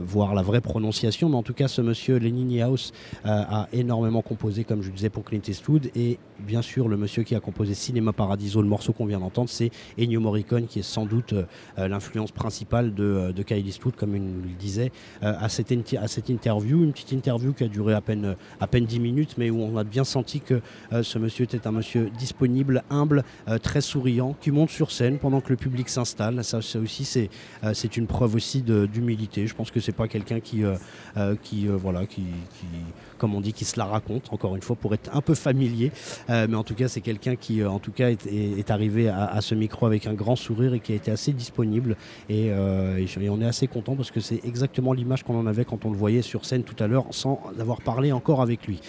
voir 0.06 0.34
la 0.34 0.41
vraie 0.41 0.62
prononciation, 0.62 1.30
mais 1.30 1.36
en 1.36 1.43
tout 1.43 1.54
cas 1.54 1.68
ce 1.68 1.82
monsieur 1.82 2.18
Leniniaus 2.18 2.91
euh, 3.26 3.30
a 3.30 3.68
énormément 3.74 4.22
composé, 4.22 4.64
comme 4.64 4.82
je 4.82 4.89
le 4.89 4.95
disais, 4.95 5.10
pour 5.10 5.24
Clint 5.24 5.41
Eastwood. 5.47 5.89
Et 5.95 6.18
bien 6.39 6.62
sûr, 6.62 6.88
le 6.89 6.97
monsieur 6.97 7.24
qui 7.24 7.36
a 7.36 7.39
composé 7.39 7.74
Cinéma 7.74 8.14
Paradiso, 8.14 8.62
le 8.62 8.68
morceau 8.68 8.93
qu'on 8.93 9.06
vient 9.06 9.20
d'entendre, 9.20 9.49
c'est 9.49 9.72
Ennio 9.99 10.20
Morricone, 10.20 10.66
qui 10.68 10.80
est 10.80 10.84
sans 10.84 11.06
doute 11.06 11.34
euh, 11.34 11.43
euh, 11.78 11.88
l'influence 11.88 12.32
principale 12.32 12.93
de, 12.93 13.04
euh, 13.04 13.32
de 13.34 13.43
Kyle 13.43 13.66
Eastwood, 13.68 13.95
comme 13.95 14.16
il 14.16 14.24
nous 14.24 14.41
le 14.41 14.49
disait, 14.60 14.91
euh, 15.24 15.34
à, 15.39 15.49
cette 15.49 15.72
à 15.97 16.08
cette 16.08 16.30
interview. 16.30 16.84
Une 16.84 16.91
petite 16.91 17.12
interview 17.12 17.54
qui 17.54 17.64
a 17.64 17.68
duré 17.68 17.93
à 17.93 18.01
peine, 18.01 18.36
à 18.60 18.68
peine 18.68 18.86
10 18.86 18.99
minutes, 18.99 19.36
mais 19.38 19.49
où 19.49 19.62
on 19.62 19.78
a 19.78 19.84
bien 19.84 20.04
senti 20.04 20.39
que 20.39 20.62
euh, 20.91 21.04
ce 21.04 21.20
monsieur 21.20 21.43
était 21.45 21.68
un 21.68 21.72
monsieur 21.72 22.10
disponible, 22.18 22.84
humble, 22.89 23.24
euh, 23.47 23.58
très 23.58 23.82
souriant, 23.82 24.36
qui 24.41 24.51
monte 24.51 24.70
sur 24.70 24.91
scène 24.91 25.20
pendant 25.20 25.41
que 25.41 25.49
le 25.49 25.58
public 25.58 25.89
s'installe. 25.89 26.43
Ça, 26.43 26.62
ça 26.62 26.80
aussi, 26.80 27.06
c'est 27.06 27.30
euh, 27.64 27.74
une 27.95 28.08
preuve 28.08 28.36
aussi 28.36 28.62
de- 28.62 28.86
Je 29.48 29.54
pense 29.54 29.72
que 29.72 29.80
c'est 29.80 29.91
pas 29.91 30.08
quelqu'un 30.08 30.39
qui, 30.39 30.64
euh, 30.64 30.76
euh, 31.18 31.36
qui 31.41 31.68
euh, 31.68 31.76
voilà, 31.76 32.06
qui, 32.06 32.24
comme 33.18 33.36
on 33.36 33.41
dit, 33.41 33.54
qui 33.54 33.66
se 33.66 33.78
la 33.78 33.86
raconte. 33.86 34.32
Encore 34.32 34.56
une 34.56 34.62
fois, 34.62 34.76
pour 34.76 34.94
être 34.94 35.10
un 35.16 35.22
peu 35.22 35.36
familier, 35.36 35.91
mais 36.30 36.56
en 36.56 36.64
tout 36.64 36.76
cas, 36.76 36.88
c'est 36.88 37.02
quelqu'un 37.02 37.36
qui, 37.36 37.64
en 37.64 37.80
tout 37.80 37.91
cas, 37.91 38.10
est, 38.10 38.72
arrivé 38.72 39.10
à, 39.10 39.39
ce 39.41 39.56
micro 39.56 39.86
avec 39.86 40.08
un 40.08 40.14
grand 40.14 40.36
sourire 40.36 40.74
et 40.74 40.80
qui 40.80 40.94
a 40.94 40.96
été 40.96 41.12
assez 41.12 41.34
disponible. 41.34 41.96
Et, 42.30 42.48
et 42.48 43.30
on 43.30 43.41
est 43.41 43.46
assez 43.46 43.68
content 43.68 43.96
parce 43.96 44.12
que 44.12 44.20
c'est 44.20 44.44
exactement 44.46 44.94
l'image 44.94 45.24
qu'on 45.24 45.38
en 45.38 45.48
avait 45.48 45.66
quand 45.66 45.86
on 45.86 45.91
le 45.91 45.98
voyait 45.98 46.22
sur 46.22 46.46
scène 46.46 46.64
tout 46.64 46.82
à 46.84 46.88
l'heure, 46.88 47.06
sans 47.12 47.41
avoir 47.60 47.82
parlé 47.82 48.12
encore 48.12 48.41
avec 48.41 48.66
lui. 48.68 48.82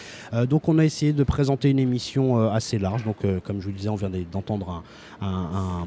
Donc, 0.49 0.69
on 0.69 0.79
a 0.79 0.85
essayé 0.85 1.13
de 1.13 1.25
présenter 1.25 1.71
une 1.71 1.79
émission 1.79 2.51
assez 2.51 2.79
large. 2.79 3.05
Donc, 3.05 3.19
comme 3.45 3.61
je 3.61 3.65
vous 3.67 3.73
le 3.73 3.77
disais, 3.77 3.89
on 3.89 3.97
vient 3.97 4.11
d'entendre 4.31 4.71
un, 4.71 4.83
un- 5.27 5.87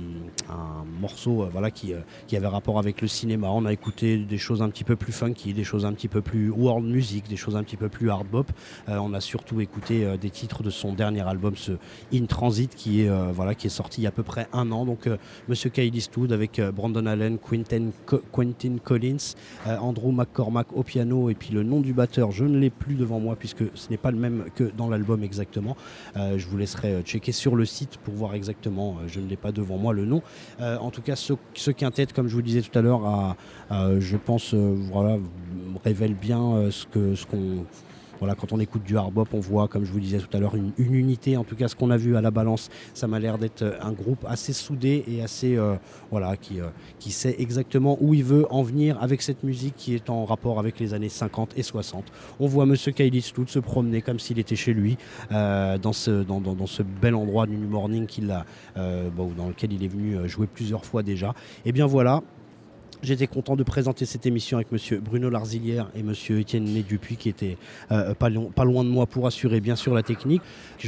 morceau, 1.02 1.44
euh, 1.44 1.50
voilà, 1.52 1.70
qui, 1.72 1.94
euh, 1.94 2.00
qui 2.28 2.36
avait 2.36 2.48
rapport 2.48 2.80
avec 2.80 3.02
le 3.02 3.08
cinéma. 3.08 3.48
On 3.52 3.66
a 3.66 3.74
écouté 3.74 4.18
des 4.18 4.38
choses 4.38 4.62
un 4.62 4.70
petit 4.70 4.84
peu 4.84 4.96
plus 4.96 5.12
funky, 5.14 5.54
des 5.54 5.64
choses 5.64 5.86
un 5.86 5.94
petit 5.94 6.08
peu 6.08 6.22
plus 6.22 6.50
world 6.50 6.86
music, 6.86 7.28
des 7.30 7.36
choses 7.36 7.56
un 7.56 7.64
petit 7.64 7.78
peu 7.78 7.90
plus 7.90 8.10
hard 8.10 8.28
bop. 8.28 8.50
Euh, 8.90 8.98
on 8.98 9.14
a 9.14 9.22
surtout 9.22 9.62
écouté 9.62 10.06
des 10.20 10.30
titres 10.30 10.64
de 10.64 10.70
son 10.70 10.94
dernier 10.94 11.22
album, 11.28 11.56
ce 11.56 11.74
In 12.14 12.26
Transit, 12.26 12.74
qui 12.74 13.02
est, 13.02 13.10
voilà, 13.32 13.54
qui 13.56 13.68
est 13.68 13.72
sorti 13.72 14.02
il 14.02 14.04
y 14.06 14.08
a 14.08 14.10
à 14.10 14.12
peu 14.12 14.24
près 14.24 14.48
un 14.54 14.72
an. 14.72 14.86
Donc, 14.86 15.10
Monsieur 15.48 15.70
Kyle 15.70 15.96
Eastwood 15.96 16.32
avec 16.32 16.60
Brandon 16.74 17.06
Allen, 17.06 17.38
Quentin, 17.38 17.90
Co- 18.06 18.22
Quentin 18.32 18.78
Collins, 18.84 19.36
Andrew 19.66 20.12
McCormack 20.12 20.68
au 20.74 20.84
piano, 20.84 21.30
et 21.30 21.36
puis 21.36 21.54
le 21.54 21.64
nom 21.64 21.80
du 21.82 21.94
batteur, 21.94 22.32
je 22.32 22.46
ne 22.46 22.58
l'ai 22.58 22.70
plus 22.70 22.96
devant 22.96 23.20
moi 23.20 23.36
puisque 23.36 23.64
ce 23.76 23.90
n'est 23.90 23.98
pas 23.98 24.12
le 24.12 24.18
même 24.18 24.46
que 24.56 24.64
dans 24.76 24.90
l'album 24.90 25.24
exactement. 25.24 25.76
Je 26.16 26.48
vous 26.48 26.58
laisserai 26.58 27.02
checker 27.04 27.32
sur 27.32 27.56
le 27.56 27.66
site 27.66 27.98
pour 27.98 28.14
voir 28.16 28.34
exactement, 28.34 28.98
je 29.08 29.20
ne 29.20 29.27
l'ai 29.30 29.38
pas 29.38 29.52
devant 29.52 29.78
moi 29.78 29.94
le 29.94 30.06
nom. 30.06 30.22
Euh, 30.62 30.78
en 30.78 30.92
tout 30.92 31.02
cas, 31.02 31.16
ce, 31.16 31.34
ce 31.54 31.72
quintet, 31.72 32.08
comme 32.08 32.28
je 32.28 32.36
vous 32.36 32.42
disais 32.42 32.62
tout 32.62 32.78
à 32.78 32.82
l'heure, 32.82 33.36
je 33.72 34.18
pense, 34.18 34.54
euh, 34.54 34.76
voilà, 34.92 35.18
révèle 35.84 36.14
bien 36.14 36.42
euh, 36.42 36.72
ce 36.72 37.16
ce 37.16 37.26
qu'on 37.26 37.66
voilà, 38.20 38.36
quand 38.36 38.52
on 38.54 38.60
écoute 38.60 38.84
du 38.84 38.98
hard 38.98 39.14
bop, 39.14 39.30
on 39.34 39.40
voit, 39.40 39.68
comme 39.68 39.86
je 39.86 39.92
vous 39.92 40.00
disais 40.00 40.20
tout 40.20 40.36
à 40.36 40.40
l'heure, 40.40 40.56
une, 40.56 40.72
unité. 40.78 41.38
En 41.38 41.44
tout 41.44 41.56
cas, 41.56 41.68
ce 41.68 41.76
qu'on 41.76 41.92
a 41.92 41.98
vu 41.98 42.16
à 42.16 42.22
la 42.22 42.32
balance, 42.32 42.70
ça 42.94 43.08
m'a 43.08 43.20
l'air 43.20 43.38
d'être 43.38 43.62
euh, 43.62 43.78
un 43.82 43.92
groupe 43.92 44.26
assez 44.28 44.54
soudé 44.54 45.04
et 45.08 45.22
assez, 45.22 45.56
euh, 45.56 45.76
voilà, 46.12 46.38
qui, 46.38 46.60
euh, 46.60 46.68
qui 47.00 47.12
sait 47.12 47.36
exactement 47.40 47.98
où 48.02 48.14
il 48.14 48.24
veut 48.24 48.48
en 48.52 48.64
venir 48.64 49.02
avec 49.02 49.22
cette 49.22 49.44
musique 49.44 49.76
qui 49.76 49.94
est 49.94 50.10
en 50.10 50.26
rapport 50.26 50.60
avec 50.60 50.80
les 50.80 50.94
années 50.94 51.10
50 51.10 51.58
et 51.58 51.64
60. 51.64 52.06
On 52.40 52.48
voit 52.48 52.66
Monsieur 52.66 52.92
Kylie 52.92 53.20
Eastwood 53.20 53.50
se 53.50 53.60
promener 53.60 54.02
comme 54.02 54.20
s'il 54.20 54.40
était 54.40 54.56
chez 54.56 54.74
lui 54.74 54.98
dans, 55.30 55.94
ce, 55.94 56.82
bel 57.02 57.16
endroit 57.16 57.46
du 57.46 57.58
New 57.58 57.68
Morning 57.68 58.06
qu'il 58.06 58.32
a, 58.32 58.46
dans 58.76 59.48
lequel 59.48 59.74
il 59.74 59.84
est 59.84 59.88
venu 59.88 60.28
jouer 60.28 60.48
plusieurs 60.48 60.86
fois 60.86 61.04
déjà. 61.04 61.34
Et 61.66 61.72
bien 61.72 61.86
voilà, 61.86 62.22
J'étais 63.04 63.28
content 63.28 63.56
de 63.56 63.62
présenter 63.62 64.06
cette 64.06 64.26
émission 64.26 64.58
avec 64.58 64.72
Monsieur 64.72 65.00
Bruno 65.00 65.30
Larzilière 65.30 65.88
et 65.96 66.02
Monsieur 66.02 66.40
Étienne 66.40 66.64
Né 66.64 66.82
Dupuis 66.82 67.16
qui 67.16 67.30
étaient 67.30 67.56
euh, 67.92 68.16
pas, 68.16 68.28
lo- 68.30 68.50
pas 68.50 68.66
loin 68.66 68.84
de 68.84 68.90
moi 68.90 69.06
pour 69.06 69.28
assurer 69.28 69.62
bien 69.62 69.76
sûr 69.76 69.94
la 69.94 70.02
technique. 70.02 70.42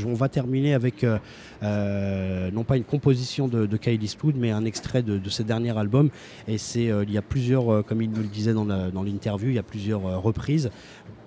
On 0.07 0.15
va 0.15 0.27
terminer 0.27 0.73
avec 0.73 1.03
euh, 1.03 1.19
euh, 1.61 2.49
non 2.49 2.63
pas 2.63 2.77
une 2.77 2.83
composition 2.83 3.47
de, 3.47 3.67
de 3.67 3.77
Kyle 3.77 4.01
Eastwood 4.03 4.35
mais 4.37 4.49
un 4.49 4.65
extrait 4.65 5.03
de, 5.03 5.19
de 5.19 5.29
ses 5.29 5.43
derniers 5.43 5.77
albums. 5.77 6.09
Et 6.47 6.57
c'est 6.57 6.85
il 6.85 7.11
y 7.11 7.17
a 7.17 7.21
plusieurs, 7.21 7.85
comme 7.85 8.01
il 8.01 8.09
nous 8.09 8.21
le 8.23 8.27
disait 8.27 8.55
dans 8.55 9.03
l'interview, 9.03 9.49
il 9.49 9.55
y 9.55 9.59
a 9.59 9.63
plusieurs 9.63 10.01
reprises 10.21 10.71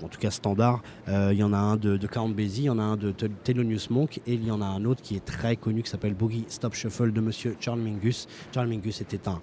en 0.02 0.08
tout 0.08 0.18
cas 0.18 0.32
standard. 0.32 0.82
Il 1.06 1.36
y 1.38 1.44
en 1.44 1.52
a 1.52 1.58
un 1.58 1.76
de, 1.76 1.96
de 1.96 2.06
Count 2.08 2.34
il 2.36 2.62
y 2.62 2.68
en 2.70 2.80
a 2.80 2.82
un 2.82 2.96
de 2.96 3.12
Thelonious 3.12 3.86
Monk 3.90 4.18
et 4.26 4.34
il 4.34 4.44
y 4.44 4.50
en 4.50 4.60
a 4.60 4.66
un 4.66 4.84
autre 4.84 5.00
qui 5.00 5.14
est 5.14 5.24
très 5.24 5.54
connu 5.54 5.84
qui 5.84 5.90
s'appelle 5.90 6.14
Boogie 6.14 6.44
Stop 6.48 6.74
Shuffle 6.74 7.12
de 7.12 7.20
Monsieur 7.20 7.56
Charles 7.60 7.78
Mingus. 7.80 8.26
Charles 8.52 8.66
Mingus 8.68 9.00
était 9.00 9.28
un 9.28 9.40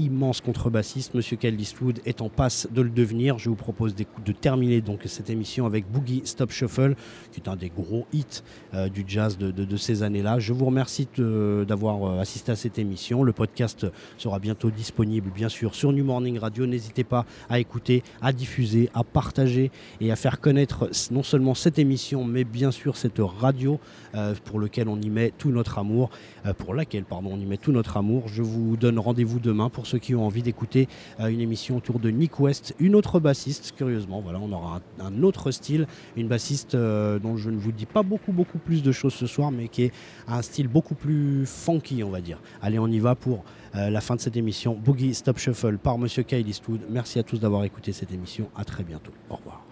immense 0.00 0.40
contrebassiste. 0.40 1.14
Monsieur 1.14 1.36
Cal 1.36 1.60
Eastwood 1.60 2.00
est 2.06 2.22
en 2.22 2.28
passe 2.28 2.66
de 2.70 2.80
le 2.80 2.90
devenir. 2.90 3.38
Je 3.38 3.48
vous 3.48 3.56
propose 3.56 3.94
de 3.94 4.32
terminer 4.32 4.80
donc 4.80 5.02
cette 5.04 5.30
émission 5.30 5.66
avec 5.66 5.90
Boogie 5.90 6.22
Stop 6.24 6.50
Shuffle, 6.50 6.94
qui 7.32 7.40
est 7.40 7.48
un 7.48 7.56
des 7.56 7.68
gros 7.68 8.06
hits 8.12 8.42
euh, 8.74 8.88
du 8.88 9.04
jazz 9.06 9.36
de, 9.38 9.76
ces 9.76 10.02
années-là. 10.02 10.38
Je 10.38 10.52
vous 10.52 10.64
remercie 10.64 11.08
d'avoir 11.16 12.04
euh, 12.04 12.20
assisté 12.20 12.52
à 12.52 12.56
cette 12.56 12.78
émission. 12.78 13.22
Le 13.22 13.32
podcast 13.32 13.86
sera 14.16 14.38
bientôt 14.38 14.70
disponible, 14.70 15.30
bien 15.30 15.48
sûr, 15.48 15.74
sur 15.74 15.92
New 15.92 16.04
Morning 16.04 16.38
Radio. 16.38 16.66
N'hésitez 16.66 17.04
pas 17.04 17.26
à 17.48 17.58
écouter, 17.58 18.02
à 18.22 18.32
diffuser, 18.32 18.88
à 18.94 19.04
partager 19.04 19.70
et 20.00 20.10
à 20.10 20.16
faire 20.16 20.40
connaître 20.40 20.90
non 21.10 21.22
seulement 21.22 21.54
cette 21.54 21.78
émission, 21.78 22.24
mais 22.24 22.44
bien 22.44 22.70
sûr 22.70 22.96
cette 22.96 23.18
radio 23.18 23.78
euh, 24.14 24.34
pour 24.44 24.58
lequel 24.58 24.88
on 24.88 25.00
y 25.00 25.10
met 25.10 25.32
tout 25.36 25.50
notre 25.50 25.78
amour, 25.78 26.10
pour 26.58 26.74
laquelle 26.74 27.04
pardon, 27.04 27.30
on 27.34 27.38
y 27.38 27.44
met 27.44 27.56
tout 27.56 27.72
notre 27.72 27.96
amour. 27.96 28.28
Je 28.28 28.42
vous 28.42 28.76
donne 28.76 28.98
rendez-vous 28.98 29.40
demain 29.40 29.68
pour 29.68 29.86
ceux 29.90 29.98
qui 29.98 30.14
ont 30.14 30.24
envie 30.24 30.42
d'écouter 30.42 30.88
euh, 31.18 31.26
une 31.26 31.40
émission 31.40 31.76
autour 31.76 31.98
de 31.98 32.10
Nick 32.10 32.38
West, 32.40 32.74
une 32.78 32.94
autre 32.94 33.20
bassiste. 33.20 33.72
Curieusement, 33.76 34.20
voilà, 34.20 34.38
on 34.40 34.52
aura 34.52 34.80
un, 35.00 35.22
autre 35.22 35.50
style, 35.50 35.86
une 36.16 36.28
bassiste 36.28 36.74
euh, 36.74 37.18
dont 37.18 37.36
je 37.36 37.50
ne 37.50 37.58
vous 37.58 37.72
dis 37.72 37.86
pas 37.86 38.02
beaucoup 38.02 38.32
beaucoup 38.32 38.58
plus 38.58 38.82
de 38.82 38.92
choses 38.92 39.14
ce 39.14 39.26
soir, 39.26 39.50
mais 39.50 39.68
qui 39.68 39.84
est 39.84 39.92
un 40.28 40.42
style 40.42 40.68
beaucoup 40.68 40.94
plus 40.94 41.44
funky, 41.46 42.02
on 42.04 42.10
va 42.10 42.20
dire. 42.20 42.38
Allez, 42.62 42.78
on 42.78 42.88
y 42.88 42.98
va 42.98 43.14
pour 43.14 43.44
euh, 43.74 43.90
la 43.90 44.00
fin 44.00 44.14
de 44.14 44.20
cette 44.20 44.36
émission. 44.36 44.74
Boogie 44.74 45.14
Stop 45.14 45.38
Shuffle 45.38 45.78
par 45.78 45.98
Monsieur 45.98 46.22
Kyle 46.22 46.48
Eastwood. 46.48 46.80
Merci 46.88 47.18
à 47.18 47.22
tous 47.22 47.40
d'avoir 47.40 47.64
écouté 47.64 47.92
cette 47.92 48.12
émission. 48.12 48.48
À 48.56 48.64
très 48.64 48.84
bientôt. 48.84 49.12
Au 49.28 49.36
revoir. 49.36 49.64